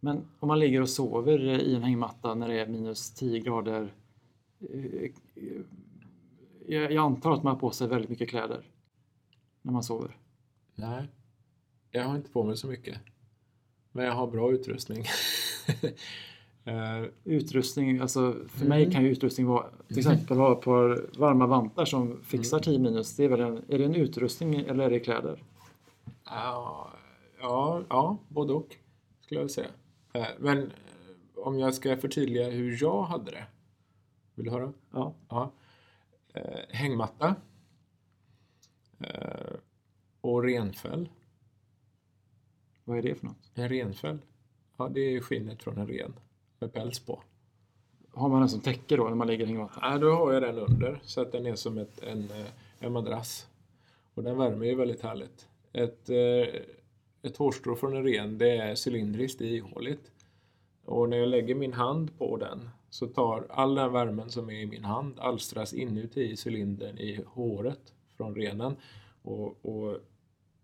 Men 0.00 0.28
om 0.38 0.48
man 0.48 0.58
ligger 0.58 0.80
och 0.80 0.90
sover 0.90 1.38
i 1.40 1.74
en 1.74 1.82
hängmatta 1.82 2.34
när 2.34 2.48
det 2.48 2.60
är 2.60 2.66
minus 2.66 3.14
10 3.14 3.40
grader. 3.40 3.94
Eh, 4.60 5.10
jag 6.66 6.96
antar 6.96 7.32
att 7.32 7.42
man 7.42 7.52
har 7.52 7.60
på 7.60 7.70
sig 7.70 7.88
väldigt 7.88 8.10
mycket 8.10 8.28
kläder 8.28 8.70
när 9.62 9.72
man 9.72 9.82
sover. 9.82 10.16
Nej, 10.74 11.08
jag 11.90 12.04
har 12.04 12.16
inte 12.16 12.30
på 12.30 12.44
mig 12.44 12.56
så 12.56 12.66
mycket. 12.66 12.98
Men 13.98 14.06
jag 14.06 14.14
har 14.14 14.26
bra 14.26 14.52
utrustning. 14.52 15.04
uh, 16.68 17.08
utrustning, 17.24 17.98
alltså 17.98 18.36
för 18.48 18.66
mm. 18.66 18.68
mig 18.68 18.92
kan 18.92 19.04
ju 19.04 19.10
utrustning 19.10 19.46
vara 19.46 19.66
till 19.88 19.98
exempel 19.98 20.36
ha 20.36 20.52
ett 20.52 20.60
par 20.60 21.18
varma 21.18 21.46
vantar 21.46 21.84
som 21.84 22.20
fixar 22.22 22.58
10 22.58 22.74
mm. 22.74 22.82
minus. 22.82 23.16
Det 23.16 23.24
är, 23.24 23.28
väl 23.28 23.40
en, 23.40 23.56
är 23.68 23.78
det 23.78 23.84
en 23.84 23.94
utrustning 23.94 24.54
eller 24.54 24.84
är 24.84 24.90
det 24.90 25.00
kläder? 25.00 25.42
Ja, 26.24 26.90
ja, 27.40 27.82
ja 27.88 28.18
både 28.28 28.52
och 28.52 28.76
skulle 29.20 29.40
jag 29.40 29.50
säga. 29.50 29.68
Uh, 30.16 30.26
men 30.38 30.58
uh, 30.58 30.68
om 31.34 31.58
jag 31.58 31.74
ska 31.74 31.96
förtydliga 31.96 32.50
hur 32.50 32.78
jag 32.80 33.02
hade 33.02 33.30
det. 33.30 33.46
Vill 34.34 34.44
du 34.44 34.50
höra? 34.50 34.72
Ja. 34.92 35.14
ja. 35.28 35.52
hängmatta. 36.68 37.34
och 40.20 40.42
renfäll 40.42 41.08
Vad 42.88 42.98
är 42.98 43.02
det 43.02 43.14
för 43.14 43.26
något? 43.26 43.50
En 43.54 43.68
renfäll? 43.68 44.18
Ja, 44.76 44.88
det 44.88 45.00
är 45.00 45.20
skinnet 45.20 45.62
från 45.62 45.78
en 45.78 45.86
ren 45.86 46.14
med 46.58 46.72
päls 46.72 46.98
på. 46.98 47.22
Har 48.12 48.28
man 48.28 48.40
den 48.40 48.48
som 48.48 48.60
täcke 48.60 48.96
då 48.96 49.04
när 49.04 49.14
man 49.14 49.26
ligger 49.26 49.44
i 49.44 49.48
hängmattan? 49.48 49.92
Ja, 49.92 49.98
då 49.98 50.10
har 50.10 50.32
jag 50.32 50.42
den 50.42 50.58
under 50.58 51.00
så 51.02 51.20
att 51.20 51.32
den 51.32 51.46
är 51.46 51.54
som 51.54 51.78
ett, 51.78 52.02
en, 52.02 52.30
eh, 52.30 52.46
en 52.78 52.92
madrass. 52.92 53.48
Och 54.14 54.22
den 54.22 54.38
värmer 54.38 54.66
ju 54.66 54.74
väldigt 54.74 55.02
härligt. 55.02 55.48
Ett, 55.72 56.10
eh, 56.10 56.60
ett 57.22 57.36
hårstrå 57.36 57.76
från 57.76 57.96
en 57.96 58.04
ren, 58.04 58.38
det 58.38 58.56
är 58.56 58.88
cylindriskt, 58.88 59.38
det 59.38 59.44
är 59.44 59.56
ihåligt. 59.56 60.10
Och 60.84 61.08
när 61.08 61.16
jag 61.16 61.28
lägger 61.28 61.54
min 61.54 61.72
hand 61.72 62.18
på 62.18 62.36
den 62.36 62.68
så 62.90 63.06
tar 63.06 63.46
all 63.50 63.74
den 63.74 63.92
värmen 63.92 64.30
som 64.30 64.50
är 64.50 64.60
i 64.60 64.66
min 64.66 64.84
hand 64.84 65.18
alstras 65.18 65.74
inuti 65.74 66.36
cylindern 66.46 66.98
i 66.98 67.24
håret 67.26 67.94
från 68.16 68.34
renen. 68.34 68.76
Och, 69.22 69.66
och 69.66 69.98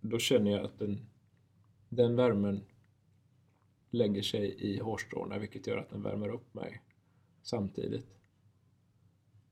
då 0.01 0.19
känner 0.19 0.51
jag 0.51 0.65
att 0.65 0.79
den, 0.79 1.07
den 1.95 2.17
värmen 2.17 2.65
lägger 3.91 4.23
sig 4.23 4.55
i 4.59 4.81
hårstråna 4.81 5.39
vilket 5.39 5.67
gör 5.67 5.77
att 5.77 5.91
den 5.91 6.03
värmer 6.03 6.29
upp 6.29 6.55
mig 6.55 6.83
samtidigt. 7.43 8.07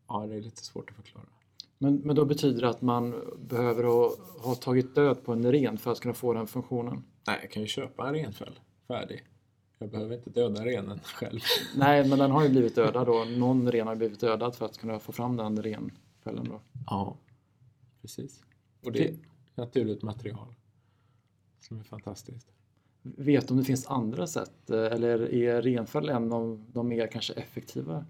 Ja, 0.09 0.26
det 0.26 0.34
är 0.34 0.40
lite 0.40 0.64
svårt 0.64 0.90
att 0.90 0.97
förklara. 0.97 1.26
Men, 1.78 1.97
men 1.97 2.16
då 2.16 2.24
betyder 2.24 2.61
det 2.61 2.68
att 2.68 2.82
man 2.82 3.14
behöver 3.49 3.84
ha, 3.84 4.11
ha 4.38 4.55
tagit 4.55 4.95
död 4.95 5.24
på 5.24 5.32
en 5.32 5.53
ren 5.53 5.78
för 5.78 5.93
att 5.93 6.01
kunna 6.01 6.14
få 6.14 6.32
den 6.32 6.47
funktionen? 6.47 7.05
Nej, 7.26 7.38
jag 7.43 7.51
kan 7.51 7.62
ju 7.62 7.68
köpa 7.68 8.09
en 8.09 8.14
renfäll 8.14 8.61
färdig. 8.88 9.24
Jag 9.78 9.90
behöver 9.90 10.16
inte 10.16 10.30
döda 10.30 10.64
renen 10.64 11.01
själv. 11.05 11.40
Nej, 11.76 12.09
men 12.09 12.18
den 12.18 12.30
har 12.30 12.43
ju 12.45 12.49
blivit 12.49 12.74
dödad 12.74 13.07
då. 13.07 13.24
Någon 13.24 13.72
ren 13.72 13.86
har 13.86 13.95
blivit 13.95 14.20
dödad 14.20 14.55
för 14.55 14.66
att 14.66 14.78
kunna 14.78 14.99
få 14.99 15.12
fram 15.12 15.36
den 15.36 15.62
renfällen 15.62 16.45
då. 16.45 16.61
Ja, 16.86 17.16
precis. 18.01 18.45
Och 18.82 18.93
det 18.93 19.09
är 19.09 19.16
naturligt 19.55 20.03
material 20.03 20.55
som 21.65 21.79
är 21.79 21.85
fantastiskt. 21.85 22.49
Vet 23.03 23.49
du 23.49 23.55
om 23.55 23.59
det 23.59 23.65
finns 23.65 23.87
andra 23.87 24.27
sätt 24.27 24.71
eh, 24.71 24.85
eller 24.85 25.35
är 25.35 25.63
renfäll 25.63 26.09
en 26.09 26.33
av 26.33 26.65
de 26.73 26.89
mer 26.89 27.07
kanske 27.07 27.33
effektiva? 27.33 28.07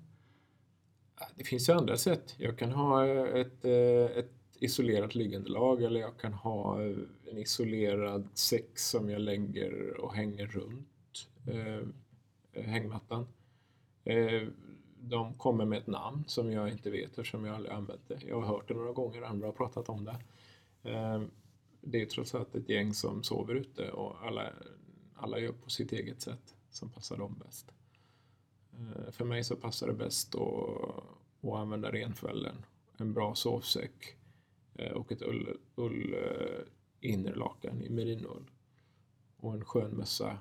Det 1.34 1.44
finns 1.44 1.68
ju 1.68 1.72
andra 1.72 1.96
sätt. 1.96 2.34
Jag 2.38 2.58
kan 2.58 2.70
ha 2.72 3.06
ett, 3.06 3.64
eh, 3.64 4.18
ett 4.18 4.32
isolerat 4.62 5.14
liggunderlag 5.14 5.82
eller 5.82 6.00
jag 6.00 6.18
kan 6.18 6.32
ha 6.32 6.82
en 6.82 7.38
isolerad 7.38 8.28
säck 8.34 8.78
som 8.78 9.10
jag 9.10 9.20
lägger 9.20 10.00
och 10.00 10.14
hänger 10.14 10.46
runt 10.46 11.28
eh, 11.46 12.62
hängmattan. 12.62 13.26
Eh, 14.04 14.42
de 15.00 15.34
kommer 15.34 15.64
med 15.64 15.78
ett 15.78 15.86
namn 15.86 16.24
som 16.26 16.52
jag 16.52 16.68
inte 16.68 16.90
vet 16.90 17.10
eftersom 17.10 17.44
jag 17.44 17.54
aldrig 17.54 17.74
använt 17.74 18.08
det. 18.08 18.18
Jag 18.28 18.40
har 18.40 18.46
hört 18.46 18.68
det 18.68 18.74
några 18.74 18.92
gånger, 18.92 19.22
andra 19.22 19.46
har 19.46 19.52
pratat 19.52 19.88
om 19.88 20.04
det. 20.04 20.16
Eh, 20.90 21.22
det 21.82 22.02
är 22.02 22.06
trots 22.06 22.34
allt 22.34 22.54
ett 22.54 22.68
gäng 22.68 22.94
som 22.94 23.22
sover 23.22 23.54
ute 23.54 23.90
och 23.90 24.26
alla, 24.26 24.52
alla 25.14 25.38
gör 25.38 25.52
på 25.52 25.70
sitt 25.70 25.92
eget 25.92 26.20
sätt 26.20 26.54
som 26.70 26.90
passar 26.90 27.16
dem 27.16 27.42
bäst. 27.44 27.72
Eh, 28.72 29.10
För 29.12 29.24
mig 29.24 29.44
så 29.44 29.56
passar 29.56 29.86
det 29.86 29.92
bäst 29.92 30.34
att, 30.34 30.40
att 31.42 31.54
använda 31.54 31.92
renfällen, 31.92 32.64
en 32.96 33.12
bra 33.12 33.34
sovsäck 33.34 34.16
eh, 34.74 34.92
och 34.92 35.12
ett 35.12 35.22
ull, 35.22 35.58
ull 35.74 36.14
eh, 36.14 36.64
innerlakan 37.00 37.82
i 37.82 37.90
merinoull. 37.90 38.50
Och 39.36 39.54
en 39.54 39.64
skön 39.64 39.90
mössa 39.90 40.38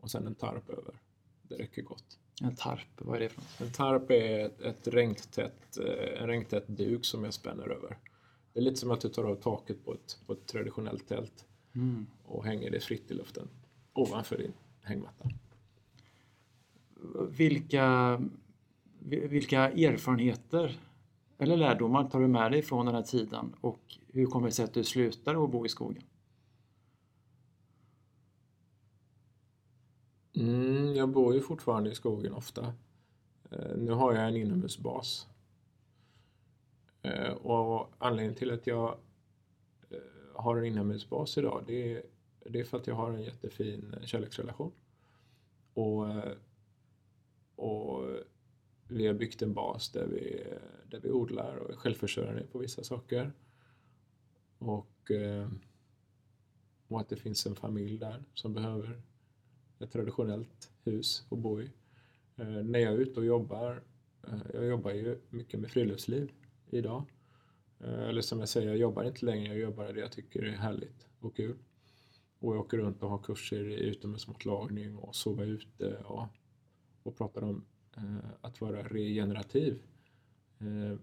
och 0.00 0.10
sen 0.10 0.26
en 0.26 0.34
tarp 0.34 0.70
över. 0.70 0.94
Det 1.42 1.54
räcker 1.54 1.82
gott. 1.82 2.18
En 2.42 2.56
tarp, 2.56 2.88
vad 2.98 3.16
är 3.16 3.20
det 3.20 3.28
för 3.28 3.40
något? 3.40 3.60
En 3.60 3.72
tarp 3.72 4.10
är 4.10 4.46
ett, 4.46 4.60
ett 4.60 4.88
regntätt, 4.88 5.76
en 6.18 6.26
regntätt 6.26 6.64
duk 6.66 7.04
som 7.04 7.24
jag 7.24 7.34
spänner 7.34 7.68
över. 7.68 7.98
Det 8.52 8.60
är 8.60 8.64
lite 8.64 8.76
som 8.76 8.90
att 8.90 9.00
du 9.00 9.08
tar 9.08 9.24
av 9.24 9.34
taket 9.34 9.84
på 9.84 9.94
ett, 9.94 10.18
på 10.26 10.32
ett 10.32 10.46
traditionellt 10.46 11.08
tält 11.08 11.46
Mm. 11.72 12.06
och 12.24 12.44
hänger 12.44 12.70
det 12.70 12.80
fritt 12.80 13.10
i 13.10 13.14
luften 13.14 13.48
ovanför 13.92 14.38
din 14.38 14.52
hängmatta. 14.82 15.28
Vilka, 17.30 18.20
vilka 19.00 19.70
erfarenheter 19.70 20.78
eller 21.38 21.56
lärdomar 21.56 22.10
tar 22.10 22.20
du 22.20 22.28
med 22.28 22.52
dig 22.52 22.62
från 22.62 22.86
den 22.86 22.94
här 22.94 23.02
tiden 23.02 23.54
och 23.60 23.80
hur 24.08 24.26
kommer 24.26 24.46
det 24.46 24.52
sig 24.52 24.64
att 24.64 24.74
du 24.74 24.84
slutar 24.84 25.44
att 25.44 25.50
bo 25.50 25.66
i 25.66 25.68
skogen? 25.68 26.02
Mm, 30.36 30.94
jag 30.94 31.08
bor 31.08 31.34
ju 31.34 31.40
fortfarande 31.40 31.90
i 31.90 31.94
skogen 31.94 32.32
ofta. 32.32 32.74
Eh, 33.50 33.76
nu 33.76 33.90
har 33.90 34.14
jag 34.14 34.28
en 34.28 34.36
inomhusbas. 34.36 35.28
Eh, 37.02 37.32
och 37.32 37.92
anledningen 37.98 38.34
till 38.34 38.50
att 38.50 38.66
jag 38.66 38.98
eh, 39.90 39.98
har 40.34 40.56
en 40.56 40.64
inomhusbas 40.64 41.38
idag 41.38 41.64
det 41.66 41.94
är, 41.94 42.02
det 42.44 42.60
är 42.60 42.64
för 42.64 42.78
att 42.78 42.86
jag 42.86 42.94
har 42.94 43.10
en 43.10 43.22
jättefin 43.22 43.94
eh, 44.00 44.06
kärleksrelation. 44.06 44.72
Och, 45.74 46.08
eh, 46.08 46.32
och 47.56 48.04
vi 48.88 49.06
har 49.06 49.14
byggt 49.14 49.42
en 49.42 49.54
bas 49.54 49.92
där 49.92 50.06
vi, 50.06 50.46
där 50.90 51.00
vi 51.00 51.10
odlar 51.10 51.56
och 51.56 51.70
är 51.70 51.76
självförsörjande 51.76 52.42
på 52.42 52.58
vissa 52.58 52.84
saker. 52.84 53.32
Och, 54.58 55.10
eh, 55.10 55.48
och 56.88 57.00
att 57.00 57.08
det 57.08 57.16
finns 57.16 57.46
en 57.46 57.56
familj 57.56 57.98
där 57.98 58.24
som 58.34 58.54
behöver 58.54 59.02
ett 59.78 59.92
traditionellt 59.92 60.70
hus 60.84 61.26
att 61.30 61.38
bo 61.38 61.60
i. 61.60 61.70
När 62.64 62.78
jag 62.78 62.92
är 62.92 62.98
ute 62.98 63.20
och 63.20 63.26
jobbar, 63.26 63.82
jag 64.52 64.66
jobbar 64.66 64.90
ju 64.90 65.20
mycket 65.30 65.60
med 65.60 65.70
friluftsliv 65.70 66.32
idag. 66.72 67.04
Eh, 67.80 68.08
eller 68.08 68.22
som 68.22 68.40
jag 68.40 68.48
säger, 68.48 68.68
jag 68.68 68.76
jobbar 68.76 69.04
inte 69.04 69.26
längre, 69.26 69.48
jag 69.48 69.58
gör 69.58 69.70
bara 69.70 69.92
det 69.92 70.00
jag 70.00 70.12
tycker 70.12 70.42
är 70.42 70.56
härligt 70.56 71.06
och 71.20 71.36
kul. 71.36 71.56
Och 72.38 72.54
jag 72.54 72.60
åker 72.60 72.78
runt 72.78 73.02
och 73.02 73.10
har 73.10 73.18
kurser 73.18 73.68
i 73.68 73.74
utomhusmatlagning 73.74 74.96
och 74.96 75.16
sova 75.16 75.44
ute 75.44 75.96
och, 75.96 76.26
och 77.02 77.16
pratar 77.16 77.42
om 77.42 77.64
eh, 77.96 78.30
att 78.40 78.60
vara 78.60 78.82
regenerativ. 78.82 79.82
Eh, 80.58 80.98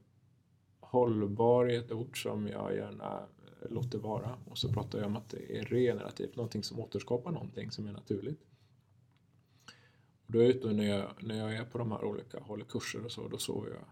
hållbar 0.80 1.65
är 1.65 1.80
ett 1.80 1.91
ord 1.91 2.24
som 2.24 2.47
jag 2.47 2.76
gärna 2.76 3.28
låter 3.70 3.99
vara 3.99 4.38
och 4.45 4.57
så 4.57 4.74
pratar 4.74 4.99
jag 4.99 5.07
om 5.07 5.15
att 5.18 5.30
det 5.30 5.59
är 5.59 5.65
regenerativt, 5.65 6.36
någonting 6.36 6.63
som 6.63 6.80
återskapar 6.80 7.32
någonting 7.32 7.72
som 7.72 7.88
är 7.88 7.91
naturligt. 7.91 8.41
Och 10.26 10.34
då 10.34 10.39
är 10.39 10.43
jag 10.43 10.49
ute 10.49 10.68
och 10.68 10.76
när 10.76 10.88
jag, 10.88 11.24
när 11.24 11.38
jag 11.38 11.55
är 11.55 11.65
på 11.65 11.78
de 11.78 11.91
här 11.91 12.03
olika, 12.03 12.39
håller 12.39 12.65
kurser 12.65 13.05
och 13.05 13.11
så, 13.11 13.28
då 13.28 13.38
sover 13.38 13.70
jag, 13.70 13.86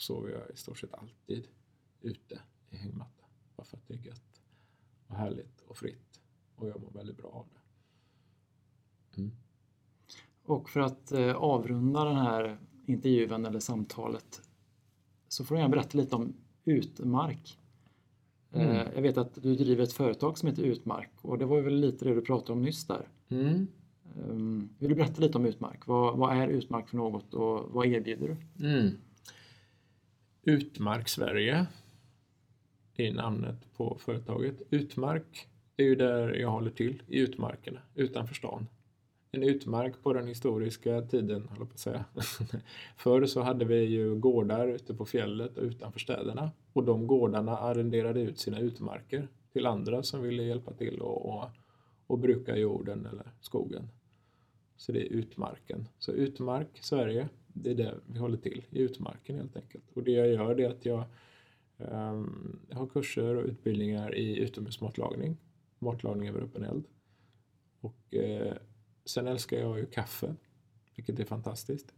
sover 0.00 0.30
jag 0.30 0.50
i 0.50 0.56
stort 0.56 0.78
sett 0.78 0.94
alltid 0.94 1.48
ute 2.00 2.40
i 2.70 2.76
hängmatta. 2.76 3.24
Bara 3.56 3.64
för 3.64 3.76
att 3.76 3.88
det 3.88 3.94
är 3.94 3.98
gött 3.98 4.42
och 5.06 5.16
härligt 5.16 5.60
och 5.60 5.76
fritt 5.76 6.20
och 6.56 6.68
jag 6.68 6.80
mår 6.80 6.90
väldigt 6.90 7.16
bra 7.16 7.28
av 7.28 7.46
det. 7.54 7.60
Mm. 9.20 9.32
Och 10.42 10.70
för 10.70 10.80
att 10.80 11.12
eh, 11.12 11.36
avrunda 11.36 12.04
den 12.04 12.16
här 12.16 12.58
intervjun 12.86 13.46
eller 13.46 13.60
samtalet 13.60 14.42
så 15.28 15.44
får 15.44 15.54
du 15.54 15.60
gärna 15.60 15.72
berätta 15.72 15.98
lite 15.98 16.16
om 16.16 16.32
Utmark. 16.64 17.58
Eh, 18.52 18.70
Mm. 18.70 18.88
Jag 18.94 19.02
vet 19.02 19.16
att 19.16 19.34
du 19.42 19.56
driver 19.56 19.82
ett 19.82 19.92
företag 19.92 20.38
som 20.38 20.48
heter 20.48 20.62
Utmark 20.62 21.10
och 21.22 21.38
det 21.38 21.46
var 21.46 21.60
väl 21.60 21.74
lite 21.80 22.04
det 22.04 22.14
du 22.14 22.22
pratade 22.22 22.52
om 22.52 22.62
nyss 22.62 22.86
där. 22.86 23.08
Mm. 23.28 23.66
Um, 24.28 24.68
vill 24.78 24.88
du 24.88 24.94
berätta 24.94 25.20
lite 25.20 25.38
om 25.38 25.46
Utmark? 25.46 25.86
Vad, 25.86 26.18
vad 26.18 26.36
är 26.36 26.48
Utmark 26.48 26.88
för 26.88 26.96
något 26.96 27.34
och 27.34 27.72
vad 27.72 27.86
erbjuder 27.86 28.38
du? 28.56 28.66
Mm. 28.66 28.96
Utmark 30.42 31.08
Sverige 31.08 31.66
är 32.96 33.12
namnet 33.12 33.72
på 33.76 33.98
företaget. 34.00 34.62
Utmark 34.70 35.48
är 35.76 35.84
ju 35.84 35.94
där 35.94 36.34
jag 36.34 36.50
håller 36.50 36.70
till, 36.70 37.02
i 37.06 37.18
utmarkerna, 37.18 37.80
utanför 37.94 38.34
stan. 38.34 38.66
En 39.32 39.42
utmark 39.42 40.02
på 40.02 40.12
den 40.12 40.26
historiska 40.26 41.02
tiden, 41.02 41.48
håller 41.48 41.64
på 41.64 41.72
att 41.72 41.78
säga. 41.78 42.04
Förr 42.96 43.26
så 43.26 43.42
hade 43.42 43.64
vi 43.64 43.84
ju 43.84 44.14
gårdar 44.14 44.68
ute 44.68 44.94
på 44.94 45.06
fjället 45.06 45.58
och 45.58 45.64
utanför 45.64 46.00
städerna. 46.00 46.50
Och 46.72 46.84
de 46.84 47.06
gårdarna 47.06 47.58
arrenderade 47.58 48.20
ut 48.20 48.38
sina 48.38 48.58
utmarker 48.58 49.28
till 49.52 49.66
andra 49.66 50.02
som 50.02 50.22
ville 50.22 50.42
hjälpa 50.42 50.72
till 50.72 51.00
och, 51.00 51.26
och, 51.26 51.50
och 52.06 52.18
bruka 52.18 52.56
jorden 52.56 53.06
eller 53.06 53.32
skogen. 53.40 53.88
Så 54.76 54.92
det 54.92 55.00
är 55.00 55.12
utmarken. 55.12 55.88
Så 55.98 56.12
utmark, 56.12 56.78
Sverige, 56.80 57.28
det 57.52 57.70
är 57.70 57.74
det 57.74 57.94
vi 58.06 58.18
håller 58.18 58.36
till, 58.36 58.64
i 58.70 58.78
utmarken 58.78 59.36
helt 59.36 59.56
enkelt. 59.56 59.84
Och 59.94 60.02
det 60.02 60.10
jag 60.10 60.28
gör 60.28 60.54
det 60.54 60.64
är 60.64 60.70
att 60.70 60.84
jag, 60.84 61.04
um, 61.76 62.60
har 62.72 62.86
kurser 62.86 63.36
och 63.36 63.44
utbildningar 63.44 64.14
i 64.14 64.38
utomhusmatlagning, 64.38 65.36
matlagning 65.78 66.28
över 66.28 66.40
öppen 66.40 66.64
eld. 66.64 66.84
Och 67.80 68.14
eh, 68.14 68.56
sen 69.04 69.26
älskar 69.26 69.56
jag 69.56 69.78
ju 69.78 69.86
kaffe, 69.86 70.34
vilket 70.94 71.18
är 71.18 71.24
fantastiskt. 71.24 71.94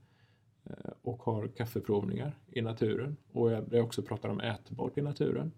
Eh, 0.64 0.92
och 1.02 1.22
har 1.22 1.48
kaffeprovningar 1.48 2.38
i 2.46 2.60
naturen. 2.60 3.16
Och 3.32 3.52
jag, 3.52 3.70
där 3.70 3.76
jag 3.76 3.86
också 3.86 4.02
pratar 4.02 4.28
om 4.28 4.40
ätbart 4.40 4.98
i 4.98 5.02
naturen. 5.02 5.52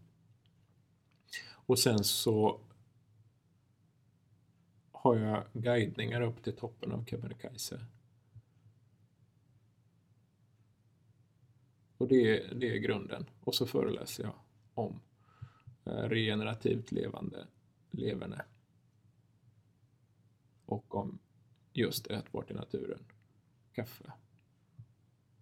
Och 1.67 1.79
sen 1.79 2.05
så 2.05 2.61
har 4.93 5.17
jag 5.17 5.45
guidningar 5.53 6.21
upp 6.21 6.43
till 6.43 6.53
toppen 6.53 6.93
av 6.93 7.05
Kebnekaise. 7.05 7.81
Och 11.99 12.09
det 12.09 12.39
är, 12.39 12.55
det 12.55 12.77
är 12.77 12.79
grunden. 12.79 13.25
Och 13.41 13.55
så 13.55 13.67
föreläser 13.67 14.25
jag 14.25 14.35
om 14.75 15.01
eh, 15.85 15.93
regenerativt 15.93 16.93
levande 16.93 17.47
leverne. 17.91 18.45
och 20.67 20.95
om 20.95 21.19
just 21.73 22.07
ätbart 22.07 22.51
i 22.51 22.55
naturen, 22.55 22.99
kaffe 23.73 24.13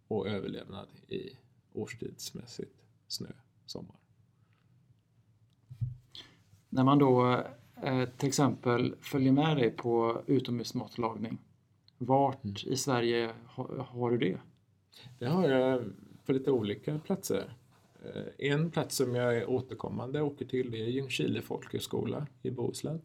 och 0.09 0.29
överlevnad 0.29 0.89
i 1.09 1.37
årstidsmässigt 1.73 2.83
snö, 3.09 3.29
sommar. 3.67 3.97
När 6.69 6.85
man 6.85 6.99
då 6.99 7.45
eh, 7.83 8.09
till 8.09 8.29
exempel 8.29 8.97
följer 9.01 9.33
med 9.33 9.57
dig 9.57 9.71
på 9.71 10.23
utomhusmatlagning, 10.27 11.39
vart 11.99 12.45
Mm. 12.45 12.57
i 12.67 12.77
Sverige 12.77 13.35
har, 13.47 13.77
har 13.91 14.11
du 14.11 14.19
det? 14.19 14.39
Det 15.19 15.27
har 15.27 15.49
jag 15.49 15.85
på 16.27 16.33
lite 16.33 16.51
olika 16.51 16.99
platser. 16.99 17.57
Eh, 18.05 18.51
en 18.51 18.71
plats 18.71 18.97
som 18.97 19.15
jag 19.15 19.37
är 19.37 19.51
återkommande 19.51 20.23
åker 20.23 20.45
till 20.45 20.71
det 20.71 20.83
är 20.83 20.89
Ljungskile 20.89 21.43
folkhögskola 21.43 22.27
i 22.43 22.51
Bohuslän. 22.51 23.01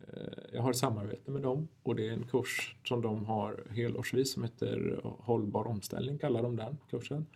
Eh, 0.00 0.44
jag 0.52 0.62
har 0.62 0.70
ett 0.70 0.76
samarbete 0.76 1.30
med 1.30 1.42
dem 1.42 1.68
och 1.82 1.96
det 1.96 2.08
är 2.08 2.12
en 2.12 2.26
kurs 2.26 2.76
som 2.84 3.02
de 3.02 3.24
har 3.24 3.64
helårsvis 3.70 4.32
som 4.32 4.42
heter 4.42 5.00
Hållbar 5.02 5.66
omställning 5.66 6.18
kallar 6.18 6.42
de 6.42 6.56
den 6.56 6.78
kursen. 6.90 7.26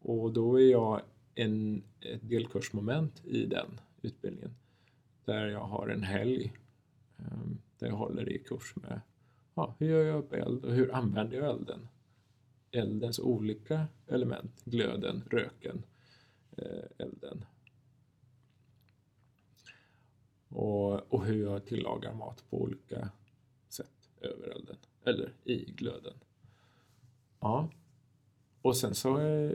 Och 0.00 0.32
då 0.32 0.60
är 0.60 0.70
jag 0.70 1.00
en, 1.34 1.82
ett 2.00 2.28
delkursmoment 2.28 3.22
i 3.24 3.46
den 3.46 3.80
utbildningen 4.02 4.54
där 5.24 5.46
jag 5.46 5.64
har 5.64 5.88
en 5.88 6.02
helg 6.02 6.52
eh, 7.18 7.24
där 7.78 7.86
jag 7.86 7.96
håller 7.96 8.28
i 8.28 8.38
kurs 8.38 8.76
med 8.76 9.00
ja, 9.54 9.74
hur 9.78 9.88
gör 9.88 10.04
jag 10.04 10.18
upp 10.18 10.32
eld 10.32 10.64
och 10.64 10.72
hur 10.72 10.94
använder 10.94 11.36
jag 11.36 11.50
elden? 11.50 11.88
Eldens 12.76 13.18
olika 13.18 13.86
element, 14.06 14.64
glöden, 14.64 15.22
röken, 15.30 15.82
eh, 16.56 16.84
elden. 16.98 17.44
Och, 20.48 21.12
och 21.12 21.24
hur 21.24 21.42
jag 21.42 21.66
tillagar 21.66 22.14
mat 22.14 22.44
på 22.50 22.62
olika 22.62 23.10
sätt 23.68 24.10
över 24.20 24.48
elden, 24.48 24.76
eller 25.04 25.34
i 25.44 25.64
glöden. 25.64 26.14
Ja. 27.40 27.70
Och 28.62 28.76
sen 28.76 28.94
så 28.94 29.20
eh, 29.20 29.52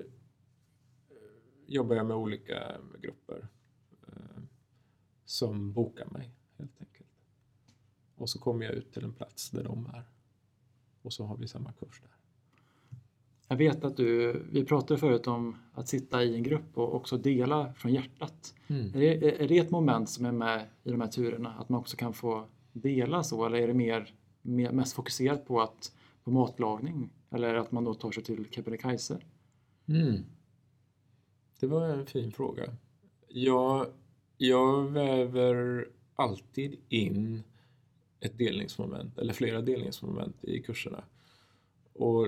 jobbar 1.66 1.96
jag 1.96 2.06
med 2.06 2.18
olika 2.18 2.78
grupper 3.02 3.48
eh, 4.08 4.44
som 5.26 5.74
bokar 5.74 6.06
mig 6.06 6.32
helt 6.58 6.82
enkelt. 6.82 7.10
Och 8.16 8.30
så 8.30 8.40
kommer 8.40 8.66
jag 8.66 8.74
ut 8.74 8.94
till 8.94 9.04
en 9.04 9.14
plats 9.14 9.50
där 9.50 9.64
de 9.64 9.86
är. 9.86 10.04
Och 11.02 11.14
så 11.14 11.26
har 11.26 11.38
vi 11.38 11.48
samma 11.48 11.74
kurs 11.74 12.02
där. 12.02 12.11
Jag 13.52 13.58
vet 13.58 13.84
att 13.84 13.98
du, 13.98 14.42
vi 14.52 14.66
pratade 14.66 15.00
förut 15.00 15.28
om 15.28 15.56
att 15.74 15.88
sitta 15.88 16.24
i 16.24 16.36
en 16.36 16.44
grupp 16.44 16.78
och 16.78 16.96
också 16.96 17.18
dela 17.18 17.74
från 17.74 17.94
hjärtat. 17.94 18.54
Mm. 18.68 18.96
Är 18.96 19.00
det, 19.00 19.44
är 19.44 19.48
det 19.48 19.58
ett 19.58 19.72
moment 19.72 20.10
som 20.10 20.26
är 20.26 20.32
med 20.32 20.66
i 20.84 20.92
de 20.92 21.02
här 21.02 21.08
turerna? 21.08 21.54
Att 21.60 21.70
man 21.70 21.80
också 21.80 21.98
kan 21.98 22.14
få 22.14 22.46
dela 22.74 23.24
så 23.24 23.46
eller 23.46 23.58
är 23.58 23.68
det 23.68 23.74
mer, 23.74 24.14
mer 24.42 24.72
mest 24.72 24.94
fokuserat 24.94 25.48
på, 25.48 25.62
att, 25.62 25.96
på 26.24 26.32
matlagning? 26.32 27.10
Eller 27.30 27.56
att 27.56 27.72
man 27.72 27.84
då 27.84 27.94
tar 27.94 28.12
sig 28.12 28.24
till 28.24 28.46
Kebnekaise? 28.52 29.20
Mm. 29.88 30.16
Det 31.60 31.68
var 31.68 31.88
en 31.88 32.06
fin 32.06 32.32
fråga. 32.32 32.64
Jag, 33.28 33.86
jag 34.38 34.84
väver 34.84 35.88
alltid 36.16 36.80
in 36.90 37.44
ett 38.20 38.38
delningsmoment, 38.38 39.18
eller 39.18 39.34
flera 39.34 39.62
delningsmoment 39.62 40.44
i 40.44 40.60
kurserna. 40.60 41.04
Och 41.94 42.28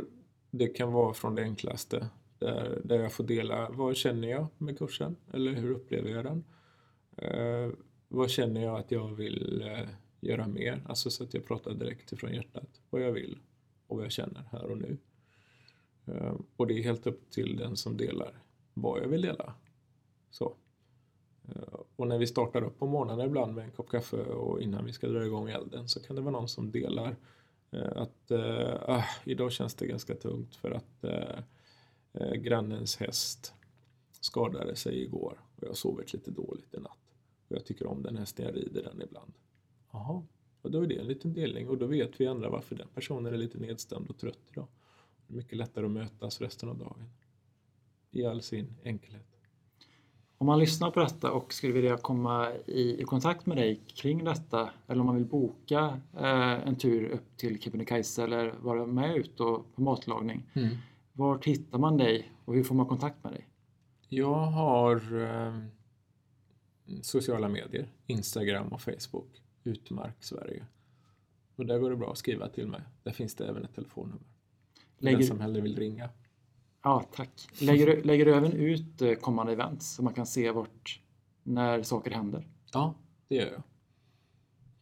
det 0.56 0.68
kan 0.68 0.92
vara 0.92 1.14
från 1.14 1.36
det 1.36 1.42
enklaste, 1.42 2.10
där, 2.40 2.82
där 2.84 3.00
jag 3.00 3.14
får 3.14 3.24
dela 3.24 3.70
vad 3.70 3.96
känner 3.96 4.28
jag 4.28 4.48
med 4.58 4.78
kursen, 4.78 5.16
eller 5.34 5.54
hur 5.54 5.72
upplever 5.72 6.10
jag 6.10 6.26
den? 6.26 6.44
Eh, 7.18 7.72
vad 8.08 8.30
känner 8.30 8.64
jag 8.64 8.80
att 8.80 8.92
jag 8.92 9.08
vill 9.16 9.62
eh, 9.62 9.90
göra 10.20 10.48
mer? 10.48 10.84
Alltså 10.86 11.10
så 11.10 11.24
att 11.24 11.34
jag 11.34 11.46
pratar 11.46 11.74
direkt 11.74 12.12
ifrån 12.12 12.34
hjärtat, 12.34 12.82
vad 12.90 13.02
jag 13.02 13.12
vill 13.12 13.40
och 13.88 13.96
vad 13.98 14.06
jag 14.06 14.12
känner 14.12 14.44
här 14.52 14.64
och 14.72 14.78
nu. 14.78 14.98
Eh, 16.06 16.34
och 16.56 16.68
det 16.68 16.74
är 16.74 16.84
helt 16.84 17.08
upp 17.08 17.30
till 17.32 17.58
den 17.58 17.76
som 17.78 17.98
delar 17.98 18.42
vad 18.74 19.02
jag 19.04 19.08
vill 19.08 19.22
dela. 19.22 19.54
Så. 20.30 20.56
Eh, 21.50 21.80
Och 21.96 22.08
när 22.08 22.18
vi 22.18 22.28
startar 22.28 22.64
upp 22.64 22.80
på 22.80 22.88
morgonen 22.88 23.28
ibland 23.28 23.56
med 23.56 23.66
en 23.66 23.72
kopp 23.72 23.90
kaffe 23.90 24.18
och 24.18 24.62
innan 24.62 24.86
vi 24.86 24.94
ska 24.94 25.08
dra 25.08 25.26
igång 25.26 25.50
elden 25.50 25.88
så 25.90 26.00
kan 26.04 26.16
det 26.16 26.22
vara 26.22 26.32
någon 26.32 26.48
som 26.48 26.72
delar 26.72 27.08
eh, 27.10 27.16
att 27.76 28.32
eh, 28.32 28.76
ah, 28.88 29.06
idag 29.26 29.52
känns 29.52 29.76
det 29.76 29.88
ganska 29.88 30.16
tungt 30.16 30.56
för 30.56 30.72
att 30.72 31.04
eh, 31.04 32.34
grannens 32.34 32.98
häst 32.98 33.54
skadade 34.12 34.76
sig 34.76 35.04
igår 35.04 35.40
och 35.56 35.64
jag 35.64 35.68
har 35.68 35.76
sovit 35.76 36.14
lite 36.14 36.32
dåligt 36.32 36.74
i 36.74 36.78
natt. 36.78 37.16
Och 37.48 37.56
jag 37.56 37.66
tycker 37.66 37.88
om 37.88 38.04
den 38.04 38.18
hästen, 38.18 38.46
jag 38.46 38.56
rider 38.56 38.84
den 38.84 39.02
ibland. 39.02 39.34
Jaha, 39.92 40.24
och 40.62 40.72
då 40.72 40.82
är 40.82 40.88
det 40.88 40.98
en 40.98 41.08
liten 41.08 41.34
delning 41.34 41.70
och 41.70 41.78
då 41.78 41.86
vet 41.86 42.22
vi 42.22 42.28
andra 42.28 42.50
varför 42.50 42.76
den 42.76 42.88
personen 42.94 43.34
är 43.34 43.38
lite 43.38 43.58
nedstämd 43.58 44.10
och 44.10 44.18
trött 44.18 44.40
idag. 44.52 44.68
Det 45.28 45.34
är 45.34 45.38
mycket 45.38 45.58
lättare 45.58 45.86
att 45.86 45.92
mötas 45.92 46.42
resten 46.42 46.70
av 46.70 46.78
dagen. 46.78 47.10
I 48.12 48.26
all 48.26 48.42
sin 48.42 48.76
enkelhet. 48.84 49.33
Om 50.44 50.48
man 50.48 50.60
lyssnar 50.60 50.92
på 50.92 51.00
detta 51.00 51.32
och 51.32 51.54
skulle 51.54 51.74
vilja 51.74 51.98
komma 51.98 52.52
i, 52.66 53.02
i 53.02 53.04
kontakt 53.04 53.46
med 53.46 53.58
dig 53.58 53.82
kring 53.88 54.24
detta 54.24 54.70
eller 54.88 55.00
om 55.00 55.06
man 55.06 55.16
vill 55.16 55.26
boka 55.26 56.02
eh, 56.18 56.68
en 56.68 56.76
tur 56.76 57.10
upp 57.10 57.38
till 57.38 57.62
Kebnekaise 57.62 58.24
eller 58.24 58.52
vara 58.62 58.86
med 58.86 59.18
ut 59.18 59.40
och, 59.40 59.76
på 59.76 59.82
matlagning. 59.82 60.44
Vart 61.14 61.46
hittar 61.46 61.78
man 61.78 61.98
dig 61.98 62.32
och 62.46 62.56
hur 62.56 62.64
får 62.64 62.76
man 62.76 62.86
kontakt 62.86 63.24
med 63.24 63.34
dig? 63.34 63.48
Jag 64.10 64.36
har 64.36 65.22
eh, 65.22 65.60
sociala 67.02 67.50
medier, 67.50 67.88
Instagram 68.08 68.68
och 68.68 68.82
Facebook, 68.82 69.42
Utmark 69.64 70.24
Sverige. 70.24 70.66
Och 71.56 71.66
där 71.66 71.80
går 71.80 71.90
det 71.90 71.96
bra 71.96 72.12
att 72.12 72.18
skriva 72.18 72.50
till 72.50 72.68
mig. 72.68 72.82
Där 73.04 73.12
finns 73.12 73.36
det 73.36 73.48
även 73.48 73.64
ett 73.64 73.76
telefonnummer. 73.76 74.28
För 74.98 75.06
Den 75.06 75.14
Lägger, 75.14 75.26
som 75.26 75.40
hellre 75.40 75.62
vill 75.62 75.78
ringa. 75.78 76.10
Ja, 76.84 77.04
tack. 77.16 77.48
Lägger, 77.62 77.86
du- 77.88 78.02
lägger 78.04 78.26
du 78.26 78.36
även 78.36 78.54
ut 78.54 79.02
eh, 79.02 79.14
kommande 79.14 79.54
events 79.54 79.96
så 79.96 80.04
man 80.04 80.14
kan 80.14 80.26
se 80.26 80.52
vart, 80.52 81.00
när 81.44 81.84
saker 81.84 82.12
händer 82.12 82.48
Ja, 82.74 82.94
det 83.28 83.36
gör 83.36 83.52
jag. 83.52 83.64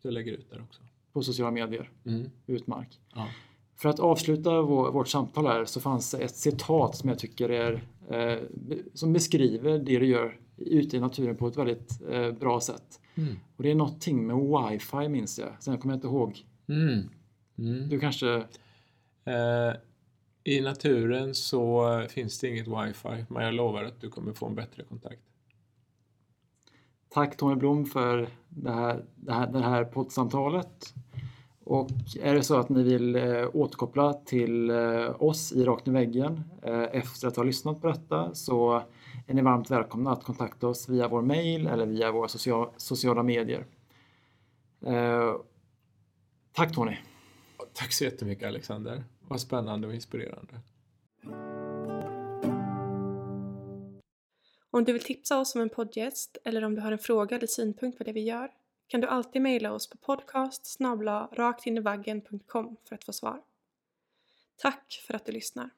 Jag 0.01 0.13
lägger 0.13 0.31
ut 0.33 0.49
där 0.49 0.61
också. 0.61 0.81
på 1.13 1.23
sociala 1.23 1.51
medier? 1.51 1.89
Mm. 2.05 2.29
Utmark. 2.47 2.99
Ja. 3.15 3.27
För 3.75 3.89
att 3.89 3.99
avsluta 3.99 4.61
vår, 4.61 4.91
vårt 4.91 5.07
samtal 5.07 5.45
här 5.47 5.65
så 5.65 5.79
fanns 5.79 6.13
ett 6.13 6.35
citat 6.35 6.95
som 6.95 7.09
jag 7.09 7.19
tycker 7.19 7.49
är 7.49 7.83
eh, 8.09 8.39
som 8.93 9.13
beskriver 9.13 9.71
det 9.71 9.99
du 9.99 10.05
gör 10.07 10.39
ute 10.57 10.97
i 10.97 10.99
naturen 10.99 11.35
på 11.37 11.47
ett 11.47 11.57
väldigt 11.57 12.01
eh, 12.09 12.31
bra 12.31 12.59
sätt. 12.59 12.99
Mm. 13.15 13.35
Och 13.55 13.63
det 13.63 13.71
är 13.71 13.75
någonting 13.75 14.27
med 14.27 14.35
wifi 14.35 15.09
minns 15.09 15.39
jag. 15.39 15.49
Sen 15.59 15.77
kommer 15.77 15.93
jag 15.93 15.97
inte 15.97 16.07
ihåg. 16.07 16.45
Mm. 16.69 17.09
Mm. 17.57 17.89
Du 17.89 17.99
kanske... 17.99 18.35
Eh, 19.25 19.73
I 20.43 20.61
naturen 20.61 21.35
så 21.35 22.05
finns 22.09 22.39
det 22.39 22.47
inget 22.47 22.67
wifi, 22.67 23.25
men 23.29 23.43
jag 23.43 23.53
lovar 23.53 23.83
att 23.83 24.01
du 24.01 24.09
kommer 24.09 24.33
få 24.33 24.45
en 24.45 24.55
bättre 24.55 24.83
kontakt. 24.83 25.21
Tack 27.09 27.37
Tony 27.37 27.55
Blom 27.55 27.85
för 27.85 28.27
det 28.49 28.71
här, 28.71 29.05
det 29.15 29.33
här, 29.33 29.47
det 29.47 29.59
här 29.59 29.83
poddsamtalet. 29.83 30.93
Och 31.63 31.89
är 32.21 32.35
det 32.35 32.43
så 32.43 32.59
att 32.59 32.69
ni 32.69 32.83
vill 32.83 33.15
eh, 33.15 33.47
återkoppla 33.53 34.13
till 34.13 34.69
eh, 34.69 35.21
oss 35.23 35.51
i 35.51 35.63
Rakt 35.65 35.87
i 35.87 35.91
väggen 35.91 36.43
eh, 36.63 36.83
efter 36.91 37.27
att 37.27 37.35
ha 37.35 37.43
lyssnat 37.43 37.81
på 37.81 37.87
detta 37.87 38.33
så 38.33 38.83
är 39.27 39.33
ni 39.33 39.41
varmt 39.41 39.71
välkomna 39.71 40.11
att 40.11 40.23
kontakta 40.23 40.67
oss 40.67 40.89
via 40.89 41.07
vår 41.07 41.21
mail 41.21 41.67
eller 41.67 41.85
via 41.85 42.11
våra 42.11 42.27
social, 42.27 42.69
sociala 42.77 43.23
medier. 43.23 43.65
Tack 46.53 46.73
Tony! 46.73 46.97
Tack 47.73 47.93
så 47.93 48.03
jättemycket 48.03 48.47
Alexander. 48.47 49.03
Vad 49.31 49.41
spännande 49.41 49.87
och 49.87 49.93
inspirerande. 49.93 50.59
Om 54.71 54.83
du 54.83 54.93
vill 54.93 55.03
tipsa 55.03 55.39
oss 55.39 55.55
om 55.55 55.61
en 55.61 55.69
poddgäst 55.69 56.37
eller 56.43 56.63
om 56.63 56.75
du 56.75 56.81
har 56.81 56.91
en 56.91 56.99
fråga 56.99 57.37
eller 57.37 57.47
synpunkt 57.47 57.97
på 57.97 58.03
det 58.03 58.11
vi 58.11 58.21
gör 58.21 58.51
kan 58.87 59.01
du 59.01 59.07
alltid 59.07 59.41
mejla 59.41 59.73
oss 59.73 59.89
på 59.89 59.97
podcast 59.97 60.77
raktinivaggen.com 61.31 62.77
för 62.89 62.95
att 62.95 63.03
få 63.03 63.13
svar. 63.13 63.41
Tack 64.57 65.03
för 65.07 65.13
att 65.13 65.25
du 65.25 65.31
lyssnar. 65.31 65.69